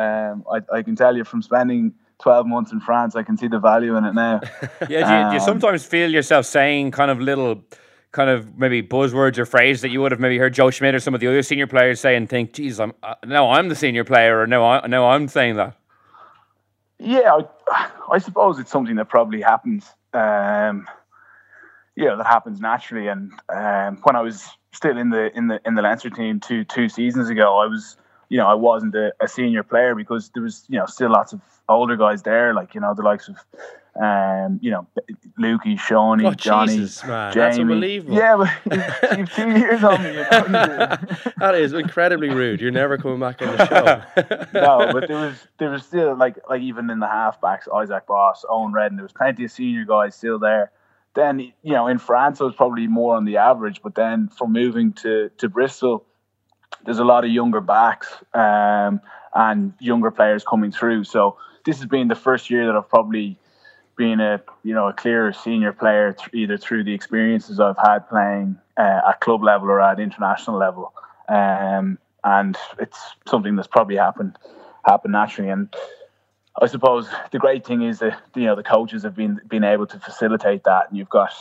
um, 0.00 0.44
I, 0.48 0.76
I 0.76 0.82
can 0.82 0.94
tell 0.94 1.16
you 1.16 1.24
from 1.24 1.42
spending 1.42 1.92
12 2.24 2.46
months 2.46 2.72
in 2.72 2.80
France, 2.80 3.14
I 3.14 3.22
can 3.22 3.36
see 3.36 3.48
the 3.48 3.58
value 3.58 3.96
in 3.96 4.04
it 4.06 4.14
now. 4.14 4.40
yeah, 4.62 4.86
do 4.88 4.94
you, 4.94 5.04
um, 5.04 5.30
do 5.30 5.34
you, 5.34 5.40
sometimes 5.40 5.84
feel 5.84 6.10
yourself 6.10 6.46
saying 6.46 6.90
kind 6.90 7.10
of 7.10 7.20
little, 7.20 7.62
kind 8.12 8.30
of 8.30 8.56
maybe 8.56 8.82
buzzwords 8.82 9.36
or 9.36 9.44
phrases 9.44 9.82
that 9.82 9.90
you 9.90 10.00
would 10.00 10.10
have 10.10 10.20
maybe 10.20 10.38
heard 10.38 10.54
Joe 10.54 10.70
Schmidt 10.70 10.94
or 10.94 11.00
some 11.00 11.14
of 11.14 11.20
the 11.20 11.26
other 11.26 11.42
senior 11.42 11.66
players 11.66 12.00
say 12.00 12.16
and 12.16 12.26
think, 12.26 12.54
geez, 12.54 12.80
I'm, 12.80 12.94
uh, 13.02 13.16
now 13.26 13.50
I'm 13.50 13.68
the 13.68 13.76
senior 13.76 14.04
player 14.04 14.40
or 14.40 14.46
no, 14.46 14.64
I, 14.64 14.86
no, 14.86 15.06
I'm 15.06 15.28
saying 15.28 15.56
that? 15.56 15.76
Yeah, 16.98 17.40
I, 17.70 17.90
I 18.12 18.16
suppose 18.16 18.58
it's 18.58 18.70
something 18.70 18.96
that 18.96 19.10
probably 19.10 19.42
happens. 19.42 19.84
Um, 20.14 20.86
yeah, 21.94 22.14
that 22.14 22.26
happens 22.26 22.58
naturally. 22.58 23.08
And 23.08 23.32
um, 23.50 23.98
when 24.02 24.16
I 24.16 24.22
was 24.22 24.48
still 24.72 24.96
in 24.96 25.10
the 25.10 25.30
in 25.36 25.48
the 25.48 25.60
in 25.66 25.74
the 25.74 25.82
Leinster 25.82 26.08
team 26.08 26.40
two 26.40 26.64
two 26.64 26.88
seasons 26.88 27.28
ago, 27.28 27.58
I 27.58 27.66
was 27.66 27.98
you 28.30 28.38
know 28.38 28.46
I 28.46 28.54
wasn't 28.54 28.94
a, 28.94 29.12
a 29.20 29.28
senior 29.28 29.62
player 29.62 29.94
because 29.94 30.30
there 30.30 30.42
was 30.42 30.64
you 30.70 30.78
know 30.78 30.86
still 30.86 31.10
lots 31.10 31.34
of 31.34 31.42
older 31.68 31.96
guys 31.96 32.22
there, 32.22 32.54
like 32.54 32.74
you 32.74 32.80
know 32.80 32.94
the 32.94 33.02
likes 33.02 33.28
of 33.28 33.36
um, 34.00 34.58
you 34.60 34.72
know, 34.72 34.88
Lukey, 35.38 35.78
Seánie, 35.78 36.26
oh, 36.26 36.34
Johnny, 36.34 36.78
Jesus, 36.78 37.04
man. 37.04 37.32
Jamie. 37.32 37.44
That's 37.44 37.58
unbelievable. 37.60 38.16
Yeah, 38.16 38.36
but 38.66 39.18
you've 39.18 39.32
two 39.32 39.50
years 39.50 39.84
on 39.84 40.02
me. 40.02 40.08
You 40.08 40.16
know? 40.16 40.26
that 41.38 41.54
is 41.54 41.72
incredibly 41.72 42.28
rude. 42.30 42.60
You're 42.60 42.72
never 42.72 42.98
coming 42.98 43.20
back 43.20 43.40
on 43.40 43.56
the 43.56 43.66
show. 43.66 44.46
no, 44.60 44.92
but 44.92 45.06
there 45.06 45.16
was 45.16 45.46
there 45.58 45.70
was 45.70 45.84
still 45.84 46.16
like 46.16 46.38
like 46.48 46.62
even 46.62 46.90
in 46.90 46.98
the 46.98 47.06
halfbacks, 47.06 47.72
Isaac 47.72 48.06
Boss, 48.06 48.44
Eoin 48.50 48.72
Reddan, 48.72 48.96
there 48.96 49.04
was 49.04 49.12
plenty 49.12 49.44
of 49.44 49.52
senior 49.52 49.84
guys 49.84 50.16
still 50.16 50.40
there. 50.40 50.72
Then 51.14 51.38
you 51.38 51.72
know 51.72 51.86
in 51.86 51.98
France 51.98 52.40
it 52.40 52.44
was 52.44 52.56
probably 52.56 52.88
more 52.88 53.14
on 53.14 53.24
the 53.24 53.36
average, 53.36 53.80
but 53.80 53.94
then 53.94 54.28
from 54.28 54.52
moving 54.52 54.92
to 54.94 55.30
to 55.38 55.48
Bristol, 55.48 56.04
there's 56.84 56.98
a 56.98 57.04
lot 57.04 57.24
of 57.24 57.30
younger 57.30 57.60
backs 57.60 58.12
um, 58.34 59.00
and 59.32 59.72
younger 59.78 60.10
players 60.10 60.42
coming 60.42 60.72
through. 60.72 61.04
So 61.04 61.36
this 61.64 61.78
has 61.78 61.86
been 61.86 62.08
the 62.08 62.14
first 62.14 62.50
year 62.50 62.66
that 62.66 62.76
I've 62.76 62.88
probably 62.88 63.38
been 63.96 64.20
a 64.20 64.42
you 64.62 64.74
know 64.74 64.88
a 64.88 64.92
clear 64.92 65.32
senior 65.32 65.72
player 65.72 66.12
th- 66.12 66.30
either 66.32 66.56
through 66.56 66.84
the 66.84 66.92
experiences 66.92 67.60
I've 67.60 67.78
had 67.78 68.08
playing 68.08 68.58
uh, 68.76 69.00
at 69.08 69.20
club 69.20 69.42
level 69.42 69.68
or 69.68 69.80
at 69.80 70.00
international 70.00 70.58
level, 70.58 70.92
um, 71.28 71.98
and 72.24 72.56
it's 72.78 72.98
something 73.26 73.56
that's 73.56 73.68
probably 73.68 73.96
happened 73.96 74.36
happened 74.84 75.12
naturally. 75.12 75.50
And 75.50 75.74
I 76.60 76.66
suppose 76.66 77.08
the 77.30 77.38
great 77.38 77.66
thing 77.66 77.82
is 77.82 78.00
that 78.00 78.20
you 78.34 78.44
know 78.44 78.56
the 78.56 78.62
coaches 78.62 79.02
have 79.02 79.14
been 79.14 79.40
been 79.48 79.64
able 79.64 79.86
to 79.86 79.98
facilitate 79.98 80.64
that, 80.64 80.88
and 80.88 80.98
you've 80.98 81.08
got 81.08 81.32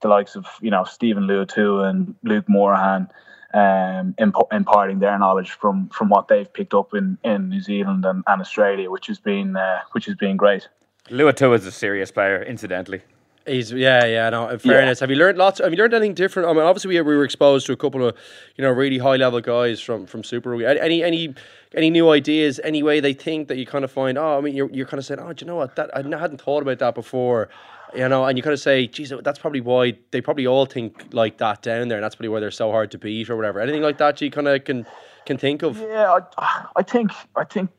the 0.00 0.08
likes 0.08 0.36
of 0.36 0.46
you 0.60 0.70
know 0.70 0.84
Steven 0.84 1.24
Luatua 1.24 1.88
and 1.90 2.14
Luke 2.22 2.48
Morahan 2.48 3.08
um, 3.54 4.14
imp- 4.18 4.52
imparting 4.52 4.98
their 4.98 5.18
knowledge 5.18 5.50
from 5.52 5.88
from 5.88 6.08
what 6.08 6.28
they've 6.28 6.52
picked 6.52 6.74
up 6.74 6.94
in, 6.94 7.18
in 7.24 7.48
New 7.48 7.60
Zealand 7.60 8.04
and, 8.04 8.22
and 8.26 8.40
Australia, 8.40 8.90
which 8.90 9.06
has 9.06 9.18
been 9.18 9.56
uh, 9.56 9.80
which 9.92 10.06
has 10.06 10.16
been 10.16 10.36
great. 10.36 10.68
Luatua 11.08 11.56
is 11.56 11.66
a 11.66 11.72
serious 11.72 12.10
player, 12.10 12.42
incidentally. 12.42 13.02
He's 13.46 13.72
yeah 13.72 14.04
yeah 14.04 14.28
no. 14.28 14.48
In 14.48 14.58
fairness, 14.58 15.00
have 15.00 15.10
you 15.10 15.16
learned 15.16 15.38
lots? 15.38 15.60
Have 15.60 15.72
you 15.72 15.78
learned 15.78 15.94
anything 15.94 16.14
different? 16.14 16.48
I 16.48 16.52
mean, 16.52 16.62
obviously 16.62 16.88
we, 16.88 17.00
we 17.00 17.16
were 17.16 17.24
exposed 17.24 17.64
to 17.66 17.72
a 17.72 17.76
couple 17.76 18.06
of 18.06 18.14
you 18.56 18.62
know 18.62 18.70
really 18.70 18.98
high 18.98 19.16
level 19.16 19.40
guys 19.40 19.80
from 19.80 20.06
from 20.06 20.22
Super 20.22 20.50
Rugby. 20.50 20.66
Any 20.66 21.02
any 21.02 21.34
any 21.74 21.88
new 21.88 22.10
ideas? 22.10 22.60
Any 22.62 22.82
way 22.82 23.00
they 23.00 23.14
think 23.14 23.48
that 23.48 23.56
you 23.56 23.64
kind 23.64 23.84
of 23.84 23.90
find? 23.90 24.18
Oh, 24.18 24.36
I 24.36 24.40
mean, 24.42 24.54
you're 24.54 24.70
you're 24.70 24.86
kind 24.86 24.98
of 24.98 25.06
saying, 25.06 25.20
oh, 25.20 25.32
do 25.32 25.44
you 25.44 25.46
know 25.46 25.56
what? 25.56 25.76
That 25.76 25.90
I 25.96 26.02
hadn't 26.02 26.42
thought 26.42 26.62
about 26.62 26.78
that 26.80 26.94
before. 26.94 27.48
You 27.94 28.08
know, 28.08 28.24
and 28.24 28.36
you 28.36 28.42
kind 28.42 28.52
of 28.52 28.60
say, 28.60 28.86
geez, 28.86 29.12
that's 29.22 29.38
probably 29.38 29.60
why 29.60 29.98
they 30.10 30.20
probably 30.20 30.46
all 30.46 30.66
think 30.66 31.08
like 31.12 31.38
that 31.38 31.62
down 31.62 31.88
there, 31.88 31.98
and 31.98 32.04
that's 32.04 32.14
probably 32.14 32.28
why 32.28 32.40
they're 32.40 32.50
so 32.50 32.70
hard 32.70 32.90
to 32.90 32.98
beat 32.98 33.30
or 33.30 33.36
whatever. 33.36 33.60
Anything 33.60 33.82
like 33.82 33.98
that 33.98 34.20
you 34.20 34.30
kind 34.30 34.48
of 34.48 34.64
can 34.64 34.86
can 35.24 35.38
think 35.38 35.62
of? 35.62 35.78
Yeah, 35.78 36.18
I, 36.38 36.66
I 36.76 36.82
think 36.82 37.12
I 37.34 37.44
think 37.44 37.70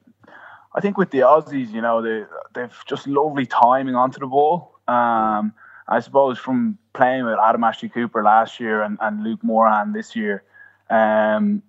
I 0.74 0.82
think 0.82 0.98
with 0.98 1.12
the 1.12 1.20
Aussies, 1.20 1.72
you 1.72 1.82
know, 1.82 2.02
they 2.02 2.26
they've 2.54 2.76
just 2.88 3.08
lovely 3.08 3.46
timing 3.46 3.96
onto 3.96 4.20
the 4.20 4.28
ball. 4.28 4.80
Um, 4.88 5.54
I 5.88 6.00
suppose 6.00 6.38
from 6.38 6.78
playing 6.94 7.26
with 7.26 7.38
Adam 7.40 7.64
Ashley 7.64 7.90
Cooper 7.90 8.24
last 8.24 8.60
year 8.60 8.82
and, 8.82 8.98
and 9.02 9.24
Luke 9.24 9.44
Morahan 9.44 9.94
this 9.94 10.16
year, 10.16 10.44
um, 10.90 11.62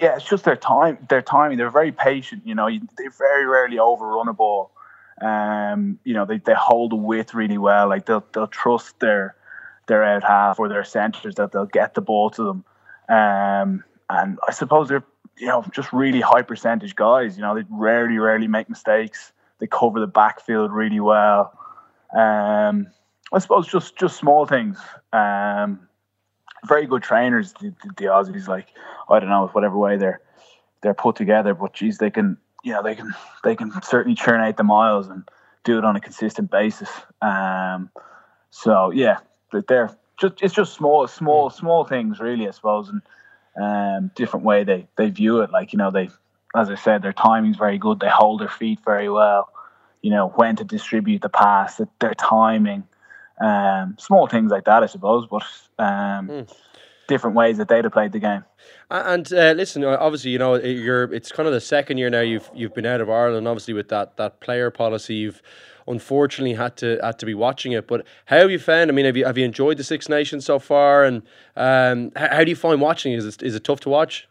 yeah, 0.00 0.16
it's 0.16 0.24
just 0.24 0.44
their 0.44 0.56
time, 0.56 0.98
their 1.08 1.22
timing. 1.22 1.58
They're 1.58 1.70
very 1.70 1.92
patient. 1.92 2.46
You 2.46 2.54
know, 2.54 2.68
they 2.68 3.08
very 3.18 3.46
rarely 3.46 3.78
overrun 3.78 4.28
a 4.28 4.32
ball. 4.32 4.72
Um, 5.20 5.98
you 6.04 6.14
know, 6.14 6.24
they, 6.24 6.38
they 6.38 6.54
hold 6.54 6.92
the 6.92 6.96
width 6.96 7.34
really 7.34 7.58
well. 7.58 7.88
Like 7.88 8.06
they'll 8.06 8.24
they'll 8.32 8.46
trust 8.46 9.00
their 9.00 9.36
their 9.86 10.04
out 10.04 10.22
half 10.22 10.58
or 10.58 10.68
their 10.68 10.84
centres 10.84 11.34
that 11.34 11.52
they'll 11.52 11.66
get 11.66 11.94
the 11.94 12.00
ball 12.00 12.30
to 12.30 12.44
them. 12.44 12.64
Um, 13.08 13.84
and 14.08 14.38
I 14.46 14.52
suppose 14.52 14.88
they're 14.88 15.04
you 15.36 15.46
know 15.46 15.64
just 15.72 15.92
really 15.92 16.20
high 16.20 16.42
percentage 16.42 16.94
guys. 16.94 17.36
You 17.36 17.42
know, 17.42 17.54
they 17.54 17.64
rarely 17.70 18.18
rarely 18.18 18.48
make 18.48 18.68
mistakes. 18.68 19.32
They 19.58 19.66
cover 19.66 20.00
the 20.00 20.06
backfield 20.06 20.72
really 20.72 21.00
well. 21.00 21.52
Um, 22.16 22.88
I 23.32 23.38
suppose 23.38 23.66
just 23.66 23.96
just 23.96 24.16
small 24.16 24.46
things. 24.46 24.78
Um, 25.12 25.88
very 26.66 26.86
good 26.86 27.02
trainers, 27.02 27.52
the, 27.54 27.74
the, 27.82 27.88
the 27.96 28.04
Aussies. 28.04 28.48
Like 28.48 28.68
I 29.08 29.20
don't 29.20 29.28
know, 29.28 29.48
whatever 29.48 29.76
way 29.76 29.96
they're 29.96 30.20
they're 30.82 30.94
put 30.94 31.16
together, 31.16 31.54
but 31.54 31.74
geez, 31.74 31.98
they 31.98 32.10
can 32.10 32.38
you 32.62 32.72
know 32.72 32.82
they 32.82 32.94
can 32.94 33.14
they 33.44 33.56
can 33.56 33.72
certainly 33.82 34.14
churn 34.14 34.40
out 34.40 34.56
the 34.56 34.64
miles 34.64 35.08
and 35.08 35.28
do 35.64 35.78
it 35.78 35.84
on 35.84 35.96
a 35.96 36.00
consistent 36.00 36.50
basis. 36.50 36.90
Um, 37.22 37.90
so 38.50 38.90
yeah, 38.90 39.18
they're 39.52 39.90
just 40.18 40.42
it's 40.42 40.54
just 40.54 40.74
small 40.74 41.06
small 41.06 41.50
small 41.50 41.84
things 41.84 42.20
really, 42.20 42.46
I 42.48 42.50
suppose, 42.50 42.90
and 42.90 43.02
um, 43.60 44.10
different 44.14 44.44
way 44.44 44.64
they 44.64 44.86
they 44.96 45.10
view 45.10 45.40
it. 45.40 45.50
Like 45.50 45.72
you 45.72 45.78
know 45.78 45.90
they, 45.90 46.10
as 46.54 46.70
I 46.70 46.74
said, 46.74 47.02
their 47.02 47.12
timing's 47.12 47.56
very 47.56 47.78
good. 47.78 48.00
They 48.00 48.08
hold 48.08 48.40
their 48.40 48.48
feet 48.48 48.80
very 48.84 49.08
well. 49.08 49.50
You 50.02 50.10
know 50.10 50.28
when 50.28 50.56
to 50.56 50.64
distribute 50.64 51.22
the 51.22 51.28
pass, 51.28 51.80
their 52.00 52.14
timing, 52.14 52.84
um, 53.40 53.96
small 53.98 54.26
things 54.26 54.50
like 54.50 54.64
that, 54.64 54.82
I 54.82 54.86
suppose. 54.86 55.26
But 55.26 55.44
um, 55.78 56.28
mm 56.28 56.46
different 57.10 57.34
ways 57.34 57.58
that 57.58 57.68
they'd 57.68 57.84
have 57.84 57.92
played 57.92 58.12
the 58.12 58.20
game. 58.20 58.44
And 58.88 59.30
uh, 59.32 59.52
listen, 59.52 59.84
uh, 59.84 59.96
obviously, 60.00 60.30
you 60.30 60.38
know, 60.38 60.54
you're 60.54 61.12
it's 61.12 61.32
kind 61.32 61.46
of 61.46 61.52
the 61.52 61.60
second 61.60 61.98
year 61.98 62.08
now 62.08 62.20
you've 62.20 62.48
you've 62.54 62.72
been 62.72 62.86
out 62.86 63.00
of 63.00 63.10
Ireland. 63.10 63.46
Obviously, 63.46 63.74
with 63.74 63.88
that 63.88 64.16
that 64.16 64.40
player 64.40 64.70
policy, 64.70 65.16
you've 65.16 65.42
unfortunately 65.88 66.54
had 66.54 66.76
to 66.76 66.98
had 67.02 67.18
to 67.18 67.26
be 67.26 67.34
watching 67.34 67.72
it. 67.72 67.88
But 67.88 68.06
how 68.26 68.38
have 68.38 68.50
you 68.50 68.60
found? 68.60 68.90
I 68.90 68.94
mean, 68.94 69.04
have 69.04 69.16
you 69.16 69.26
have 69.26 69.36
you 69.36 69.44
enjoyed 69.44 69.76
the 69.76 69.84
Six 69.84 70.08
Nations 70.08 70.46
so 70.46 70.58
far? 70.60 71.04
And 71.04 71.22
um, 71.56 72.12
how, 72.14 72.36
how, 72.36 72.44
do 72.44 72.50
you 72.50 72.56
find 72.56 72.80
watching? 72.80 73.12
Is 73.12 73.26
it, 73.26 73.42
is 73.42 73.54
it 73.56 73.64
tough 73.64 73.80
to 73.80 73.88
watch? 73.88 74.28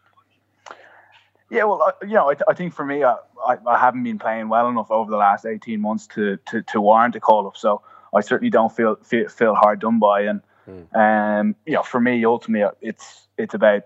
Yeah, 1.50 1.64
well, 1.64 1.82
uh, 1.82 1.92
you 2.02 2.14
know, 2.14 2.30
I, 2.30 2.36
I 2.48 2.54
think 2.54 2.72
for 2.72 2.84
me, 2.84 3.02
I, 3.04 3.16
I, 3.46 3.56
I 3.66 3.78
haven't 3.78 4.04
been 4.04 4.18
playing 4.18 4.48
well 4.48 4.68
enough 4.68 4.90
over 4.90 5.10
the 5.10 5.18
last 5.18 5.44
eighteen 5.44 5.80
months 5.82 6.06
to 6.14 6.38
to, 6.48 6.62
to 6.62 6.80
warrant 6.80 7.14
a 7.14 7.20
call 7.20 7.46
up. 7.46 7.56
So 7.58 7.82
I 8.14 8.20
certainly 8.20 8.50
don't 8.50 8.74
feel 8.74 8.96
feel, 9.02 9.28
feel 9.28 9.54
hard 9.54 9.80
done 9.80 9.98
by 9.98 10.22
and. 10.22 10.40
Mm. 10.70 10.96
Um, 10.96 11.56
you 11.66 11.74
know, 11.74 11.82
for 11.82 12.00
me, 12.00 12.24
ultimately, 12.24 12.68
it's 12.80 13.26
it's 13.36 13.54
about 13.54 13.82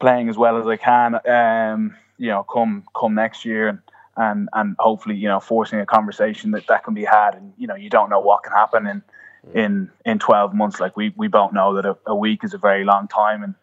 playing 0.00 0.28
as 0.28 0.36
well 0.36 0.58
as 0.58 0.66
I 0.66 0.76
can. 0.76 1.14
Um, 1.26 1.96
you 2.16 2.28
know, 2.28 2.42
come 2.42 2.84
come 2.98 3.14
next 3.14 3.44
year 3.44 3.68
and 3.68 3.78
and 4.16 4.48
and 4.52 4.76
hopefully, 4.78 5.16
you 5.16 5.28
know, 5.28 5.40
forcing 5.40 5.80
a 5.80 5.86
conversation 5.86 6.50
that 6.52 6.66
that 6.68 6.84
can 6.84 6.94
be 6.94 7.04
had. 7.04 7.34
And 7.34 7.52
you 7.56 7.66
know, 7.66 7.76
you 7.76 7.90
don't 7.90 8.10
know 8.10 8.20
what 8.20 8.42
can 8.42 8.52
happen 8.52 8.86
in 8.86 9.02
mm. 9.46 9.54
in 9.54 9.90
in 10.04 10.18
twelve 10.18 10.54
months. 10.54 10.80
Like 10.80 10.96
we 10.96 11.12
we 11.16 11.28
both 11.28 11.52
know 11.52 11.74
that 11.74 11.86
a, 11.86 11.96
a 12.06 12.14
week 12.14 12.44
is 12.44 12.54
a 12.54 12.58
very 12.58 12.84
long 12.84 13.08
time 13.08 13.42
in 13.42 13.54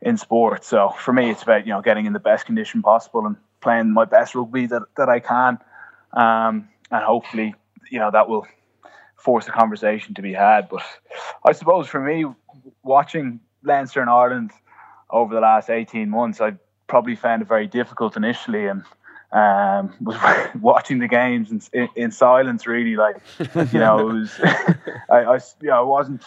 in 0.00 0.16
sport. 0.16 0.64
So 0.64 0.90
for 0.98 1.12
me, 1.12 1.30
it's 1.30 1.42
about 1.42 1.66
you 1.66 1.72
know 1.72 1.82
getting 1.82 2.06
in 2.06 2.12
the 2.12 2.20
best 2.20 2.46
condition 2.46 2.82
possible 2.82 3.26
and 3.26 3.36
playing 3.60 3.92
my 3.92 4.04
best 4.04 4.34
rugby 4.34 4.66
that 4.66 4.82
that 4.96 5.08
I 5.08 5.20
can. 5.20 5.58
Um, 6.12 6.68
and 6.90 7.02
hopefully, 7.02 7.54
you 7.90 7.98
know, 7.98 8.10
that 8.10 8.28
will 8.28 8.46
force 9.22 9.46
a 9.46 9.52
conversation 9.52 10.14
to 10.14 10.22
be 10.22 10.32
had. 10.32 10.68
But 10.68 10.82
I 11.44 11.52
suppose 11.52 11.86
for 11.86 12.00
me, 12.00 12.24
watching 12.82 13.40
Leinster 13.62 14.00
and 14.00 14.10
Ireland 14.10 14.50
over 15.10 15.34
the 15.34 15.40
last 15.40 15.70
18 15.70 16.10
months, 16.10 16.40
I 16.40 16.54
probably 16.88 17.14
found 17.14 17.42
it 17.42 17.48
very 17.48 17.66
difficult 17.66 18.16
initially 18.16 18.66
and 18.66 18.82
um, 19.32 19.94
was 20.00 20.18
watching 20.60 20.98
the 20.98 21.08
games 21.08 21.50
in, 21.50 21.62
in, 21.72 21.88
in, 21.94 22.10
silence, 22.10 22.66
really. 22.66 22.96
Like, 22.96 23.16
you 23.72 23.78
know, 23.78 24.10
it 24.10 24.12
was, 24.12 24.30
I, 25.10 25.18
I, 25.18 25.34
you 25.60 25.68
know, 25.68 25.78
I 25.78 25.82
wasn't, 25.82 26.22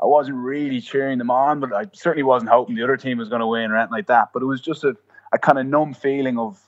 I 0.00 0.06
wasn't 0.06 0.36
really 0.36 0.80
cheering 0.80 1.18
them 1.18 1.30
on, 1.30 1.58
but 1.58 1.72
I 1.72 1.86
certainly 1.92 2.22
wasn't 2.22 2.50
hoping 2.50 2.76
the 2.76 2.84
other 2.84 2.96
team 2.96 3.18
was 3.18 3.28
going 3.28 3.40
to 3.40 3.46
win 3.46 3.70
or 3.70 3.76
anything 3.76 3.92
like 3.92 4.06
that. 4.06 4.28
But 4.32 4.42
it 4.42 4.46
was 4.46 4.60
just 4.60 4.84
a, 4.84 4.94
a 5.32 5.38
kind 5.38 5.58
of 5.58 5.66
numb 5.66 5.94
feeling 5.94 6.38
of 6.38 6.60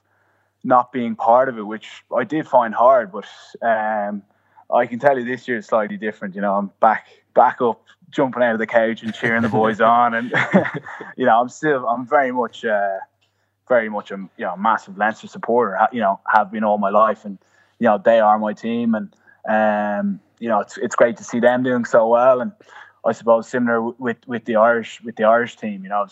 not 0.64 0.92
being 0.92 1.14
part 1.14 1.48
of 1.48 1.56
it, 1.56 1.62
which 1.62 1.88
I 2.14 2.24
did 2.24 2.48
find 2.48 2.74
hard. 2.74 3.12
But 3.12 3.26
um, 3.62 4.22
I 4.72 4.86
can 4.86 4.98
tell 4.98 5.18
you 5.18 5.24
this 5.24 5.48
year 5.48 5.58
is 5.58 5.66
slightly 5.66 5.96
different. 5.96 6.34
You 6.34 6.40
know, 6.40 6.54
I'm 6.54 6.70
back 6.80 7.06
back 7.34 7.60
up, 7.60 7.82
jumping 8.10 8.42
out 8.42 8.54
of 8.54 8.58
the 8.58 8.66
couch 8.66 9.02
and 9.02 9.14
cheering 9.14 9.42
the 9.42 9.48
boys 9.48 9.80
on, 9.80 10.14
and 10.14 10.32
you 11.16 11.24
know, 11.26 11.40
I'm 11.40 11.48
still 11.48 11.86
I'm 11.88 12.06
very 12.06 12.32
much 12.32 12.64
uh, 12.64 12.98
very 13.68 13.88
much 13.88 14.10
a 14.10 14.16
you 14.36 14.44
know 14.44 14.56
massive 14.56 14.98
Leinster 14.98 15.28
supporter. 15.28 15.78
You 15.92 16.00
know, 16.00 16.20
have 16.26 16.50
been 16.50 16.64
all 16.64 16.78
my 16.78 16.90
life, 16.90 17.24
and 17.24 17.38
you 17.78 17.86
know 17.86 17.98
they 18.02 18.20
are 18.20 18.38
my 18.38 18.52
team, 18.52 18.94
and 18.94 19.14
um, 19.48 20.20
you 20.38 20.48
know 20.48 20.60
it's 20.60 20.76
it's 20.78 20.96
great 20.96 21.16
to 21.18 21.24
see 21.24 21.40
them 21.40 21.62
doing 21.62 21.84
so 21.84 22.08
well, 22.08 22.40
and 22.40 22.52
I 23.06 23.12
suppose 23.12 23.48
similar 23.48 23.80
with 23.82 24.18
with 24.26 24.44
the 24.44 24.56
Irish 24.56 25.00
with 25.02 25.16
the 25.16 25.24
Irish 25.24 25.56
team. 25.56 25.82
You 25.82 25.90
know, 25.90 26.06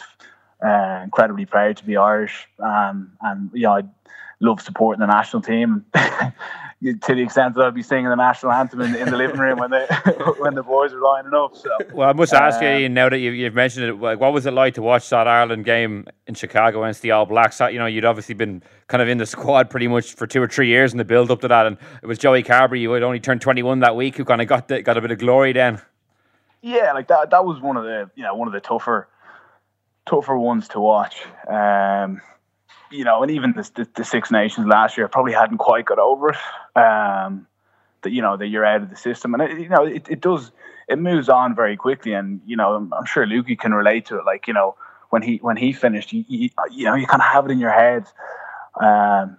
uh, 0.65 1.01
incredibly 1.05 1.45
proud 1.45 1.77
to 1.79 1.85
be 1.85 1.97
Irish, 1.97 2.47
um, 2.59 3.13
and 3.21 3.51
you 3.53 3.63
know 3.63 3.73
I 3.73 3.83
love 4.41 4.61
supporting 4.61 5.01
the 5.01 5.07
national 5.07 5.43
team. 5.43 5.85
to 6.83 7.15
the 7.15 7.23
extent 7.23 7.55
that 7.55 7.65
I'd 7.65 7.75
be 7.75 7.83
singing 7.83 8.11
the 8.11 8.17
national 8.17 8.53
anthem 8.53 8.83
in, 8.83 8.95
in 8.95 9.11
the 9.11 9.17
living 9.17 9.41
room 9.41 9.59
when 9.59 9.71
they 9.71 9.87
when 10.39 10.55
the 10.55 10.63
boys 10.63 10.93
were 10.93 11.01
lining 11.01 11.33
up. 11.33 11.57
So, 11.57 11.71
well, 11.95 12.11
I 12.11 12.13
must 12.13 12.35
ask 12.35 12.63
uh, 12.63 12.67
you 12.67 12.89
now 12.89 13.09
that 13.09 13.19
you've, 13.19 13.35
you've 13.35 13.55
mentioned 13.55 13.87
it, 13.87 13.95
like, 13.95 14.21
what 14.21 14.33
was 14.35 14.45
it 14.45 14.53
like 14.53 14.75
to 14.75 14.83
watch 14.83 15.09
that 15.09 15.27
Ireland 15.27 15.65
game 15.65 16.07
in 16.27 16.35
Chicago 16.35 16.85
against 16.85 17.01
the 17.01 17.13
All 17.13 17.25
Blacks? 17.25 17.61
You 17.61 17.79
know, 17.79 17.87
you'd 17.87 18.05
obviously 18.05 18.35
been 18.35 18.63
kind 18.89 19.01
of 19.01 19.09
in 19.09 19.17
the 19.17 19.27
squad 19.27 19.71
pretty 19.71 19.89
much 19.89 20.15
for 20.15 20.27
two 20.27 20.43
or 20.43 20.49
three 20.49 20.69
years 20.69 20.93
in 20.93 20.99
the 20.99 21.05
build 21.05 21.31
up 21.31 21.41
to 21.41 21.49
that, 21.49 21.67
and 21.67 21.79
it 22.03 22.07
was 22.07 22.19
Joey 22.19 22.43
Carbery 22.43 22.83
who 22.83 22.93
had 22.93 23.03
only 23.03 23.21
turned 23.21 23.41
twenty 23.41 23.63
one 23.63 23.81
that 23.81 23.97
week 23.97 24.17
who 24.17 24.25
kind 24.25 24.43
of 24.43 24.49
got 24.49 24.69
the, 24.69 24.83
got 24.83 24.99
a 24.99 25.01
bit 25.01 25.11
of 25.11 25.19
glory 25.19 25.53
then. 25.53 25.81
Yeah, 26.61 26.93
like 26.93 27.09
that. 27.09 27.31
That 27.31 27.45
was 27.45 27.61
one 27.61 27.79
of 27.79 27.85
the 27.85 28.11
you 28.17 28.23
know 28.23 28.35
one 28.35 28.49
of 28.49 28.55
the 28.55 28.61
tougher 28.61 29.09
tougher 30.05 30.37
ones 30.37 30.69
to 30.69 30.81
watch. 30.81 31.25
Um, 31.49 32.21
you 32.91 33.05
know, 33.05 33.23
and 33.23 33.31
even 33.31 33.53
the, 33.53 33.71
the, 33.75 33.89
the, 33.97 34.05
Six 34.05 34.31
Nations 34.31 34.67
last 34.67 34.97
year 34.97 35.09
probably 35.09 35.33
hadn't 35.33 35.59
quite 35.59 35.85
got 35.85 35.99
over 35.99 36.31
it. 36.31 36.79
Um, 36.79 37.47
that 38.03 38.13
you 38.13 38.23
know 38.23 38.37
that 38.37 38.47
you're 38.49 38.65
out 38.65 38.83
of 38.83 38.91
the 38.91 38.97
system, 38.97 39.35
and 39.35 39.43
it, 39.43 39.59
you 39.59 39.69
know 39.69 39.85
it, 39.85 40.07
it 40.09 40.21
does 40.21 40.53
it 40.89 40.99
moves 40.99 41.29
on 41.29 41.55
very 41.55 41.77
quickly, 41.77 42.13
and 42.13 42.41
you 42.47 42.57
know 42.57 42.75
I'm, 42.75 42.93
I'm 42.93 43.05
sure 43.05 43.27
Lukey 43.27 43.59
can 43.59 43.75
relate 43.75 44.07
to 44.07 44.19
it. 44.19 44.25
Like 44.25 44.47
you 44.47 44.55
know 44.55 44.77
when 45.11 45.23
he 45.23 45.39
when 45.39 45.57
he 45.57 45.73
finished, 45.73 46.13
you, 46.13 46.25
you, 46.29 46.51
you 46.71 46.85
know 46.85 46.95
you 46.95 47.07
kind 47.07 47.23
of 47.23 47.29
have 47.29 47.47
it 47.47 47.51
in 47.51 47.59
your 47.59 47.73
head. 47.73 48.07
Um, 48.81 49.39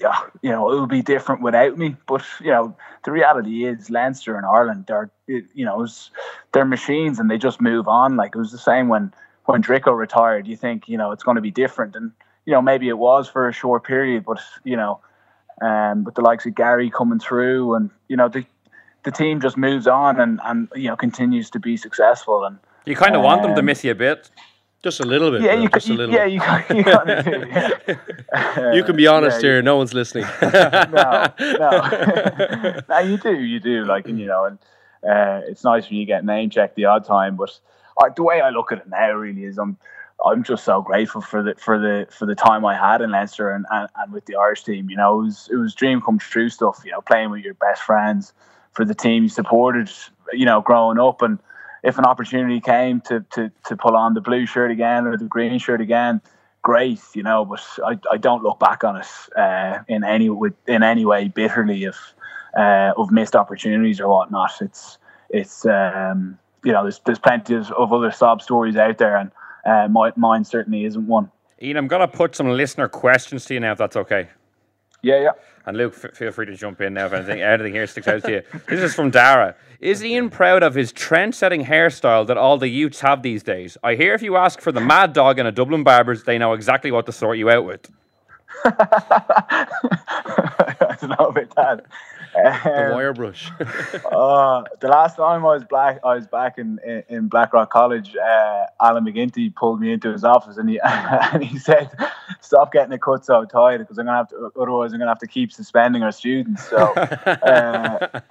yeah, 0.00 0.18
you 0.42 0.50
know 0.50 0.70
it'll 0.70 0.86
be 0.86 1.02
different 1.02 1.42
without 1.42 1.76
me, 1.76 1.96
but 2.06 2.24
you 2.40 2.50
know 2.50 2.76
the 3.04 3.12
reality 3.12 3.66
is 3.66 3.90
Leinster 3.90 4.36
and 4.36 4.46
Ireland, 4.46 4.84
they're 4.86 5.10
you 5.26 5.64
know 5.64 5.78
was, 5.78 6.10
they're 6.52 6.64
machines 6.64 7.18
and 7.18 7.30
they 7.30 7.38
just 7.38 7.60
move 7.60 7.88
on. 7.88 8.16
Like 8.16 8.34
it 8.34 8.38
was 8.38 8.52
the 8.52 8.58
same 8.58 8.88
when 8.88 9.12
when 9.46 9.62
Drico 9.62 9.96
retired, 9.96 10.46
you 10.46 10.56
think 10.56 10.88
you 10.88 10.96
know 10.96 11.10
it's 11.10 11.24
going 11.24 11.36
to 11.36 11.40
be 11.40 11.50
different, 11.50 11.96
and 11.96 12.12
you 12.50 12.56
know 12.56 12.62
maybe 12.62 12.88
it 12.88 12.98
was 12.98 13.28
for 13.28 13.48
a 13.48 13.52
short 13.52 13.84
period, 13.84 14.24
but 14.24 14.40
you 14.64 14.76
know, 14.76 14.98
um, 15.62 16.02
with 16.02 16.16
the 16.16 16.20
likes 16.20 16.44
of 16.46 16.56
Garry 16.56 16.90
coming 16.90 17.20
through, 17.20 17.74
and 17.76 17.90
you 18.08 18.16
know 18.16 18.28
the 18.28 18.44
the 19.04 19.12
team 19.12 19.40
just 19.40 19.56
moves 19.56 19.86
on 19.86 20.20
and 20.20 20.40
and 20.42 20.68
you 20.74 20.88
know 20.88 20.96
continues 20.96 21.48
to 21.50 21.60
be 21.60 21.76
successful, 21.76 22.44
and 22.44 22.58
You 22.86 22.96
kind 22.96 23.14
of 23.14 23.22
want 23.22 23.42
them 23.42 23.54
to 23.54 23.60
Um, 23.60 23.66
miss 23.66 23.84
you 23.84 23.92
a 23.92 23.94
bit. 23.94 24.30
Just 24.82 24.98
a 24.98 25.04
little 25.04 25.30
bit. 25.30 25.42
yeah, 25.42 25.54
Will, 25.54 25.62
you, 25.62 25.68
just 25.68 25.88
a 25.90 25.92
little 25.92 26.12
yeah 26.12 26.24
you, 26.24 26.40
you 26.76 26.82
do. 26.82 27.46
Yeah. 27.48 28.72
You 28.74 28.82
can 28.82 28.96
be 28.96 29.06
honest 29.06 29.36
yeah, 29.36 29.48
here. 29.48 29.62
No 29.62 29.76
one's 29.76 29.94
listening. 29.94 30.26
no, 30.42 31.32
no, 31.62 31.70
no, 32.88 32.98
you 32.98 33.16
do, 33.18 33.34
you 33.52 33.60
do. 33.60 33.84
Like, 33.84 34.08
and, 34.08 34.18
you 34.18 34.26
know, 34.26 34.42
and 34.48 34.58
uh, 35.04 35.40
it's 35.50 35.62
nice 35.62 35.88
when 35.88 35.98
you 36.00 36.06
get 36.06 36.24
name 36.24 36.50
checked 36.50 36.74
the 36.74 36.86
odd 36.86 37.04
time. 37.04 37.36
But 37.36 37.52
uh, 38.02 38.08
the 38.16 38.24
way 38.24 38.40
I 38.40 38.50
look 38.50 38.72
at 38.72 38.78
it 38.78 38.88
now, 38.88 39.12
really, 39.12 39.44
is 39.44 39.56
I'm, 39.58 39.76
I'm 40.24 40.42
just 40.44 40.64
so 40.64 40.82
grateful 40.82 41.20
for 41.20 41.42
the 41.42 41.54
for 41.56 41.78
the 41.78 42.06
for 42.10 42.26
the 42.26 42.34
time 42.34 42.64
I 42.64 42.76
had 42.76 43.00
in 43.00 43.10
Leinster 43.10 43.50
and, 43.50 43.66
and, 43.70 43.88
and 43.96 44.12
with 44.12 44.26
the 44.26 44.36
Irish 44.36 44.64
team. 44.64 44.90
You 44.90 44.96
know, 44.96 45.20
it 45.20 45.24
was 45.24 45.48
it 45.52 45.56
was 45.56 45.74
dream 45.74 46.00
come 46.00 46.18
true 46.18 46.48
stuff. 46.48 46.82
You 46.84 46.92
know, 46.92 47.00
playing 47.00 47.30
with 47.30 47.42
your 47.42 47.54
best 47.54 47.82
friends 47.82 48.32
for 48.72 48.84
the 48.84 48.94
team 48.94 49.22
you 49.24 49.28
supported. 49.28 49.90
You 50.32 50.46
know, 50.46 50.60
growing 50.60 50.98
up 50.98 51.22
and. 51.22 51.38
If 51.82 51.96
an 51.96 52.04
opportunity 52.04 52.60
came 52.60 53.00
to, 53.06 53.24
to, 53.30 53.50
to 53.64 53.74
pull 53.74 53.96
on 53.96 54.12
the 54.12 54.20
blue 54.20 54.44
shirt 54.44 54.70
again 54.70 55.06
or 55.06 55.16
the 55.16 55.24
green 55.24 55.58
shirt 55.58 55.80
again, 55.80 56.20
great, 56.62 57.00
you 57.14 57.22
know, 57.22 57.44
but 57.44 57.66
I, 57.84 57.98
I 58.12 58.16
don't 58.16 58.42
look 58.42 58.58
back 58.58 58.84
on 58.84 58.96
it 58.96 59.06
uh, 59.36 59.78
in 59.88 60.04
any 60.04 60.28
with 60.28 60.54
in 60.66 60.82
any 60.82 61.04
way 61.04 61.28
bitterly 61.28 61.84
of 61.84 61.96
uh, 62.56 62.92
of 62.96 63.10
missed 63.10 63.36
opportunities 63.36 64.00
or 64.00 64.08
whatnot. 64.08 64.52
It's 64.60 64.98
it's 65.30 65.64
um, 65.66 66.38
you 66.64 66.72
know 66.72 66.82
there's 66.82 67.00
there's 67.00 67.18
plenty 67.18 67.54
of, 67.54 67.70
of 67.72 67.92
other 67.92 68.10
sob 68.10 68.42
stories 68.42 68.76
out 68.76 68.98
there, 68.98 69.16
and 69.16 69.30
uh, 69.64 69.88
my, 69.88 70.12
mine 70.16 70.44
certainly 70.44 70.84
isn't 70.84 71.06
one. 71.06 71.30
Ian, 71.62 71.76
I'm 71.76 71.88
going 71.88 72.00
to 72.00 72.08
put 72.08 72.34
some 72.34 72.48
listener 72.50 72.88
questions 72.88 73.44
to 73.46 73.54
you 73.54 73.60
now, 73.60 73.72
if 73.72 73.78
that's 73.78 73.96
okay. 73.96 74.28
Yeah, 75.02 75.20
yeah. 75.20 75.30
And 75.66 75.76
Luke, 75.76 75.94
f- 76.02 76.14
feel 76.16 76.30
free 76.32 76.46
to 76.46 76.56
jump 76.56 76.80
in 76.80 76.94
now 76.94 77.06
if 77.06 77.12
anything, 77.12 77.40
anything 77.42 77.72
here 77.72 77.86
sticks 77.86 78.08
out 78.08 78.22
to 78.24 78.30
you. 78.30 78.42
This 78.68 78.80
is 78.80 78.94
from 78.94 79.10
Dara. 79.10 79.54
Is 79.80 80.04
Ian 80.04 80.30
proud 80.30 80.62
of 80.62 80.74
his 80.74 80.92
trend-setting 80.92 81.64
hairstyle 81.64 82.26
that 82.26 82.36
all 82.36 82.58
the 82.58 82.68
youths 82.68 83.00
have 83.00 83.22
these 83.22 83.42
days? 83.42 83.76
I 83.82 83.94
hear 83.94 84.14
if 84.14 84.22
you 84.22 84.36
ask 84.36 84.60
for 84.60 84.72
the 84.72 84.80
Mad 84.80 85.12
Dog 85.12 85.38
in 85.38 85.46
a 85.46 85.52
Dublin 85.52 85.84
Barbers, 85.84 86.24
they 86.24 86.38
know 86.38 86.52
exactly 86.52 86.90
what 86.90 87.06
to 87.06 87.12
sort 87.12 87.38
you 87.38 87.50
out 87.50 87.64
with. 87.64 87.90
I 88.64 89.66
don't 91.00 91.18
know 91.18 91.26
about 91.26 91.54
that. 91.56 91.84
The 92.42 92.86
Um, 92.88 92.94
wire 92.94 93.12
brush. 93.12 93.50
Uh, 93.60 94.62
the 94.80 94.88
last 94.88 95.16
time 95.16 95.44
I 95.44 95.54
was 95.54 95.64
black, 95.64 96.00
I 96.04 96.14
was 96.14 96.26
back 96.26 96.58
in, 96.58 96.78
in, 96.84 97.02
in 97.08 97.28
Blackrock 97.28 97.70
College. 97.70 98.16
Uh, 98.16 98.66
Alan 98.80 99.04
McGinty 99.04 99.54
pulled 99.54 99.80
me 99.80 99.92
into 99.92 100.12
his 100.12 100.24
office 100.24 100.56
and 100.56 100.68
he 100.68 100.80
and 100.84 101.44
he 101.44 101.58
said, 101.58 101.90
"Stop 102.40 102.72
getting 102.72 102.90
the 102.90 102.98
cut 102.98 103.24
so 103.24 103.44
tight 103.44 103.78
because 103.78 103.98
I'm 103.98 104.06
gonna 104.06 104.18
have 104.18 104.28
to. 104.28 104.50
Otherwise, 104.60 104.92
I'm 104.92 104.98
gonna 104.98 105.10
have 105.10 105.18
to 105.20 105.26
keep 105.26 105.52
suspending 105.52 106.02
our 106.02 106.12
students." 106.12 106.68
So, 106.68 106.76
uh, 106.78 108.08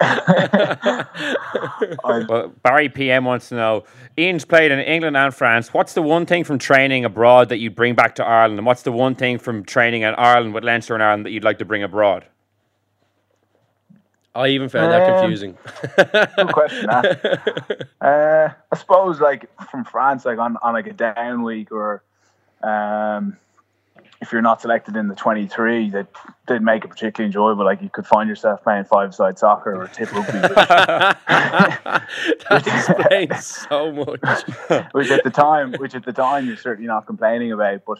I, 2.04 2.24
Well, 2.28 2.48
Barry 2.62 2.88
PM 2.88 3.24
wants 3.24 3.48
to 3.50 3.54
know 3.54 3.84
Ian's 4.18 4.44
played 4.44 4.70
in 4.70 4.78
England 4.80 5.16
and 5.16 5.34
France. 5.34 5.72
What's 5.72 5.94
the 5.94 6.02
one 6.02 6.26
thing 6.26 6.44
from 6.44 6.58
training 6.58 7.04
abroad 7.04 7.48
that 7.48 7.58
you'd 7.58 7.74
bring 7.74 7.94
back 7.94 8.14
to 8.16 8.24
Ireland? 8.24 8.58
And 8.58 8.66
what's 8.66 8.82
the 8.82 8.92
one 8.92 9.14
thing 9.14 9.38
from 9.38 9.64
training 9.64 10.02
in 10.02 10.14
Ireland 10.14 10.54
with 10.54 10.64
Leinster 10.64 10.94
and 10.94 11.02
Ireland 11.02 11.26
that 11.26 11.30
you'd 11.30 11.44
like 11.44 11.58
to 11.58 11.64
bring 11.64 11.82
abroad? 11.82 12.26
I 14.34 14.48
even 14.48 14.68
found 14.68 14.92
that 14.92 15.02
Um, 15.02 15.20
confusing. 15.20 15.58
good 16.36 16.52
question. 16.52 16.88
Uh, 18.00 18.48
I 18.72 18.76
suppose 18.78 19.20
like 19.20 19.50
from 19.70 19.84
France, 19.84 20.24
like 20.24 20.38
on, 20.38 20.56
on 20.62 20.72
like 20.72 20.86
a 20.86 20.92
down 20.94 21.42
week, 21.42 21.70
or 21.70 22.02
um, 22.62 23.36
if 24.22 24.32
you're 24.32 24.40
not 24.40 24.62
selected 24.62 24.96
in 24.96 25.08
the 25.08 25.14
23, 25.14 25.90
that 25.90 26.06
didn't 26.46 26.64
make 26.64 26.82
it 26.84 26.88
particularly 26.88 27.26
enjoyable. 27.26 27.64
Like 27.66 27.82
you 27.82 27.90
could 27.90 28.06
find 28.06 28.26
yourself 28.26 28.62
playing 28.62 28.84
five-side 28.84 29.38
soccer 29.38 29.76
or 29.82 29.86
tip 29.88 30.10
rugby, 30.14 30.38
which, 30.40 30.54
that 30.54 32.06
explains 32.66 33.44
so 33.46 33.92
much. 33.92 34.20
which 34.92 35.10
at 35.10 35.22
the 35.24 35.30
time, 35.30 35.74
which 35.74 35.94
at 35.94 36.04
the 36.06 36.12
time 36.12 36.46
you're 36.46 36.56
certainly 36.56 36.88
not 36.88 37.06
complaining 37.06 37.52
about. 37.52 37.82
But 37.86 37.98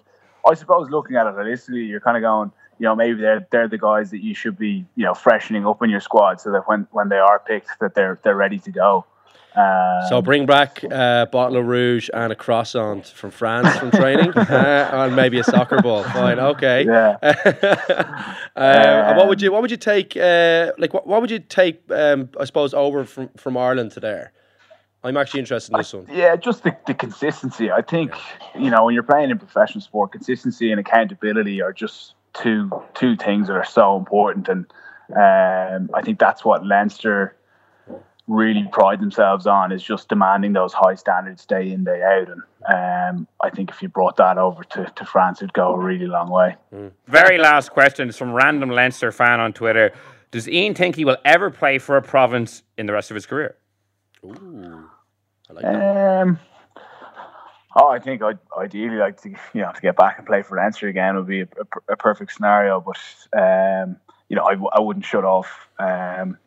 I 0.49 0.55
suppose 0.55 0.89
looking 0.89 1.16
at 1.16 1.26
it 1.26 1.35
holistically, 1.35 1.87
you're 1.87 2.01
kind 2.01 2.16
of 2.16 2.22
going, 2.22 2.53
you 2.81 2.87
know, 2.87 2.97
maybe 2.97 3.20
they're 3.20 3.47
they're 3.51 3.68
the 3.68 3.78
guys 3.78 4.11
that 4.11 4.24
you 4.24 4.35
should 4.35 4.59
be, 4.59 4.87
you 4.97 5.05
know, 5.05 5.12
freshening 5.12 5.66
up 5.66 5.83
in 5.83 5.91
your 5.91 6.01
squad 6.01 6.41
so 6.41 6.51
that 6.51 6.66
when 6.66 6.89
when 6.93 7.11
they 7.11 7.18
are 7.18 7.39
picked, 7.39 7.78
that 7.81 7.95
they're 7.95 8.18
they're 8.24 8.35
ready 8.35 8.59
to 8.59 8.70
go. 8.72 9.05
Um, 9.55 10.09
So 10.09 10.22
bring 10.22 10.47
back 10.47 10.83
a 10.85 11.28
bottle 11.31 11.59
of 11.59 11.66
rouge 11.66 12.09
and 12.14 12.33
a 12.33 12.37
croissant 12.37 13.07
from 13.09 13.33
France 13.33 13.76
from 13.76 13.91
training, 13.91 14.33
uh, 14.37 14.91
and 14.93 15.14
maybe 15.14 15.39
a 15.39 15.45
soccer 15.45 15.83
ball. 15.83 16.05
Fine, 16.05 16.39
okay. 16.39 16.87
Yeah. 16.87 17.18
um, 17.22 18.35
and 18.57 19.16
what 19.18 19.28
would 19.28 19.43
you 19.43 19.53
what 19.53 19.61
would 19.61 19.70
you 19.70 19.76
take? 19.76 20.16
Uh, 20.16 20.72
like 20.78 20.95
what, 20.95 21.07
what 21.07 21.20
would 21.20 21.31
you 21.31 21.41
take? 21.41 21.83
Um, 21.91 22.31
I 22.41 22.47
suppose 22.47 22.72
over 22.72 23.05
from 23.05 23.28
from 23.37 23.59
Ireland 23.59 23.93
to 23.93 24.01
there. 24.01 24.33
I'm 25.03 25.16
actually 25.18 25.41
interested 25.41 25.72
in 25.72 25.78
this 25.78 25.93
one. 25.93 26.07
Yeah, 26.11 26.37
just 26.37 26.62
the, 26.62 26.76
the 26.87 26.95
consistency. 26.95 27.70
I 27.70 27.83
think 27.83 28.14
you 28.55 28.70
know 28.70 28.87
when 28.87 28.95
you're 28.95 29.03
playing 29.03 29.31
in 29.31 29.39
professional 29.39 29.83
sport, 29.83 30.12
consistency 30.12 30.70
and 30.70 30.81
accountability 30.81 31.61
are 31.61 31.74
just 31.74 32.14
two 32.35 32.70
two 32.95 33.16
things 33.16 33.49
that 33.49 33.55
are 33.55 33.64
so 33.64 33.97
important, 33.97 34.49
and 34.49 34.66
um, 35.16 35.91
I 35.95 36.03
think 36.03 36.18
that's 36.18 36.45
what 36.45 36.66
Leinster 36.66 37.37
really 38.26 38.64
pride 38.70 39.01
themselves 39.01 39.47
on 39.47 39.72
is 39.72 39.83
just 39.83 40.09
demanding 40.09 40.53
those 40.53 40.72
high 40.72 40.95
standards 40.95 41.45
day 41.45 41.72
in 41.72 41.85
day 41.85 42.03
out, 42.03 42.28
and 42.28 42.43
um, 42.68 43.26
I 43.43 43.51
think 43.51 43.70
if 43.70 43.83
you 43.83 43.89
brought 43.89 44.16
that 44.16 44.39
over 44.39 44.62
to, 44.64 44.93
to 44.97 45.05
France, 45.05 45.43
it'd 45.43 45.53
go 45.53 45.74
a 45.74 45.78
really 45.78 46.07
long 46.07 46.31
way. 46.31 46.57
Very 47.09 47.39
last 47.39 47.70
question 47.70 48.09
is 48.09 48.16
from 48.16 48.33
random 48.33 48.70
Leinster 48.70 49.11
fan 49.11 49.41
on 49.41 49.53
Twitter. 49.53 49.93
Does 50.31 50.49
Ian 50.49 50.74
think 50.74 50.95
he 50.95 51.05
will 51.05 51.16
ever 51.24 51.51
play 51.51 51.78
for 51.78 51.97
a 51.97 52.03
province 52.03 52.62
in 52.78 52.87
the 52.87 52.93
rest 52.93 53.11
of 53.11 53.16
his 53.16 53.26
career? 53.26 53.57
Ooh, 54.24 54.89
I 55.49 55.53
like 55.53 55.64
that. 55.64 56.22
Um, 56.22 56.39
oh, 57.77 57.89
I 57.89 57.99
think 57.99 58.23
I'd 58.23 58.39
ideally 58.57 58.97
like 58.97 59.21
to, 59.23 59.31
you 59.55 59.62
know, 59.62 59.73
to 59.73 59.81
get 59.81 59.97
back 59.97 60.18
and 60.18 60.27
play 60.27 60.43
for 60.43 60.57
Leinster 60.57 60.89
again 60.89 61.16
would 61.16 61.27
be 61.27 61.43
a, 61.43 61.49
a, 61.89 61.93
a 61.93 61.97
perfect 61.97 62.33
scenario. 62.33 62.81
But 62.81 62.99
um, 63.39 63.97
you 64.29 64.37
know, 64.37 64.45
I, 64.45 64.55
I 64.77 64.81
wouldn't 64.81 65.05
shut 65.05 65.25
off 65.25 65.68
um, 65.79 66.39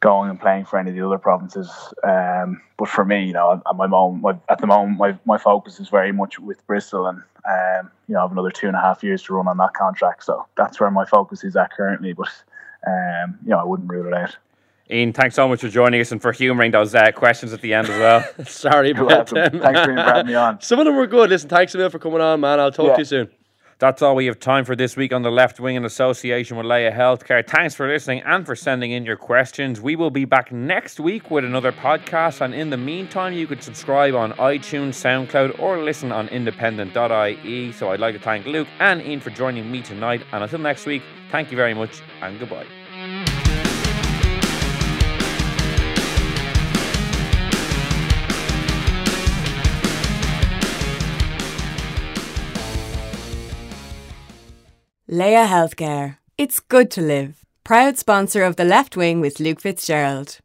going 0.00 0.30
and 0.30 0.40
playing 0.40 0.64
for 0.64 0.78
any 0.78 0.90
of 0.90 0.96
the 0.96 1.06
other 1.06 1.18
provinces. 1.18 1.70
Um, 2.02 2.60
but 2.76 2.88
for 2.88 3.04
me, 3.04 3.24
you 3.24 3.32
know, 3.32 3.62
at 3.68 3.76
my 3.76 3.86
moment, 3.86 4.22
my, 4.22 4.36
at 4.48 4.58
the 4.60 4.66
moment, 4.66 4.98
my, 4.98 5.18
my 5.24 5.38
focus 5.38 5.80
is 5.80 5.88
very 5.88 6.12
much 6.12 6.38
with 6.38 6.66
Bristol, 6.66 7.06
and 7.06 7.22
um, 7.48 7.90
you 8.08 8.14
know, 8.14 8.20
I 8.20 8.22
have 8.22 8.32
another 8.32 8.50
two 8.50 8.66
and 8.66 8.76
a 8.76 8.80
half 8.80 9.02
years 9.02 9.22
to 9.24 9.34
run 9.34 9.48
on 9.48 9.58
that 9.58 9.74
contract. 9.74 10.24
So 10.24 10.46
that's 10.56 10.80
where 10.80 10.90
my 10.90 11.04
focus 11.04 11.44
is 11.44 11.56
at 11.56 11.72
currently. 11.72 12.12
But 12.14 12.30
um, 12.86 13.38
you 13.44 13.50
know, 13.50 13.58
I 13.58 13.64
wouldn't 13.64 13.90
rule 13.90 14.06
it 14.06 14.14
out. 14.14 14.36
Ian, 14.94 15.12
thanks 15.12 15.34
so 15.34 15.48
much 15.48 15.60
for 15.60 15.68
joining 15.68 16.00
us 16.00 16.12
and 16.12 16.22
for 16.22 16.30
humouring 16.32 16.70
those 16.70 16.94
uh, 16.94 17.10
questions 17.12 17.52
at 17.52 17.60
the 17.60 17.74
end 17.74 17.88
as 17.88 17.98
well. 17.98 18.24
Sorry 18.46 18.90
about 18.92 19.06
welcome. 19.06 19.34
them. 19.34 19.60
Thanks 19.60 19.80
for 19.80 19.92
having 19.94 20.26
me 20.26 20.34
on. 20.34 20.60
Some 20.62 20.78
of 20.78 20.84
them 20.86 20.94
were 20.94 21.06
good. 21.08 21.30
Listen, 21.30 21.48
thanks 21.48 21.74
a 21.74 21.78
million 21.78 21.90
for 21.90 21.98
coming 21.98 22.20
on, 22.20 22.40
man. 22.40 22.60
I'll 22.60 22.70
talk 22.70 22.86
Yeah. 22.88 22.94
to 22.94 23.00
you 23.00 23.04
soon. 23.04 23.30
That's 23.80 24.02
all 24.02 24.14
we 24.14 24.26
have 24.26 24.38
time 24.38 24.64
for 24.64 24.76
this 24.76 24.96
week 24.96 25.12
on 25.12 25.22
the 25.22 25.32
left 25.32 25.58
wing 25.58 25.74
in 25.74 25.84
association 25.84 26.56
with 26.56 26.64
Laya 26.64 26.92
Healthcare. 26.92 27.44
Thanks 27.44 27.74
for 27.74 27.88
listening 27.88 28.22
and 28.24 28.46
for 28.46 28.54
sending 28.54 28.92
in 28.92 29.04
your 29.04 29.16
questions. 29.16 29.80
We 29.80 29.96
will 29.96 30.12
be 30.12 30.24
back 30.24 30.52
next 30.52 31.00
week 31.00 31.28
with 31.28 31.44
another 31.44 31.72
podcast. 31.72 32.40
And 32.40 32.54
in 32.54 32.70
the 32.70 32.76
meantime, 32.76 33.32
you 33.32 33.48
could 33.48 33.64
subscribe 33.64 34.14
on 34.14 34.32
iTunes, 34.34 34.90
SoundCloud, 34.94 35.58
or 35.58 35.78
listen 35.82 36.12
on 36.12 36.28
independent.ie. 36.28 37.72
So 37.72 37.90
I'd 37.90 37.98
like 38.00 38.14
to 38.14 38.20
thank 38.20 38.46
Luke 38.46 38.68
and 38.78 39.02
Ian 39.02 39.18
for 39.20 39.30
joining 39.30 39.68
me 39.70 39.82
tonight. 39.82 40.22
And 40.30 40.44
until 40.44 40.60
next 40.60 40.86
week, 40.86 41.02
thank 41.32 41.50
you 41.50 41.56
very 41.56 41.74
much 41.74 42.00
and 42.22 42.38
goodbye. 42.38 42.83
Laya 55.06 55.46
Healthcare. 55.46 56.16
It's 56.38 56.60
good 56.60 56.90
to 56.92 57.02
live. 57.02 57.44
Proud 57.62 57.98
sponsor 57.98 58.42
of 58.42 58.56
The 58.56 58.64
Left 58.64 58.96
Wing 58.96 59.20
with 59.20 59.38
Luke 59.38 59.60
Fitzgerald. 59.60 60.38